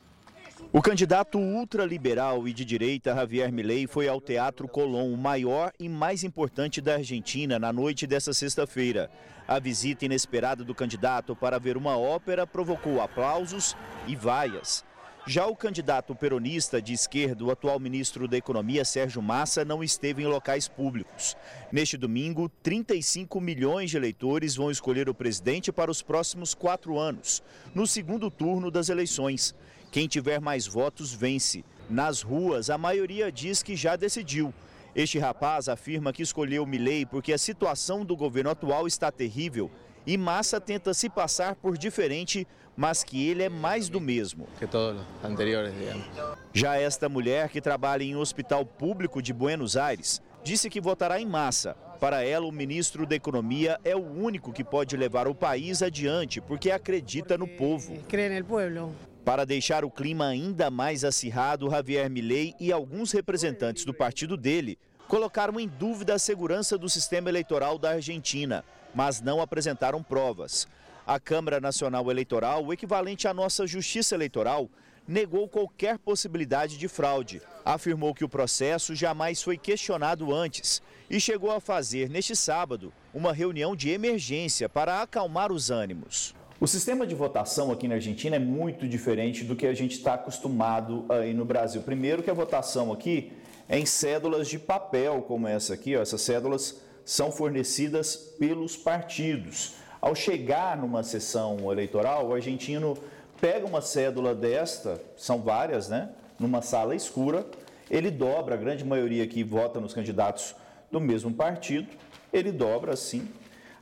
O 0.73 0.81
candidato 0.81 1.39
ultraliberal 1.39 2.45
e 2.45 2.51
de 2.51 2.65
direita 2.65 3.15
Javier 3.15 3.53
Milei 3.53 3.87
foi 3.87 4.09
ao 4.09 4.19
Teatro 4.19 4.67
Colón, 4.67 5.13
o 5.13 5.17
maior 5.17 5.71
e 5.79 5.87
mais 5.87 6.25
importante 6.25 6.81
da 6.81 6.95
Argentina, 6.95 7.57
na 7.57 7.71
noite 7.71 8.05
dessa 8.05 8.33
sexta-feira. 8.33 9.09
A 9.47 9.59
visita 9.59 10.03
inesperada 10.03 10.65
do 10.65 10.75
candidato 10.75 11.33
para 11.33 11.57
ver 11.57 11.77
uma 11.77 11.97
ópera 11.97 12.45
provocou 12.45 13.01
aplausos 13.01 13.77
e 14.07 14.15
vaias. 14.15 14.83
Já 15.25 15.45
o 15.45 15.55
candidato 15.55 16.13
peronista 16.13 16.81
de 16.81 16.93
esquerda, 16.93 17.43
o 17.43 17.51
atual 17.51 17.79
ministro 17.79 18.27
da 18.27 18.37
Economia, 18.37 18.85
Sérgio 18.85 19.21
Massa, 19.21 19.65
não 19.65 19.83
esteve 19.83 20.23
em 20.23 20.25
locais 20.25 20.67
públicos. 20.67 21.35
Neste 21.71 21.97
domingo, 21.97 22.49
35 22.61 23.39
milhões 23.39 23.91
de 23.91 23.97
eleitores 23.97 24.55
vão 24.55 24.71
escolher 24.71 25.09
o 25.09 25.13
presidente 25.13 25.71
para 25.71 25.91
os 25.91 26.01
próximos 26.01 26.53
quatro 26.53 26.97
anos, 26.97 27.43
no 27.73 27.85
segundo 27.87 28.29
turno 28.31 28.71
das 28.71 28.87
eleições. 28.87 29.53
Quem 29.91 30.07
tiver 30.07 30.39
mais 30.39 30.67
votos 30.67 31.13
vence. 31.13 31.63
Nas 31.89 32.21
ruas, 32.21 32.69
a 32.69 32.77
maioria 32.77 33.31
diz 33.31 33.63
que 33.63 33.75
já 33.75 33.95
decidiu. 33.95 34.53
Este 34.95 35.19
rapaz 35.19 35.69
afirma 35.69 36.11
que 36.11 36.23
escolheu 36.23 36.65
Milei 36.65 37.05
porque 37.05 37.31
a 37.31 37.37
situação 37.37 38.03
do 38.03 38.15
governo 38.15 38.49
atual 38.49 38.87
está 38.87 39.11
terrível 39.11 39.71
e 40.07 40.17
Massa 40.17 40.59
tenta 40.59 40.93
se 40.93 41.09
passar 41.09 41.55
por 41.55 41.77
diferente, 41.77 42.47
mas 42.75 43.03
que 43.03 43.27
ele 43.27 43.43
é 43.43 43.49
mais 43.49 43.89
do 43.89 43.99
mesmo. 43.99 44.47
Que 44.57 44.65
todos 44.65 45.01
os 45.01 45.29
anteriores, 45.29 45.73
digamos. 45.77 46.05
Já 46.53 46.77
esta 46.77 47.09
mulher, 47.09 47.49
que 47.49 47.59
trabalha 47.59 48.03
em 48.03 48.15
um 48.15 48.19
hospital 48.19 48.65
público 48.65 49.21
de 49.21 49.33
Buenos 49.33 49.75
Aires, 49.75 50.21
disse 50.43 50.69
que 50.69 50.79
votará 50.79 51.19
em 51.19 51.25
massa. 51.25 51.75
Para 51.99 52.23
ela, 52.23 52.45
o 52.45 52.51
ministro 52.51 53.05
da 53.05 53.15
Economia 53.15 53.79
é 53.83 53.95
o 53.95 53.99
único 54.01 54.53
que 54.53 54.63
pode 54.63 54.95
levar 54.95 55.27
o 55.27 55.35
país 55.35 55.81
adiante, 55.81 56.39
porque 56.39 56.71
acredita 56.71 57.37
no 57.37 57.47
povo. 57.47 57.97
Crê 58.07 58.29
no 58.29 58.45
povo. 58.45 58.95
Para 59.27 59.45
deixar 59.45 59.83
o 59.83 59.91
clima 59.91 60.25
ainda 60.25 60.71
mais 60.71 61.03
acirrado, 61.03 61.69
Javier 61.69 62.09
Milei 62.09 62.55
e 62.61 62.71
alguns 62.71 63.11
representantes 63.11 63.83
do 63.83 63.93
partido 63.93 64.37
dele 64.37 64.79
colocaram 65.05 65.59
em 65.59 65.67
dúvida 65.67 66.13
a 66.13 66.19
segurança 66.19 66.77
do 66.77 66.87
sistema 66.87 67.27
eleitoral 67.27 67.77
da 67.77 67.89
Argentina 67.89 68.63
mas 68.95 69.19
não 69.19 69.41
apresentaram 69.41 70.01
provas. 70.01 70.65
A 71.05 71.19
Câmara 71.19 71.59
Nacional 71.59 72.09
Eleitoral, 72.09 72.65
o 72.65 72.71
equivalente 72.71 73.27
à 73.27 73.33
nossa 73.33 73.67
Justiça 73.67 74.15
Eleitoral, 74.15 74.69
negou 75.05 75.45
qualquer 75.49 75.97
possibilidade 75.97 76.77
de 76.77 76.87
fraude. 76.87 77.41
Afirmou 77.65 78.15
que 78.15 78.23
o 78.23 78.29
processo 78.29 78.95
jamais 78.95 79.43
foi 79.43 79.57
questionado 79.57 80.33
antes 80.33 80.81
e 81.09 81.19
chegou 81.19 81.51
a 81.51 81.59
fazer, 81.59 82.09
neste 82.09 82.33
sábado, 82.33 82.93
uma 83.13 83.33
reunião 83.33 83.75
de 83.75 83.89
emergência 83.89 84.69
para 84.69 85.01
acalmar 85.01 85.51
os 85.51 85.69
ânimos. 85.69 86.33
O 86.59 86.65
sistema 86.65 87.05
de 87.05 87.13
votação 87.13 87.71
aqui 87.71 87.87
na 87.87 87.95
Argentina 87.95 88.35
é 88.35 88.39
muito 88.39 88.87
diferente 88.87 89.43
do 89.43 89.55
que 89.55 89.67
a 89.67 89.75
gente 89.75 89.91
está 89.91 90.15
acostumado 90.15 91.05
aí 91.07 91.31
no 91.31 91.45
Brasil. 91.45 91.83
Primeiro 91.83 92.23
que 92.23 92.31
a 92.31 92.33
votação 92.33 92.91
aqui 92.91 93.31
é 93.69 93.77
em 93.77 93.85
cédulas 93.85 94.47
de 94.47 94.57
papel, 94.57 95.21
como 95.21 95.47
essa 95.47 95.75
aqui, 95.75 95.95
ó, 95.95 96.01
essas 96.01 96.19
cédulas 96.21 96.81
são 97.05 97.31
fornecidas 97.31 98.15
pelos 98.15 98.75
partidos. 98.75 99.73
Ao 100.01 100.15
chegar 100.15 100.75
numa 100.75 101.03
sessão 101.03 101.71
eleitoral, 101.71 102.27
o 102.27 102.33
argentino 102.33 102.97
pega 103.39 103.67
uma 103.67 103.79
cédula 103.79 104.33
desta, 104.33 104.99
são 105.15 105.43
várias, 105.43 105.87
né? 105.89 106.09
Numa 106.39 106.63
sala 106.63 106.95
escura, 106.95 107.45
ele 107.87 108.09
dobra, 108.09 108.55
a 108.55 108.57
grande 108.57 108.83
maioria 108.83 109.27
que 109.27 109.43
vota 109.43 109.79
nos 109.79 109.93
candidatos 109.93 110.55
do 110.91 110.99
mesmo 110.99 111.31
partido, 111.31 111.87
ele 112.33 112.51
dobra 112.51 112.93
assim, 112.93 113.27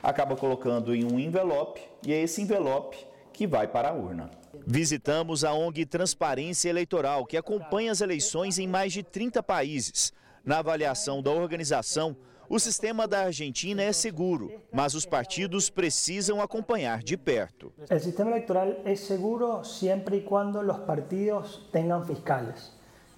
acaba 0.02 0.36
colocando 0.36 0.94
em 0.94 1.10
um 1.10 1.18
envelope 1.18 1.80
e 2.06 2.12
é 2.12 2.22
esse 2.22 2.40
envelope 2.40 2.96
que 3.32 3.46
vai 3.46 3.66
para 3.66 3.90
a 3.90 3.92
urna. 3.92 4.30
Visitamos 4.66 5.44
a 5.44 5.52
ONG 5.52 5.84
Transparência 5.84 6.70
Eleitoral, 6.70 7.26
que 7.26 7.36
acompanha 7.36 7.92
as 7.92 8.00
eleições 8.00 8.58
em 8.58 8.66
mais 8.66 8.92
de 8.92 9.02
30 9.02 9.42
países. 9.42 10.12
Na 10.44 10.60
avaliação 10.60 11.20
da 11.20 11.32
organização, 11.32 12.16
o 12.48 12.60
sistema 12.60 13.08
da 13.08 13.24
Argentina 13.24 13.82
é 13.82 13.92
seguro, 13.92 14.52
mas 14.72 14.94
os 14.94 15.04
partidos 15.04 15.68
precisam 15.68 16.40
acompanhar 16.40 17.02
de 17.02 17.16
perto. 17.16 17.72
O 17.90 17.98
sistema 17.98 18.30
eleitoral 18.30 18.68
é 18.84 18.94
seguro 18.94 19.64
sempre 19.64 20.18
e 20.18 20.20
quando 20.22 20.60
os 20.60 20.78
partidos 20.78 21.68
tenham 21.72 22.04
fiscales. 22.04 22.72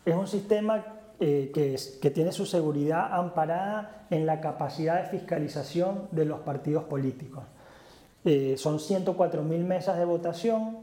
É 0.06 0.16
um 0.16 0.26
sistema 0.26 0.82
eh, 1.20 1.50
que, 1.52 1.74
que, 2.00 2.10
tiene 2.10 2.32
su 2.32 2.46
seguridad 2.46 3.12
amparada 3.12 4.06
en 4.10 4.24
la 4.24 4.40
capacidad 4.40 5.02
de 5.02 5.10
fiscalización 5.10 6.08
de 6.10 6.24
los 6.24 6.40
partidos 6.40 6.84
políticos. 6.84 7.44
Eh, 8.24 8.56
son 8.56 8.80
104 8.80 9.42
mil 9.42 9.64
mesas 9.64 9.96
de 9.96 10.04
votación, 10.04 10.78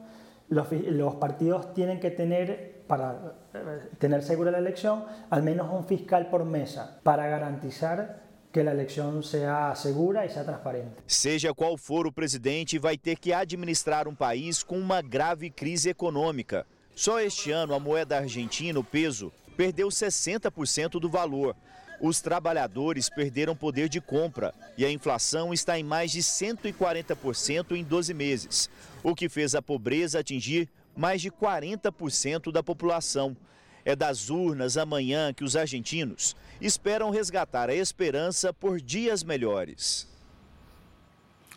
los, 0.49 0.71
los, 0.71 1.15
partidos 1.15 1.73
tienen 1.73 1.99
que 1.99 2.11
tener, 2.11 2.83
para 2.87 3.35
eh, 3.53 3.89
tener 3.99 4.23
segura 4.23 4.51
la 4.51 4.59
elección, 4.59 5.03
al 5.29 5.43
menos 5.43 5.71
un 5.71 5.85
fiscal 5.85 6.29
por 6.29 6.45
mesa, 6.45 6.99
para 7.03 7.27
garantizar 7.27 8.23
que 8.51 8.61
a 8.61 8.71
eleição 8.71 9.21
seja 9.21 9.75
segura 9.75 10.25
e 10.25 10.29
seja 10.29 10.45
transparente. 10.45 10.95
Seja 11.05 11.53
qual 11.53 11.75
for 11.77 12.07
o 12.07 12.11
presidente, 12.11 12.79
vai 12.79 12.97
ter 12.97 13.17
que 13.19 13.33
administrar 13.33 14.07
um 14.07 14.15
país 14.15 14.63
com 14.63 14.77
uma 14.77 15.01
grave 15.01 15.49
crise 15.49 15.89
econômica. 15.89 16.65
Só 16.95 17.19
este 17.19 17.51
ano, 17.51 17.73
a 17.73 17.79
moeda 17.81 18.17
argentina, 18.17 18.79
o 18.79 18.83
peso, 18.83 19.29
perdeu 19.57 19.89
60% 19.89 21.01
do 21.01 21.09
valor. 21.09 21.53
Os 21.99 22.21
trabalhadores 22.21 23.09
perderam 23.09 23.55
poder 23.55 23.87
de 23.87 24.01
compra 24.01 24.53
e 24.77 24.85
a 24.85 24.91
inflação 24.91 25.53
está 25.53 25.79
em 25.79 25.83
mais 25.83 26.11
de 26.11 26.21
140% 26.21 27.71
em 27.71 27.83
12 27.83 28.13
meses, 28.13 28.69
o 29.01 29.15
que 29.15 29.29
fez 29.29 29.55
a 29.55 29.61
pobreza 29.61 30.19
atingir 30.19 30.69
mais 30.95 31.21
de 31.21 31.31
40% 31.31 32.51
da 32.51 32.61
população. 32.61 33.35
É 33.83 33.95
das 33.95 34.29
urnas 34.29 34.77
amanhã 34.77 35.31
que 35.31 35.43
os 35.43 35.55
argentinos 35.55 36.35
esperam 36.59 37.11
resgatar 37.11 37.69
a 37.69 37.75
esperança 37.75 38.51
por 38.51 38.81
dias 38.81 39.23
melhores. 39.23 40.07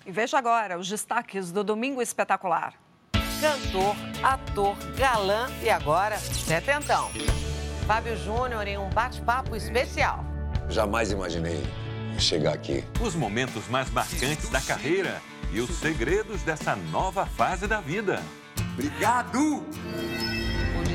E 0.05 0.12
veja 0.12 0.39
agora 0.39 0.78
os 0.78 0.89
destaques 0.89 1.51
do 1.51 1.64
Domingo 1.64 2.03
Espetacular. 2.03 2.74
Cantor, 3.41 3.95
ator, 4.22 4.76
galã 4.97 5.49
e 5.62 5.70
agora 5.70 6.18
setentão. 6.18 7.11
Fábio 7.86 8.16
Júnior 8.16 8.66
em 8.66 8.76
um 8.76 8.91
bate-papo 8.91 9.57
especial. 9.57 10.28
Jamais 10.69 11.11
imaginei 11.11 11.62
chegar 12.19 12.53
aqui. 12.53 12.85
Os 13.01 13.14
momentos 13.14 13.69
mais 13.69 13.91
marcantes 13.91 14.49
da 14.49 14.61
carreira 14.61 15.21
e 15.53 15.61
os 15.61 15.71
segredos 15.79 16.43
dessa 16.43 16.77
nova 16.77 17.25
fase 17.25 17.66
da 17.66 17.81
vida. 17.81 18.23
Obrigado! 18.75 19.64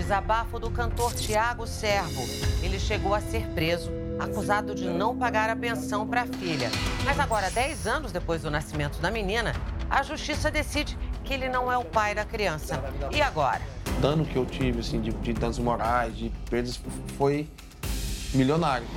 desabafo 0.03 0.59
do 0.59 0.69
cantor 0.69 1.13
Tiago 1.13 1.65
Servo. 1.65 2.21
Ele 2.61 2.77
chegou 2.77 3.13
a 3.13 3.21
ser 3.21 3.47
preso, 3.53 3.89
acusado 4.19 4.75
de 4.75 4.85
não 4.89 5.17
pagar 5.17 5.49
a 5.49 5.55
pensão 5.55 6.05
para 6.05 6.23
a 6.23 6.25
filha. 6.27 6.69
Mas 7.05 7.17
agora, 7.19 7.49
10 7.49 7.87
anos 7.87 8.11
depois 8.11 8.41
do 8.41 8.51
nascimento 8.51 8.99
da 8.99 9.09
menina, 9.09 9.53
a 9.89 10.03
justiça 10.03 10.51
decide 10.51 10.97
que 11.23 11.33
ele 11.33 11.47
não 11.47 11.71
é 11.71 11.77
o 11.77 11.85
pai 11.85 12.13
da 12.13 12.25
criança. 12.25 12.83
E 13.11 13.21
agora? 13.21 13.61
O 13.97 14.01
dano 14.01 14.25
que 14.25 14.35
eu 14.35 14.45
tive, 14.45 14.81
assim, 14.81 14.99
de, 14.99 15.11
de 15.11 15.31
danos 15.31 15.57
morais, 15.57 16.17
de 16.17 16.29
perdas, 16.49 16.81
foi 17.17 17.47
milionário. 18.33 18.87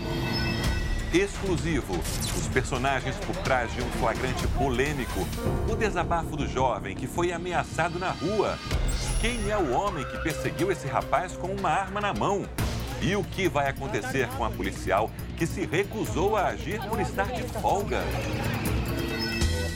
Exclusivo. 1.13 1.95
Os 2.37 2.49
personagens 2.49 3.17
por 3.17 3.37
trás 3.37 3.73
de 3.73 3.83
um 3.83 3.91
flagrante 3.93 4.47
polêmico. 4.49 5.27
O 5.71 5.77
desabafo 5.77 6.37
do 6.37 6.47
jovem 6.49 6.97
que 6.97 7.07
foi 7.07 7.33
ameaçado 7.33 7.99
na 7.99 8.11
rua. 8.11 8.59
Quem 9.21 9.51
é 9.51 9.57
o 9.57 9.73
homem 9.73 10.05
que 10.05 10.19
perseguiu 10.19 10.71
esse 10.71 10.87
rapaz 10.87 11.33
com 11.37 11.49
uma 11.49 11.71
arma 11.71 12.01
na 12.01 12.13
mão? 12.13 12.45
E 13.01 13.15
o 13.15 13.23
que 13.23 13.49
vai 13.49 13.69
acontecer 13.69 14.29
com 14.31 14.45
a 14.45 14.51
policial 14.51 15.11
que 15.37 15.47
se 15.47 15.67
recusou 15.67 16.37
a 16.37 16.47
agir 16.47 16.81
por 16.89 17.01
estar 17.01 17.31
de 17.31 17.43
folga? 17.45 18.03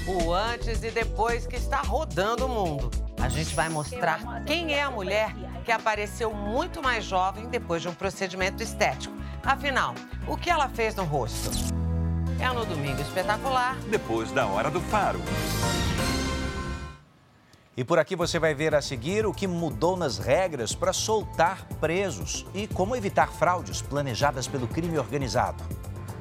O 0.06 0.32
antes 0.32 0.82
e 0.82 0.90
depois 0.90 1.46
que 1.46 1.56
está 1.56 1.80
rodando 1.82 2.46
o 2.46 2.48
mundo. 2.48 2.90
A 3.20 3.28
gente 3.28 3.54
vai 3.54 3.68
mostrar 3.68 4.42
quem 4.44 4.72
é 4.72 4.82
a 4.82 4.90
mulher 4.90 5.34
que 5.64 5.70
apareceu 5.70 6.32
muito 6.32 6.82
mais 6.82 7.04
jovem 7.04 7.46
depois 7.48 7.82
de 7.82 7.88
um 7.88 7.94
procedimento 7.94 8.62
estético. 8.62 9.19
Afinal, 9.42 9.94
o 10.28 10.36
que 10.36 10.50
ela 10.50 10.68
fez 10.68 10.94
no 10.94 11.04
rosto? 11.04 11.50
É 12.38 12.48
no 12.52 12.64
Domingo 12.64 13.00
Espetacular. 13.00 13.76
Depois 13.90 14.30
da 14.32 14.46
Hora 14.46 14.70
do 14.70 14.80
Faro. 14.80 15.20
E 17.76 17.82
por 17.82 17.98
aqui 17.98 18.14
você 18.14 18.38
vai 18.38 18.54
ver 18.54 18.74
a 18.74 18.82
seguir 18.82 19.24
o 19.24 19.32
que 19.32 19.46
mudou 19.46 19.96
nas 19.96 20.18
regras 20.18 20.74
para 20.74 20.92
soltar 20.92 21.66
presos 21.80 22.46
e 22.52 22.66
como 22.66 22.94
evitar 22.94 23.32
fraudes 23.32 23.80
planejadas 23.80 24.46
pelo 24.46 24.68
crime 24.68 24.98
organizado. 24.98 25.64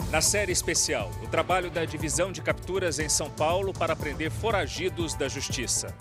Na 0.09 0.21
série 0.21 0.53
especial, 0.53 1.11
o 1.21 1.27
trabalho 1.27 1.69
da 1.69 1.83
Divisão 1.83 2.31
de 2.31 2.41
Capturas 2.41 2.99
em 2.99 3.09
São 3.09 3.29
Paulo 3.29 3.73
para 3.73 3.95
prender 3.95 4.31
foragidos 4.31 5.13
da 5.13 5.27
Justiça. 5.27 5.93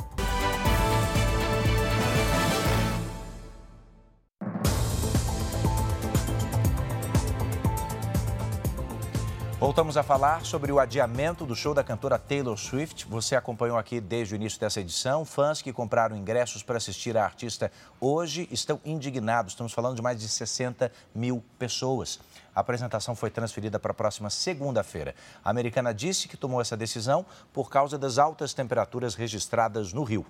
Voltamos 9.68 9.98
a 9.98 10.02
falar 10.02 10.46
sobre 10.46 10.72
o 10.72 10.80
adiamento 10.80 11.44
do 11.44 11.54
show 11.54 11.74
da 11.74 11.84
cantora 11.84 12.18
Taylor 12.18 12.56
Swift. 12.56 13.06
Você 13.06 13.36
acompanhou 13.36 13.76
aqui 13.76 14.00
desde 14.00 14.34
o 14.34 14.36
início 14.36 14.58
dessa 14.58 14.80
edição. 14.80 15.26
Fãs 15.26 15.60
que 15.60 15.74
compraram 15.74 16.16
ingressos 16.16 16.62
para 16.62 16.78
assistir 16.78 17.18
a 17.18 17.24
artista 17.24 17.70
hoje 18.00 18.48
estão 18.50 18.80
indignados. 18.82 19.52
Estamos 19.52 19.74
falando 19.74 19.96
de 19.96 20.00
mais 20.00 20.18
de 20.18 20.26
60 20.26 20.90
mil 21.14 21.44
pessoas. 21.58 22.18
A 22.54 22.60
apresentação 22.60 23.14
foi 23.14 23.28
transferida 23.28 23.78
para 23.78 23.90
a 23.90 23.94
próxima 23.94 24.30
segunda-feira. 24.30 25.14
A 25.44 25.50
americana 25.50 25.92
disse 25.92 26.28
que 26.28 26.36
tomou 26.38 26.62
essa 26.62 26.74
decisão 26.74 27.26
por 27.52 27.68
causa 27.68 27.98
das 27.98 28.16
altas 28.16 28.54
temperaturas 28.54 29.14
registradas 29.14 29.92
no 29.92 30.02
Rio. 30.02 30.24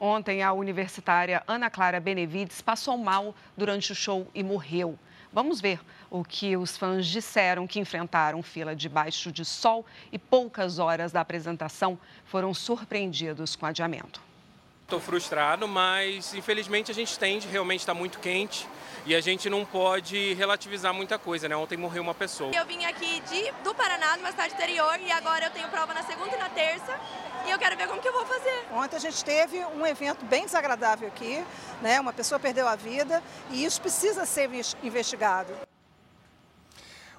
Ontem, 0.00 0.42
a 0.42 0.52
universitária 0.52 1.44
Ana 1.46 1.70
Clara 1.70 2.00
Benevides 2.00 2.60
passou 2.60 2.98
mal 2.98 3.36
durante 3.56 3.92
o 3.92 3.94
show 3.94 4.26
e 4.34 4.42
morreu. 4.42 4.98
Vamos 5.32 5.60
ver 5.60 5.78
o 6.10 6.24
que 6.24 6.56
os 6.56 6.76
fãs 6.76 7.06
disseram 7.06 7.66
que 7.66 7.78
enfrentaram 7.78 8.42
fila 8.42 8.74
debaixo 8.74 9.30
de 9.30 9.44
sol 9.44 9.86
e 10.10 10.18
poucas 10.18 10.78
horas 10.78 11.12
da 11.12 11.20
apresentação 11.20 11.98
foram 12.24 12.52
surpreendidos 12.52 13.54
com 13.54 13.64
adiamento. 13.64 14.20
Estou 14.82 14.98
frustrado, 14.98 15.68
mas 15.68 16.34
infelizmente 16.34 16.90
a 16.90 16.94
gente 16.94 17.16
tende, 17.16 17.46
realmente 17.46 17.80
está 17.80 17.94
muito 17.94 18.18
quente 18.18 18.66
e 19.06 19.14
a 19.14 19.20
gente 19.20 19.48
não 19.48 19.64
pode 19.64 20.34
relativizar 20.34 20.92
muita 20.92 21.16
coisa, 21.16 21.48
né? 21.48 21.54
Ontem 21.54 21.76
morreu 21.76 22.02
uma 22.02 22.12
pessoa. 22.12 22.50
Eu 22.52 22.66
vim 22.66 22.84
aqui 22.84 23.20
de, 23.20 23.52
do 23.62 23.72
Paraná, 23.72 24.16
numa 24.16 24.32
cidade 24.32 24.52
interior, 24.54 24.98
e 25.00 25.12
agora 25.12 25.46
eu 25.46 25.50
tenho 25.52 25.68
prova 25.68 25.94
na 25.94 26.02
segunda 26.02 26.34
e 26.34 26.38
na 26.38 26.48
terça 26.48 26.98
e 27.46 27.50
eu 27.50 27.58
quero 27.58 27.76
ver 27.76 27.86
como 27.86 28.02
que 28.02 28.08
eu 28.08 28.12
vou 28.12 28.26
fazer. 28.26 28.66
Ontem 28.72 28.96
a 28.96 28.98
gente 28.98 29.24
teve 29.24 29.64
um 29.66 29.86
evento 29.86 30.24
bem 30.24 30.44
desagradável 30.44 31.06
aqui, 31.06 31.42
né? 31.80 32.00
Uma 32.00 32.12
pessoa 32.12 32.40
perdeu 32.40 32.66
a 32.66 32.74
vida 32.74 33.22
e 33.50 33.64
isso 33.64 33.80
precisa 33.80 34.26
ser 34.26 34.50
investigado. 34.82 35.69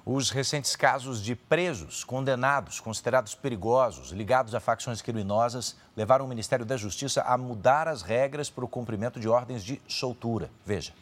Os 0.04 0.30
recentes 0.30 0.74
casos 0.74 1.22
de 1.22 1.36
presos, 1.36 2.02
condenados, 2.02 2.80
considerados 2.80 3.36
perigosos, 3.36 4.10
ligados 4.10 4.52
a 4.52 4.58
facções 4.58 5.00
criminosas, 5.00 5.76
levaram 5.96 6.24
o 6.24 6.28
Ministério 6.28 6.66
da 6.66 6.76
Justiça 6.76 7.22
a 7.22 7.38
mudar 7.38 7.86
as 7.86 8.02
regras 8.02 8.50
para 8.50 8.64
o 8.64 8.68
cumprimento 8.68 9.20
de 9.20 9.28
ordens 9.28 9.62
de 9.62 9.80
soltura. 9.86 10.50
Veja. 10.66 10.92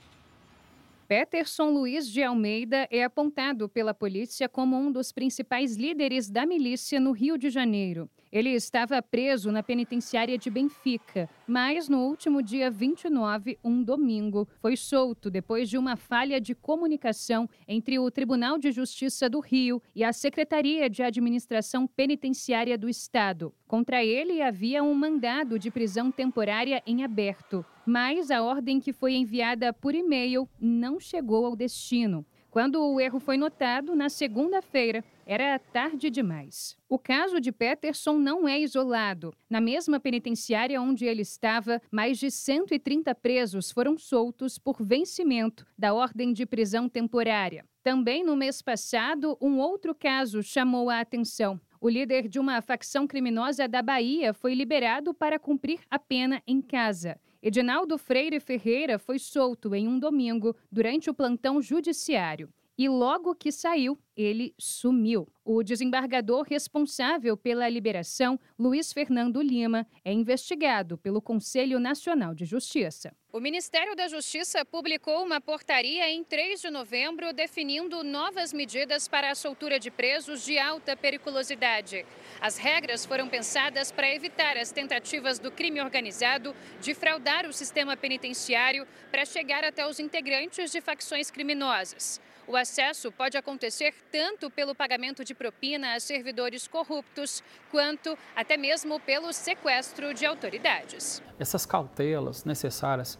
Peterson 1.08 1.70
Luiz 1.70 2.08
de 2.08 2.22
Almeida 2.22 2.86
é 2.90 3.02
apontado 3.02 3.70
pela 3.70 3.94
polícia 3.94 4.48
como 4.50 4.76
um 4.76 4.92
dos 4.92 5.10
principais 5.10 5.76
líderes 5.76 6.28
da 6.28 6.44
milícia 6.44 7.00
no 7.00 7.12
Rio 7.12 7.38
de 7.38 7.48
Janeiro. 7.48 8.08
Ele 8.32 8.50
estava 8.50 9.02
preso 9.02 9.50
na 9.50 9.60
penitenciária 9.60 10.38
de 10.38 10.48
Benfica, 10.48 11.28
mas 11.48 11.88
no 11.88 11.98
último 11.98 12.40
dia 12.40 12.70
29, 12.70 13.58
um 13.64 13.82
domingo, 13.82 14.46
foi 14.60 14.76
solto 14.76 15.28
depois 15.28 15.68
de 15.68 15.76
uma 15.76 15.96
falha 15.96 16.40
de 16.40 16.54
comunicação 16.54 17.50
entre 17.66 17.98
o 17.98 18.08
Tribunal 18.08 18.56
de 18.56 18.70
Justiça 18.70 19.28
do 19.28 19.40
Rio 19.40 19.82
e 19.96 20.04
a 20.04 20.12
Secretaria 20.12 20.88
de 20.88 21.02
Administração 21.02 21.88
Penitenciária 21.88 22.78
do 22.78 22.88
Estado. 22.88 23.52
Contra 23.66 24.04
ele 24.04 24.40
havia 24.40 24.80
um 24.80 24.94
mandado 24.94 25.58
de 25.58 25.68
prisão 25.68 26.12
temporária 26.12 26.80
em 26.86 27.02
aberto, 27.02 27.66
mas 27.84 28.30
a 28.30 28.42
ordem 28.42 28.78
que 28.78 28.92
foi 28.92 29.14
enviada 29.14 29.72
por 29.72 29.92
e-mail 29.92 30.48
não 30.60 31.00
chegou 31.00 31.46
ao 31.46 31.56
destino. 31.56 32.24
Quando 32.50 32.82
o 32.82 33.00
erro 33.00 33.20
foi 33.20 33.36
notado, 33.36 33.94
na 33.94 34.08
segunda-feira, 34.08 35.04
era 35.32 35.60
tarde 35.60 36.10
demais. 36.10 36.76
O 36.88 36.98
caso 36.98 37.40
de 37.40 37.52
Peterson 37.52 38.14
não 38.14 38.48
é 38.48 38.58
isolado. 38.58 39.32
Na 39.48 39.60
mesma 39.60 40.00
penitenciária 40.00 40.82
onde 40.82 41.04
ele 41.04 41.22
estava, 41.22 41.80
mais 41.88 42.18
de 42.18 42.32
130 42.32 43.14
presos 43.14 43.70
foram 43.70 43.96
soltos 43.96 44.58
por 44.58 44.82
vencimento 44.82 45.64
da 45.78 45.94
ordem 45.94 46.32
de 46.32 46.44
prisão 46.44 46.88
temporária. 46.88 47.64
Também 47.80 48.24
no 48.24 48.34
mês 48.34 48.60
passado, 48.60 49.38
um 49.40 49.58
outro 49.58 49.94
caso 49.94 50.42
chamou 50.42 50.90
a 50.90 50.98
atenção. 50.98 51.60
O 51.80 51.88
líder 51.88 52.26
de 52.26 52.40
uma 52.40 52.60
facção 52.60 53.06
criminosa 53.06 53.68
da 53.68 53.82
Bahia 53.82 54.34
foi 54.34 54.52
liberado 54.52 55.14
para 55.14 55.38
cumprir 55.38 55.78
a 55.88 55.96
pena 55.96 56.42
em 56.44 56.60
casa. 56.60 57.20
Edinaldo 57.40 57.96
Freire 57.96 58.40
Ferreira 58.40 58.98
foi 58.98 59.20
solto 59.20 59.76
em 59.76 59.86
um 59.86 59.96
domingo 59.96 60.56
durante 60.72 61.08
o 61.08 61.14
plantão 61.14 61.62
judiciário. 61.62 62.52
E 62.80 62.88
logo 62.88 63.34
que 63.34 63.52
saiu, 63.52 63.98
ele 64.16 64.54
sumiu. 64.58 65.28
O 65.52 65.64
desembargador 65.64 66.46
responsável 66.48 67.36
pela 67.36 67.68
liberação, 67.68 68.38
Luiz 68.56 68.92
Fernando 68.92 69.42
Lima, 69.42 69.84
é 70.04 70.12
investigado 70.12 70.96
pelo 70.96 71.20
Conselho 71.20 71.80
Nacional 71.80 72.36
de 72.36 72.44
Justiça. 72.44 73.12
O 73.32 73.40
Ministério 73.40 73.96
da 73.96 74.06
Justiça 74.06 74.64
publicou 74.64 75.24
uma 75.24 75.40
portaria 75.40 76.08
em 76.08 76.22
3 76.22 76.60
de 76.60 76.70
novembro 76.70 77.32
definindo 77.32 78.04
novas 78.04 78.52
medidas 78.52 79.08
para 79.08 79.28
a 79.28 79.34
soltura 79.34 79.80
de 79.80 79.90
presos 79.90 80.44
de 80.44 80.56
alta 80.56 80.96
periculosidade. 80.96 82.06
As 82.40 82.56
regras 82.56 83.04
foram 83.04 83.28
pensadas 83.28 83.90
para 83.90 84.14
evitar 84.14 84.56
as 84.56 84.70
tentativas 84.70 85.40
do 85.40 85.50
crime 85.50 85.80
organizado 85.80 86.54
de 86.80 86.94
fraudar 86.94 87.44
o 87.44 87.52
sistema 87.52 87.96
penitenciário 87.96 88.86
para 89.10 89.24
chegar 89.24 89.64
até 89.64 89.84
os 89.84 89.98
integrantes 89.98 90.70
de 90.70 90.80
facções 90.80 91.28
criminosas. 91.28 92.20
O 92.50 92.56
acesso 92.56 93.12
pode 93.12 93.36
acontecer 93.36 93.94
tanto 94.10 94.50
pelo 94.50 94.74
pagamento 94.74 95.24
de 95.24 95.36
propina 95.40 95.94
a 95.94 96.00
servidores 96.00 96.68
corruptos, 96.68 97.42
quanto 97.70 98.14
até 98.36 98.58
mesmo 98.58 99.00
pelo 99.00 99.32
sequestro 99.32 100.12
de 100.12 100.26
autoridades. 100.26 101.22
Essas 101.38 101.64
cautelas 101.64 102.44
necessárias 102.44 103.18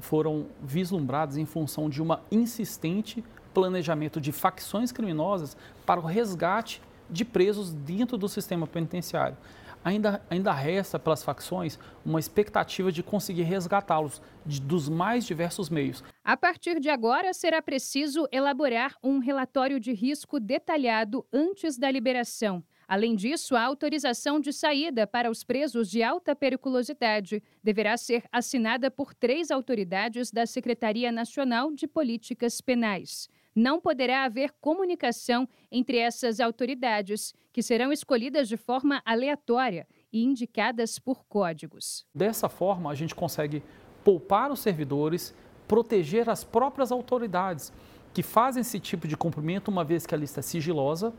foram 0.00 0.46
vislumbradas 0.62 1.36
em 1.36 1.44
função 1.44 1.90
de 1.90 2.00
uma 2.00 2.22
insistente 2.32 3.22
planejamento 3.52 4.18
de 4.22 4.32
facções 4.32 4.90
criminosas 4.90 5.54
para 5.84 6.00
o 6.00 6.02
resgate 6.02 6.80
de 7.10 7.26
presos 7.26 7.74
dentro 7.74 8.16
do 8.16 8.26
sistema 8.26 8.66
penitenciário 8.66 9.36
ainda, 9.84 10.22
ainda 10.30 10.52
resta 10.52 10.98
pelas 10.98 11.22
facções 11.22 11.78
uma 12.04 12.20
expectativa 12.20 12.90
de 12.90 13.02
conseguir 13.02 13.42
resgatá-los 13.42 14.20
dos 14.44 14.88
mais 14.88 15.24
diversos 15.24 15.68
meios. 15.68 16.02
A 16.24 16.36
partir 16.36 16.80
de 16.80 16.88
agora, 16.88 17.32
será 17.32 17.60
preciso 17.60 18.26
elaborar 18.30 18.96
um 19.02 19.18
relatório 19.18 19.80
de 19.80 19.92
risco 19.92 20.38
detalhado 20.38 21.26
antes 21.32 21.78
da 21.78 21.90
liberação. 21.90 22.62
Além 22.86 23.14
disso, 23.14 23.54
a 23.54 23.62
autorização 23.62 24.40
de 24.40 24.52
saída 24.52 25.06
para 25.06 25.30
os 25.30 25.44
presos 25.44 25.88
de 25.88 26.02
alta 26.02 26.34
periculosidade 26.34 27.40
deverá 27.62 27.96
ser 27.96 28.24
assinada 28.32 28.90
por 28.90 29.14
três 29.14 29.52
autoridades 29.52 30.32
da 30.32 30.44
Secretaria 30.44 31.12
Nacional 31.12 31.72
de 31.72 31.86
Políticas 31.86 32.60
Penais 32.60 33.28
não 33.60 33.78
poderá 33.78 34.24
haver 34.24 34.52
comunicação 34.60 35.46
entre 35.70 35.98
essas 35.98 36.40
autoridades, 36.40 37.34
que 37.52 37.62
serão 37.62 37.92
escolhidas 37.92 38.48
de 38.48 38.56
forma 38.56 39.02
aleatória 39.04 39.86
e 40.10 40.24
indicadas 40.24 40.98
por 40.98 41.24
códigos. 41.26 42.06
Dessa 42.14 42.48
forma, 42.48 42.90
a 42.90 42.94
gente 42.94 43.14
consegue 43.14 43.62
poupar 44.02 44.50
os 44.50 44.60
servidores, 44.60 45.34
proteger 45.68 46.30
as 46.30 46.42
próprias 46.42 46.90
autoridades 46.90 47.70
que 48.14 48.22
fazem 48.22 48.62
esse 48.62 48.80
tipo 48.80 49.06
de 49.06 49.16
cumprimento, 49.16 49.68
uma 49.68 49.84
vez 49.84 50.06
que 50.06 50.14
a 50.14 50.18
lista 50.18 50.40
é 50.40 50.42
sigilosa, 50.42 51.12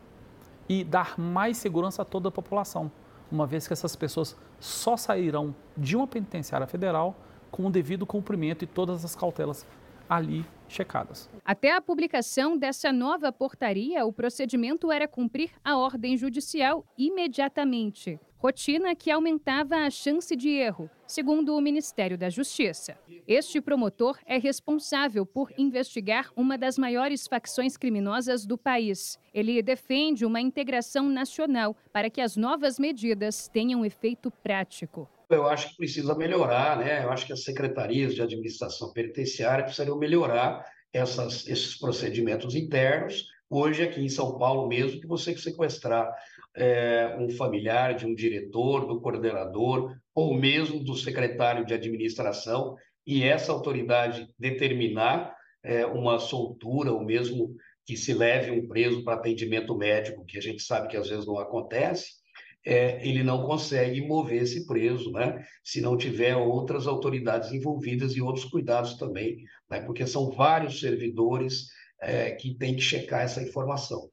e 0.67 0.83
dar 0.83 1.19
mais 1.19 1.57
segurança 1.57 2.01
a 2.01 2.05
toda 2.05 2.29
a 2.29 2.31
população, 2.31 2.91
uma 3.31 3.45
vez 3.45 3.67
que 3.67 3.73
essas 3.73 3.95
pessoas 3.95 4.35
só 4.59 4.97
sairão 4.97 5.55
de 5.77 5.95
uma 5.95 6.07
penitenciária 6.07 6.65
federal 6.65 7.15
com 7.51 7.67
o 7.67 7.69
devido 7.69 8.05
cumprimento 8.05 8.63
e 8.63 8.67
todas 8.67 9.05
as 9.05 9.15
cautelas 9.15 9.65
ali 10.11 10.45
checadas. 10.67 11.29
Até 11.45 11.73
a 11.73 11.79
publicação 11.79 12.57
dessa 12.57 12.91
nova 12.91 13.31
portaria, 13.31 14.05
o 14.05 14.11
procedimento 14.11 14.91
era 14.91 15.07
cumprir 15.07 15.51
a 15.63 15.77
ordem 15.77 16.17
judicial 16.17 16.85
imediatamente. 16.97 18.19
Rotina 18.37 18.93
que 18.93 19.09
aumentava 19.09 19.75
a 19.77 19.89
chance 19.89 20.35
de 20.35 20.49
erro, 20.49 20.89
segundo 21.07 21.55
o 21.55 21.61
Ministério 21.61 22.17
da 22.17 22.29
Justiça. 22.29 22.97
Este 23.27 23.61
promotor 23.61 24.17
é 24.25 24.37
responsável 24.37 25.25
por 25.25 25.53
investigar 25.57 26.29
uma 26.35 26.57
das 26.57 26.77
maiores 26.77 27.27
facções 27.27 27.77
criminosas 27.77 28.45
do 28.45 28.57
país. 28.57 29.17
Ele 29.33 29.61
defende 29.61 30.25
uma 30.25 30.41
integração 30.41 31.07
nacional 31.07 31.77
para 31.93 32.09
que 32.09 32.19
as 32.19 32.35
novas 32.35 32.79
medidas 32.79 33.47
tenham 33.47 33.85
efeito 33.85 34.29
prático 34.29 35.07
eu 35.35 35.47
acho 35.47 35.69
que 35.69 35.77
precisa 35.77 36.15
melhorar, 36.15 36.77
né? 36.77 37.03
Eu 37.03 37.11
acho 37.11 37.25
que 37.25 37.33
as 37.33 37.43
secretarias 37.43 38.13
de 38.13 38.21
administração 38.21 38.91
penitenciária 38.93 39.63
precisariam 39.63 39.97
melhorar 39.97 40.65
essas, 40.93 41.47
esses 41.47 41.77
procedimentos 41.77 42.55
internos. 42.55 43.25
Hoje, 43.49 43.83
aqui 43.83 44.01
em 44.01 44.09
São 44.09 44.37
Paulo 44.37 44.67
mesmo, 44.67 45.01
que 45.01 45.07
você 45.07 45.35
sequestrar 45.35 46.09
é, 46.55 47.15
um 47.19 47.29
familiar 47.29 47.95
de 47.95 48.05
um 48.05 48.13
diretor, 48.13 48.85
do 48.87 49.01
coordenador, 49.01 49.95
ou 50.13 50.33
mesmo 50.33 50.83
do 50.83 50.95
secretário 50.95 51.65
de 51.65 51.73
administração, 51.73 52.75
e 53.05 53.23
essa 53.23 53.51
autoridade 53.51 54.27
determinar 54.37 55.35
é, 55.63 55.85
uma 55.85 56.19
soltura, 56.19 56.91
ou 56.91 57.03
mesmo 57.03 57.55
que 57.85 57.97
se 57.97 58.13
leve 58.13 58.51
um 58.51 58.67
preso 58.67 59.03
para 59.03 59.15
atendimento 59.15 59.75
médico, 59.75 60.25
que 60.25 60.37
a 60.37 60.41
gente 60.41 60.61
sabe 60.61 60.87
que 60.87 60.97
às 60.97 61.09
vezes 61.09 61.25
não 61.25 61.37
acontece, 61.37 62.20
é, 62.65 63.05
ele 63.07 63.23
não 63.23 63.43
consegue 63.43 64.01
mover 64.01 64.43
esse 64.43 64.65
preso, 64.67 65.11
né? 65.11 65.45
Se 65.63 65.81
não 65.81 65.97
tiver 65.97 66.35
outras 66.35 66.87
autoridades 66.87 67.51
envolvidas 67.51 68.15
e 68.15 68.21
outros 68.21 68.45
cuidados 68.45 68.95
também, 68.95 69.43
né? 69.69 69.81
Porque 69.81 70.05
são 70.05 70.31
vários 70.31 70.79
servidores 70.79 71.69
é, 71.99 72.31
que 72.31 72.53
têm 72.53 72.75
que 72.75 72.81
checar 72.81 73.21
essa 73.21 73.41
informação. 73.41 74.09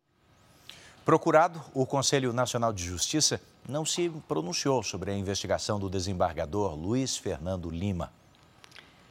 Procurado, 1.05 1.63
o 1.75 1.87
Conselho 1.87 2.33
Nacional 2.33 2.73
de 2.73 2.85
Justiça 2.85 3.41
não 3.67 3.85
se 3.85 4.11
pronunciou 4.27 4.83
sobre 4.83 5.11
a 5.11 5.17
investigação 5.17 5.79
do 5.79 5.89
desembargador 5.89 6.75
Luiz 6.75 7.17
Fernando 7.17 7.71
Lima. 7.71 8.13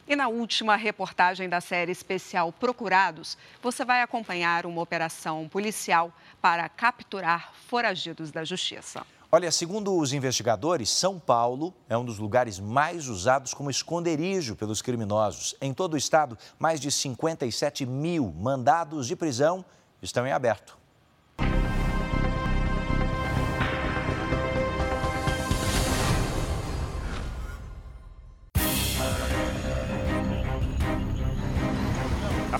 E 0.06 0.16
na 0.16 0.26
última 0.26 0.74
reportagem 0.74 1.48
da 1.48 1.60
série 1.60 1.92
especial 1.92 2.50
Procurados, 2.50 3.36
você 3.62 3.84
vai 3.84 4.00
acompanhar 4.00 4.64
uma 4.64 4.80
operação 4.80 5.46
policial 5.48 6.10
para 6.40 6.68
capturar 6.68 7.52
foragidos 7.66 8.30
da 8.30 8.42
justiça. 8.42 9.04
Olha, 9.30 9.52
segundo 9.52 9.94
os 9.94 10.14
investigadores, 10.14 10.88
São 10.88 11.18
Paulo 11.18 11.74
é 11.86 11.98
um 11.98 12.04
dos 12.04 12.18
lugares 12.18 12.58
mais 12.58 13.08
usados 13.08 13.52
como 13.52 13.68
esconderijo 13.68 14.56
pelos 14.56 14.80
criminosos. 14.80 15.54
Em 15.60 15.74
todo 15.74 15.92
o 15.92 15.98
estado, 15.98 16.38
mais 16.58 16.80
de 16.80 16.90
57 16.90 17.84
mil 17.84 18.32
mandados 18.32 19.06
de 19.06 19.14
prisão 19.14 19.62
estão 20.00 20.26
em 20.26 20.32
aberto. 20.32 20.77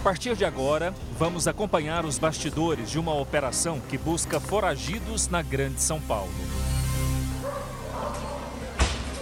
Partir 0.08 0.34
de 0.34 0.42
agora, 0.42 0.94
vamos 1.18 1.46
acompanhar 1.46 2.06
os 2.06 2.18
bastidores 2.18 2.90
de 2.90 2.98
uma 2.98 3.12
operação 3.12 3.78
que 3.78 3.98
busca 3.98 4.40
foragidos 4.40 5.28
na 5.28 5.42
Grande 5.42 5.82
São 5.82 6.00
Paulo. 6.00 6.32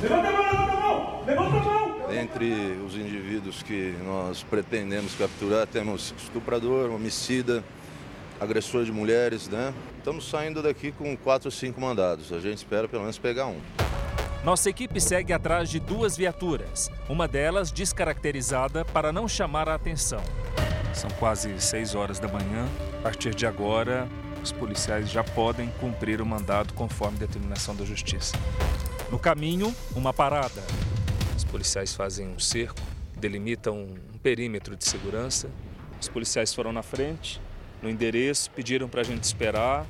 Levanta 0.00 0.28
a 0.28 0.30
mão, 0.30 0.44
levanta 0.44 0.72
a 0.72 0.80
mão! 0.80 1.24
Levanta 1.26 1.56
a 1.56 1.60
mão! 1.60 2.12
Entre 2.12 2.78
os 2.86 2.94
indivíduos 2.94 3.64
que 3.64 3.96
nós 4.04 4.44
pretendemos 4.44 5.12
capturar, 5.16 5.66
temos 5.66 6.14
estuprador, 6.16 6.88
homicida, 6.92 7.64
agressor 8.38 8.84
de 8.84 8.92
mulheres, 8.92 9.48
né? 9.48 9.74
Estamos 9.98 10.30
saindo 10.30 10.62
daqui 10.62 10.92
com 10.92 11.16
quatro 11.16 11.48
ou 11.48 11.52
cinco 11.52 11.80
mandados. 11.80 12.32
A 12.32 12.38
gente 12.38 12.58
espera 12.58 12.86
pelo 12.86 13.02
menos 13.02 13.18
pegar 13.18 13.46
um. 13.46 13.60
Nossa 14.44 14.70
equipe 14.70 15.00
segue 15.00 15.32
atrás 15.32 15.68
de 15.68 15.80
duas 15.80 16.16
viaturas, 16.16 16.92
uma 17.08 17.26
delas 17.26 17.72
descaracterizada 17.72 18.84
para 18.84 19.12
não 19.12 19.26
chamar 19.26 19.68
a 19.68 19.74
atenção. 19.74 20.22
São 20.96 21.10
quase 21.18 21.60
6 21.60 21.94
horas 21.94 22.18
da 22.18 22.26
manhã. 22.26 22.66
A 23.00 23.02
partir 23.02 23.34
de 23.34 23.46
agora, 23.46 24.08
os 24.42 24.50
policiais 24.50 25.10
já 25.10 25.22
podem 25.22 25.68
cumprir 25.78 26.22
o 26.22 26.26
mandado 26.26 26.72
conforme 26.72 27.18
determinação 27.18 27.76
da 27.76 27.84
Justiça. 27.84 28.34
No 29.10 29.18
caminho, 29.18 29.74
uma 29.94 30.14
parada. 30.14 30.64
Os 31.36 31.44
policiais 31.44 31.94
fazem 31.94 32.26
um 32.26 32.38
cerco, 32.38 32.80
delimitam 33.14 33.76
um 33.76 34.18
perímetro 34.22 34.74
de 34.74 34.86
segurança. 34.86 35.50
Os 36.00 36.08
policiais 36.08 36.54
foram 36.54 36.72
na 36.72 36.82
frente, 36.82 37.42
no 37.82 37.90
endereço, 37.90 38.50
pediram 38.52 38.88
para 38.88 39.02
a 39.02 39.04
gente 39.04 39.22
esperar, 39.22 39.84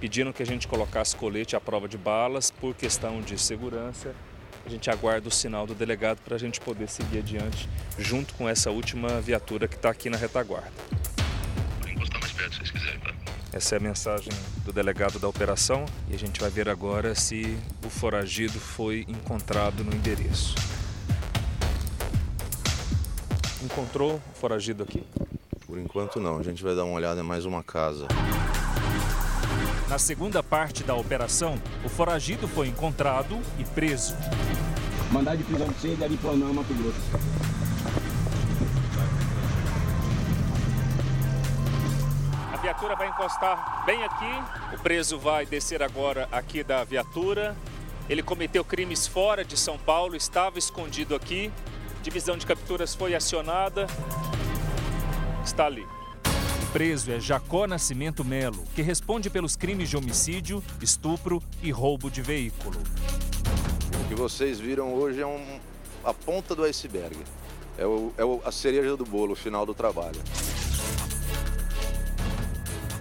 pediram 0.00 0.32
que 0.32 0.42
a 0.42 0.46
gente 0.46 0.66
colocasse 0.66 1.14
colete 1.14 1.54
à 1.54 1.60
prova 1.60 1.86
de 1.86 1.96
balas 1.96 2.50
por 2.50 2.74
questão 2.74 3.20
de 3.20 3.38
segurança. 3.38 4.12
A 4.68 4.70
gente 4.70 4.90
aguarda 4.90 5.26
o 5.26 5.30
sinal 5.30 5.66
do 5.66 5.74
delegado 5.74 6.18
para 6.18 6.36
a 6.36 6.38
gente 6.38 6.60
poder 6.60 6.90
seguir 6.90 7.20
adiante, 7.20 7.66
junto 7.98 8.34
com 8.34 8.46
essa 8.46 8.70
última 8.70 9.18
viatura 9.18 9.66
que 9.66 9.76
está 9.76 9.88
aqui 9.88 10.10
na 10.10 10.18
retaguarda. 10.18 10.70
Encostar 11.88 12.20
mais 12.20 12.32
perto 12.32 12.52
se 12.52 12.58
vocês 12.58 12.70
quiserem, 12.72 13.00
tá? 13.00 13.14
Essa 13.50 13.76
é 13.76 13.78
a 13.78 13.80
mensagem 13.80 14.30
do 14.66 14.70
delegado 14.70 15.18
da 15.18 15.26
operação 15.26 15.86
e 16.10 16.14
a 16.14 16.18
gente 16.18 16.38
vai 16.38 16.50
ver 16.50 16.68
agora 16.68 17.14
se 17.14 17.56
o 17.82 17.88
foragido 17.88 18.60
foi 18.60 19.06
encontrado 19.08 19.82
no 19.82 19.96
endereço. 19.96 20.54
Encontrou 23.64 24.16
o 24.16 24.38
foragido 24.38 24.82
aqui? 24.82 25.02
Por 25.66 25.78
enquanto 25.78 26.20
não, 26.20 26.38
a 26.38 26.42
gente 26.42 26.62
vai 26.62 26.76
dar 26.76 26.84
uma 26.84 26.92
olhada 26.92 27.18
em 27.18 27.24
mais 27.24 27.46
uma 27.46 27.62
casa. 27.62 28.06
Na 29.88 29.96
segunda 29.96 30.42
parte 30.42 30.84
da 30.84 30.94
operação, 30.94 31.58
o 31.82 31.88
foragido 31.88 32.46
foi 32.46 32.68
encontrado 32.68 33.40
e 33.58 33.64
preso. 33.64 34.14
Mandar 35.10 35.34
de 35.34 35.42
prisão 35.42 35.66
de 35.66 35.74
você 35.74 35.94
de 35.96 36.04
Aripuanã, 36.04 36.52
Mato 36.52 36.74
Grosso. 36.74 37.00
A 42.52 42.56
viatura 42.58 42.96
vai 42.96 43.08
encostar 43.08 43.84
bem 43.86 44.04
aqui. 44.04 44.74
O 44.74 44.78
preso 44.78 45.18
vai 45.18 45.46
descer 45.46 45.82
agora 45.82 46.28
aqui 46.30 46.62
da 46.62 46.84
viatura. 46.84 47.56
Ele 48.10 48.22
cometeu 48.22 48.62
crimes 48.62 49.06
fora 49.06 49.42
de 49.42 49.56
São 49.56 49.78
Paulo, 49.78 50.14
estava 50.14 50.58
escondido 50.58 51.14
aqui. 51.14 51.50
Divisão 52.02 52.36
de 52.36 52.44
capturas 52.44 52.94
foi 52.94 53.14
acionada. 53.14 53.86
Está 55.42 55.64
ali. 55.64 55.86
Preso 56.72 57.10
é 57.10 57.18
Jacó 57.18 57.66
Nascimento 57.66 58.22
Melo, 58.22 58.62
que 58.74 58.82
responde 58.82 59.30
pelos 59.30 59.56
crimes 59.56 59.88
de 59.88 59.96
homicídio, 59.96 60.62
estupro 60.82 61.42
e 61.62 61.70
roubo 61.70 62.10
de 62.10 62.20
veículo. 62.20 62.78
O 63.98 64.08
que 64.08 64.14
vocês 64.14 64.60
viram 64.60 64.92
hoje 64.92 65.22
é 65.22 65.26
um, 65.26 65.58
a 66.04 66.12
ponta 66.12 66.54
do 66.54 66.64
iceberg. 66.64 67.16
É, 67.78 67.86
o, 67.86 68.12
é 68.18 68.24
o, 68.24 68.42
a 68.44 68.52
cereja 68.52 68.96
do 68.98 69.04
bolo, 69.04 69.32
o 69.32 69.36
final 69.36 69.64
do 69.64 69.72
trabalho. 69.72 70.20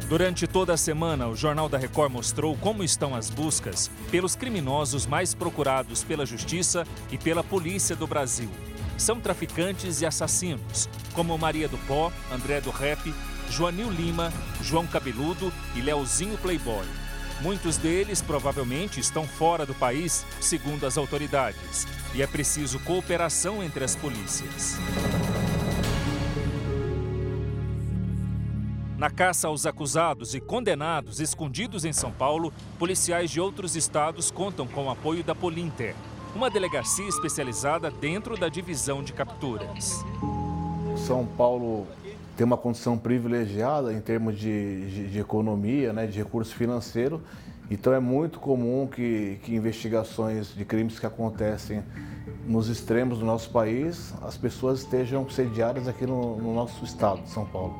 Durante 0.07 0.47
toda 0.47 0.73
a 0.73 0.77
semana, 0.77 1.27
o 1.27 1.35
Jornal 1.35 1.67
da 1.67 1.77
Record 1.77 2.13
mostrou 2.13 2.55
como 2.55 2.85
estão 2.85 3.13
as 3.13 3.29
buscas 3.29 3.91
pelos 4.09 4.33
criminosos 4.33 5.05
mais 5.05 5.33
procurados 5.33 6.05
pela 6.05 6.25
Justiça 6.25 6.87
e 7.11 7.17
pela 7.17 7.43
Polícia 7.43 7.97
do 7.97 8.07
Brasil. 8.07 8.49
São 8.97 9.19
traficantes 9.19 10.01
e 10.01 10.05
assassinos, 10.05 10.87
como 11.13 11.37
Maria 11.37 11.67
do 11.67 11.77
Pó, 11.79 12.13
André 12.31 12.61
do 12.61 12.71
Rep, 12.71 13.13
Joanil 13.49 13.89
Lima, 13.89 14.31
João 14.61 14.85
Cabeludo 14.85 15.51
e 15.75 15.81
Leozinho 15.81 16.37
Playboy. 16.37 16.85
Muitos 17.41 17.77
deles 17.77 18.21
provavelmente 18.21 18.99
estão 18.99 19.27
fora 19.27 19.65
do 19.65 19.73
país, 19.75 20.25
segundo 20.41 20.85
as 20.85 20.97
autoridades, 20.97 21.87
e 22.15 22.21
é 22.21 22.27
preciso 22.27 22.79
cooperação 22.79 23.63
entre 23.63 23.83
as 23.83 23.95
polícias. 23.95 24.77
Na 28.97 29.11
caça 29.11 29.47
aos 29.47 29.67
acusados 29.67 30.33
e 30.33 30.41
condenados 30.41 31.19
escondidos 31.19 31.85
em 31.85 31.93
São 31.93 32.11
Paulo, 32.11 32.51
policiais 32.79 33.29
de 33.29 33.39
outros 33.39 33.75
estados 33.75 34.31
contam 34.31 34.65
com 34.65 34.85
o 34.85 34.89
apoio 34.89 35.23
da 35.23 35.35
Polinter, 35.35 35.93
uma 36.33 36.49
delegacia 36.49 37.07
especializada 37.07 37.91
dentro 37.91 38.35
da 38.35 38.49
divisão 38.49 39.03
de 39.03 39.13
capturas. 39.13 40.03
São 41.05 41.27
Paulo 41.27 41.87
tem 42.37 42.45
uma 42.45 42.55
condição 42.55 42.95
privilegiada 42.99 43.91
em 43.91 43.99
termos 43.99 44.39
de, 44.39 44.89
de, 44.89 45.07
de 45.09 45.19
economia, 45.19 45.91
né, 45.91 46.05
de 46.05 46.19
recurso 46.19 46.55
financeiro, 46.55 47.19
então 47.69 47.91
é 47.91 47.99
muito 47.99 48.39
comum 48.39 48.87
que, 48.87 49.39
que 49.43 49.55
investigações 49.55 50.53
de 50.53 50.63
crimes 50.63 50.99
que 50.99 51.05
acontecem 51.05 51.83
nos 52.45 52.69
extremos 52.69 53.17
do 53.17 53.25
nosso 53.25 53.49
país, 53.49 54.13
as 54.21 54.37
pessoas 54.37 54.79
estejam 54.79 55.27
sediadas 55.27 55.87
aqui 55.87 56.05
no, 56.05 56.37
no 56.37 56.53
nosso 56.53 56.85
estado 56.85 57.23
de 57.23 57.29
São 57.31 57.45
Paulo. 57.45 57.75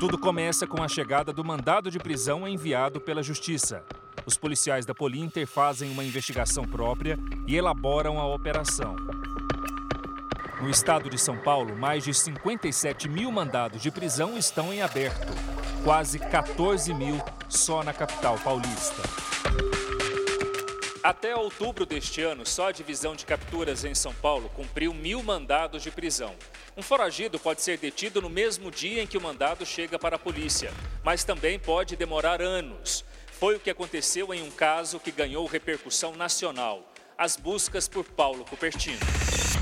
Tudo 0.00 0.18
começa 0.18 0.66
com 0.66 0.82
a 0.82 0.88
chegada 0.88 1.32
do 1.32 1.44
mandado 1.44 1.90
de 1.90 1.98
prisão 1.98 2.48
enviado 2.48 2.98
pela 2.98 3.22
Justiça. 3.22 3.84
Os 4.26 4.38
policiais 4.38 4.86
da 4.86 4.94
Polinter 4.94 5.46
fazem 5.46 5.90
uma 5.90 6.02
investigação 6.02 6.64
própria 6.64 7.18
e 7.46 7.54
elaboram 7.54 8.18
a 8.18 8.26
operação. 8.26 8.96
No 10.64 10.70
estado 10.70 11.10
de 11.10 11.18
São 11.18 11.36
Paulo, 11.36 11.76
mais 11.76 12.02
de 12.04 12.14
57 12.14 13.06
mil 13.06 13.30
mandados 13.30 13.82
de 13.82 13.90
prisão 13.90 14.38
estão 14.38 14.72
em 14.72 14.80
aberto, 14.80 15.30
quase 15.84 16.18
14 16.18 16.94
mil 16.94 17.22
só 17.50 17.82
na 17.82 17.92
capital 17.92 18.38
paulista. 18.38 19.02
Até 21.02 21.36
outubro 21.36 21.84
deste 21.84 22.22
ano, 22.22 22.46
só 22.46 22.68
a 22.68 22.72
divisão 22.72 23.14
de 23.14 23.26
capturas 23.26 23.84
em 23.84 23.94
São 23.94 24.14
Paulo 24.14 24.48
cumpriu 24.56 24.94
mil 24.94 25.22
mandados 25.22 25.82
de 25.82 25.90
prisão. 25.90 26.34
Um 26.74 26.82
foragido 26.82 27.38
pode 27.38 27.60
ser 27.60 27.76
detido 27.76 28.22
no 28.22 28.30
mesmo 28.30 28.70
dia 28.70 29.02
em 29.02 29.06
que 29.06 29.18
o 29.18 29.20
mandado 29.20 29.66
chega 29.66 29.98
para 29.98 30.16
a 30.16 30.18
polícia, 30.18 30.72
mas 31.04 31.24
também 31.24 31.58
pode 31.58 31.94
demorar 31.94 32.40
anos. 32.40 33.04
Foi 33.38 33.56
o 33.56 33.60
que 33.60 33.68
aconteceu 33.68 34.32
em 34.32 34.42
um 34.42 34.50
caso 34.50 34.98
que 34.98 35.10
ganhou 35.10 35.44
repercussão 35.44 36.16
nacional: 36.16 36.90
as 37.18 37.36
buscas 37.36 37.86
por 37.86 38.06
Paulo 38.06 38.46
Cupertino. 38.46 39.53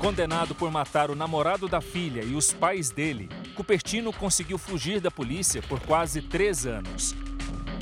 Condenado 0.00 0.54
por 0.54 0.70
matar 0.70 1.10
o 1.10 1.14
namorado 1.14 1.68
da 1.68 1.82
filha 1.82 2.22
e 2.22 2.34
os 2.34 2.54
pais 2.54 2.88
dele, 2.88 3.28
Cupertino 3.54 4.10
conseguiu 4.14 4.56
fugir 4.56 4.98
da 4.98 5.10
polícia 5.10 5.60
por 5.60 5.78
quase 5.78 6.22
três 6.22 6.64
anos. 6.64 7.14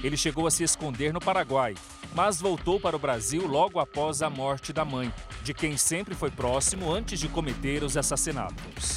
Ele 0.03 0.17
chegou 0.17 0.45
a 0.45 0.51
se 0.51 0.65
esconder 0.65 1.13
no 1.13 1.21
Paraguai, 1.21 1.77
mas 2.13 2.41
voltou 2.41 2.81
para 2.81 2.97
o 2.97 2.99
Brasil 2.99 3.47
logo 3.47 3.79
após 3.79 4.21
a 4.21 4.29
morte 4.29 4.73
da 4.73 4.85
mãe, 4.85 5.15
de 5.45 5.55
quem 5.55 5.77
sempre 5.77 6.13
foi 6.13 6.29
próximo 6.29 6.93
antes 6.93 7.21
de 7.21 7.29
cometer 7.29 7.85
os 7.85 7.97
assassinatos. 7.97 8.97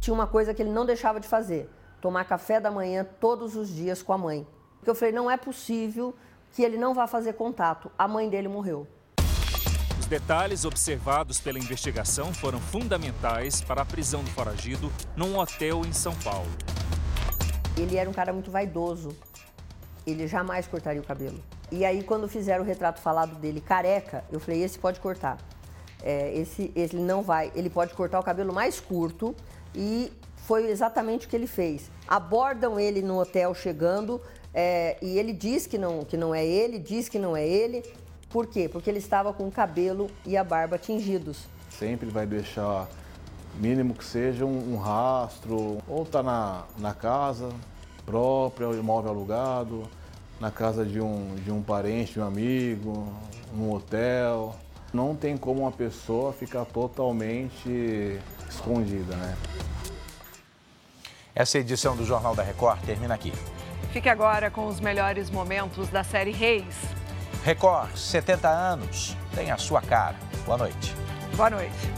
Tinha 0.00 0.14
uma 0.14 0.26
coisa 0.26 0.54
que 0.54 0.62
ele 0.62 0.72
não 0.72 0.86
deixava 0.86 1.20
de 1.20 1.28
fazer: 1.28 1.68
tomar 2.00 2.24
café 2.24 2.60
da 2.60 2.70
manhã 2.70 3.06
todos 3.20 3.56
os 3.56 3.68
dias 3.68 4.02
com 4.02 4.14
a 4.14 4.18
mãe. 4.18 4.46
Porque 4.78 4.88
eu 4.88 4.94
falei: 4.94 5.12
não 5.12 5.30
é 5.30 5.36
possível 5.36 6.14
que 6.52 6.62
ele 6.62 6.78
não 6.78 6.94
vá 6.94 7.06
fazer 7.06 7.34
contato. 7.34 7.92
A 7.98 8.08
mãe 8.08 8.30
dele 8.30 8.48
morreu. 8.48 8.86
Detalhes 10.06 10.64
observados 10.64 11.40
pela 11.40 11.58
investigação 11.58 12.32
foram 12.32 12.60
fundamentais 12.60 13.60
para 13.60 13.82
a 13.82 13.84
prisão 13.84 14.22
do 14.22 14.30
foragido 14.30 14.92
num 15.16 15.38
hotel 15.38 15.84
em 15.84 15.92
São 15.92 16.14
Paulo. 16.16 16.50
Ele 17.76 17.96
era 17.96 18.08
um 18.08 18.12
cara 18.12 18.32
muito 18.32 18.50
vaidoso. 18.50 19.16
Ele 20.06 20.26
jamais 20.26 20.66
cortaria 20.66 21.00
o 21.00 21.04
cabelo. 21.04 21.42
E 21.70 21.84
aí, 21.84 22.02
quando 22.02 22.28
fizeram 22.28 22.62
o 22.62 22.66
retrato 22.66 23.00
falado 23.00 23.36
dele 23.36 23.60
careca, 23.60 24.24
eu 24.30 24.38
falei: 24.38 24.62
esse 24.62 24.78
pode 24.78 25.00
cortar. 25.00 25.38
É, 26.02 26.36
esse, 26.36 26.70
esse 26.74 26.96
não 26.96 27.22
vai. 27.22 27.50
Ele 27.54 27.70
pode 27.70 27.94
cortar 27.94 28.20
o 28.20 28.22
cabelo 28.22 28.52
mais 28.52 28.78
curto 28.80 29.34
e 29.74 30.12
foi 30.36 30.68
exatamente 30.70 31.26
o 31.26 31.30
que 31.30 31.36
ele 31.36 31.46
fez. 31.46 31.90
Abordam 32.06 32.78
ele 32.78 33.00
no 33.00 33.18
hotel 33.18 33.54
chegando 33.54 34.20
é, 34.52 34.98
e 35.00 35.18
ele 35.18 35.32
diz 35.32 35.66
que 35.66 35.78
não, 35.78 36.04
que 36.04 36.16
não 36.16 36.34
é 36.34 36.44
ele, 36.44 36.78
diz 36.78 37.08
que 37.08 37.18
não 37.18 37.36
é 37.36 37.46
ele. 37.46 37.82
Por 38.32 38.46
quê? 38.46 38.68
Porque 38.68 38.88
ele 38.88 38.98
estava 38.98 39.32
com 39.32 39.46
o 39.46 39.52
cabelo 39.52 40.10
e 40.24 40.36
a 40.38 40.42
barba 40.42 40.78
tingidos. 40.78 41.44
Sempre 41.68 42.08
vai 42.08 42.26
deixar, 42.26 42.88
mínimo 43.56 43.92
que 43.92 44.04
seja, 44.04 44.46
um, 44.46 44.72
um 44.72 44.78
rastro, 44.78 45.78
ou 45.86 46.02
está 46.02 46.22
na, 46.22 46.64
na 46.78 46.94
casa 46.94 47.50
própria, 48.06 48.68
o 48.68 48.74
imóvel 48.74 49.10
alugado, 49.10 49.82
na 50.40 50.50
casa 50.50 50.84
de 50.84 51.00
um, 51.00 51.34
de 51.36 51.52
um 51.52 51.62
parente, 51.62 52.14
de 52.14 52.20
um 52.20 52.26
amigo, 52.26 53.12
num 53.52 53.70
hotel. 53.72 54.56
Não 54.92 55.14
tem 55.14 55.36
como 55.36 55.60
uma 55.60 55.72
pessoa 55.72 56.32
ficar 56.32 56.64
totalmente 56.64 58.18
escondida, 58.48 59.14
né? 59.14 59.36
Essa 61.34 61.58
edição 61.58 61.96
do 61.96 62.04
Jornal 62.04 62.34
da 62.34 62.42
Record 62.42 62.80
termina 62.80 63.14
aqui. 63.14 63.32
Fique 63.92 64.08
agora 64.08 64.50
com 64.50 64.66
os 64.66 64.80
melhores 64.80 65.30
momentos 65.30 65.88
da 65.88 66.02
série 66.02 66.32
Reis. 66.32 67.01
Record, 67.44 67.96
70 67.96 68.48
anos, 68.48 69.16
tem 69.34 69.50
a 69.50 69.56
sua 69.58 69.82
cara. 69.82 70.14
Boa 70.46 70.58
noite. 70.58 70.94
Boa 71.36 71.50
noite. 71.50 71.90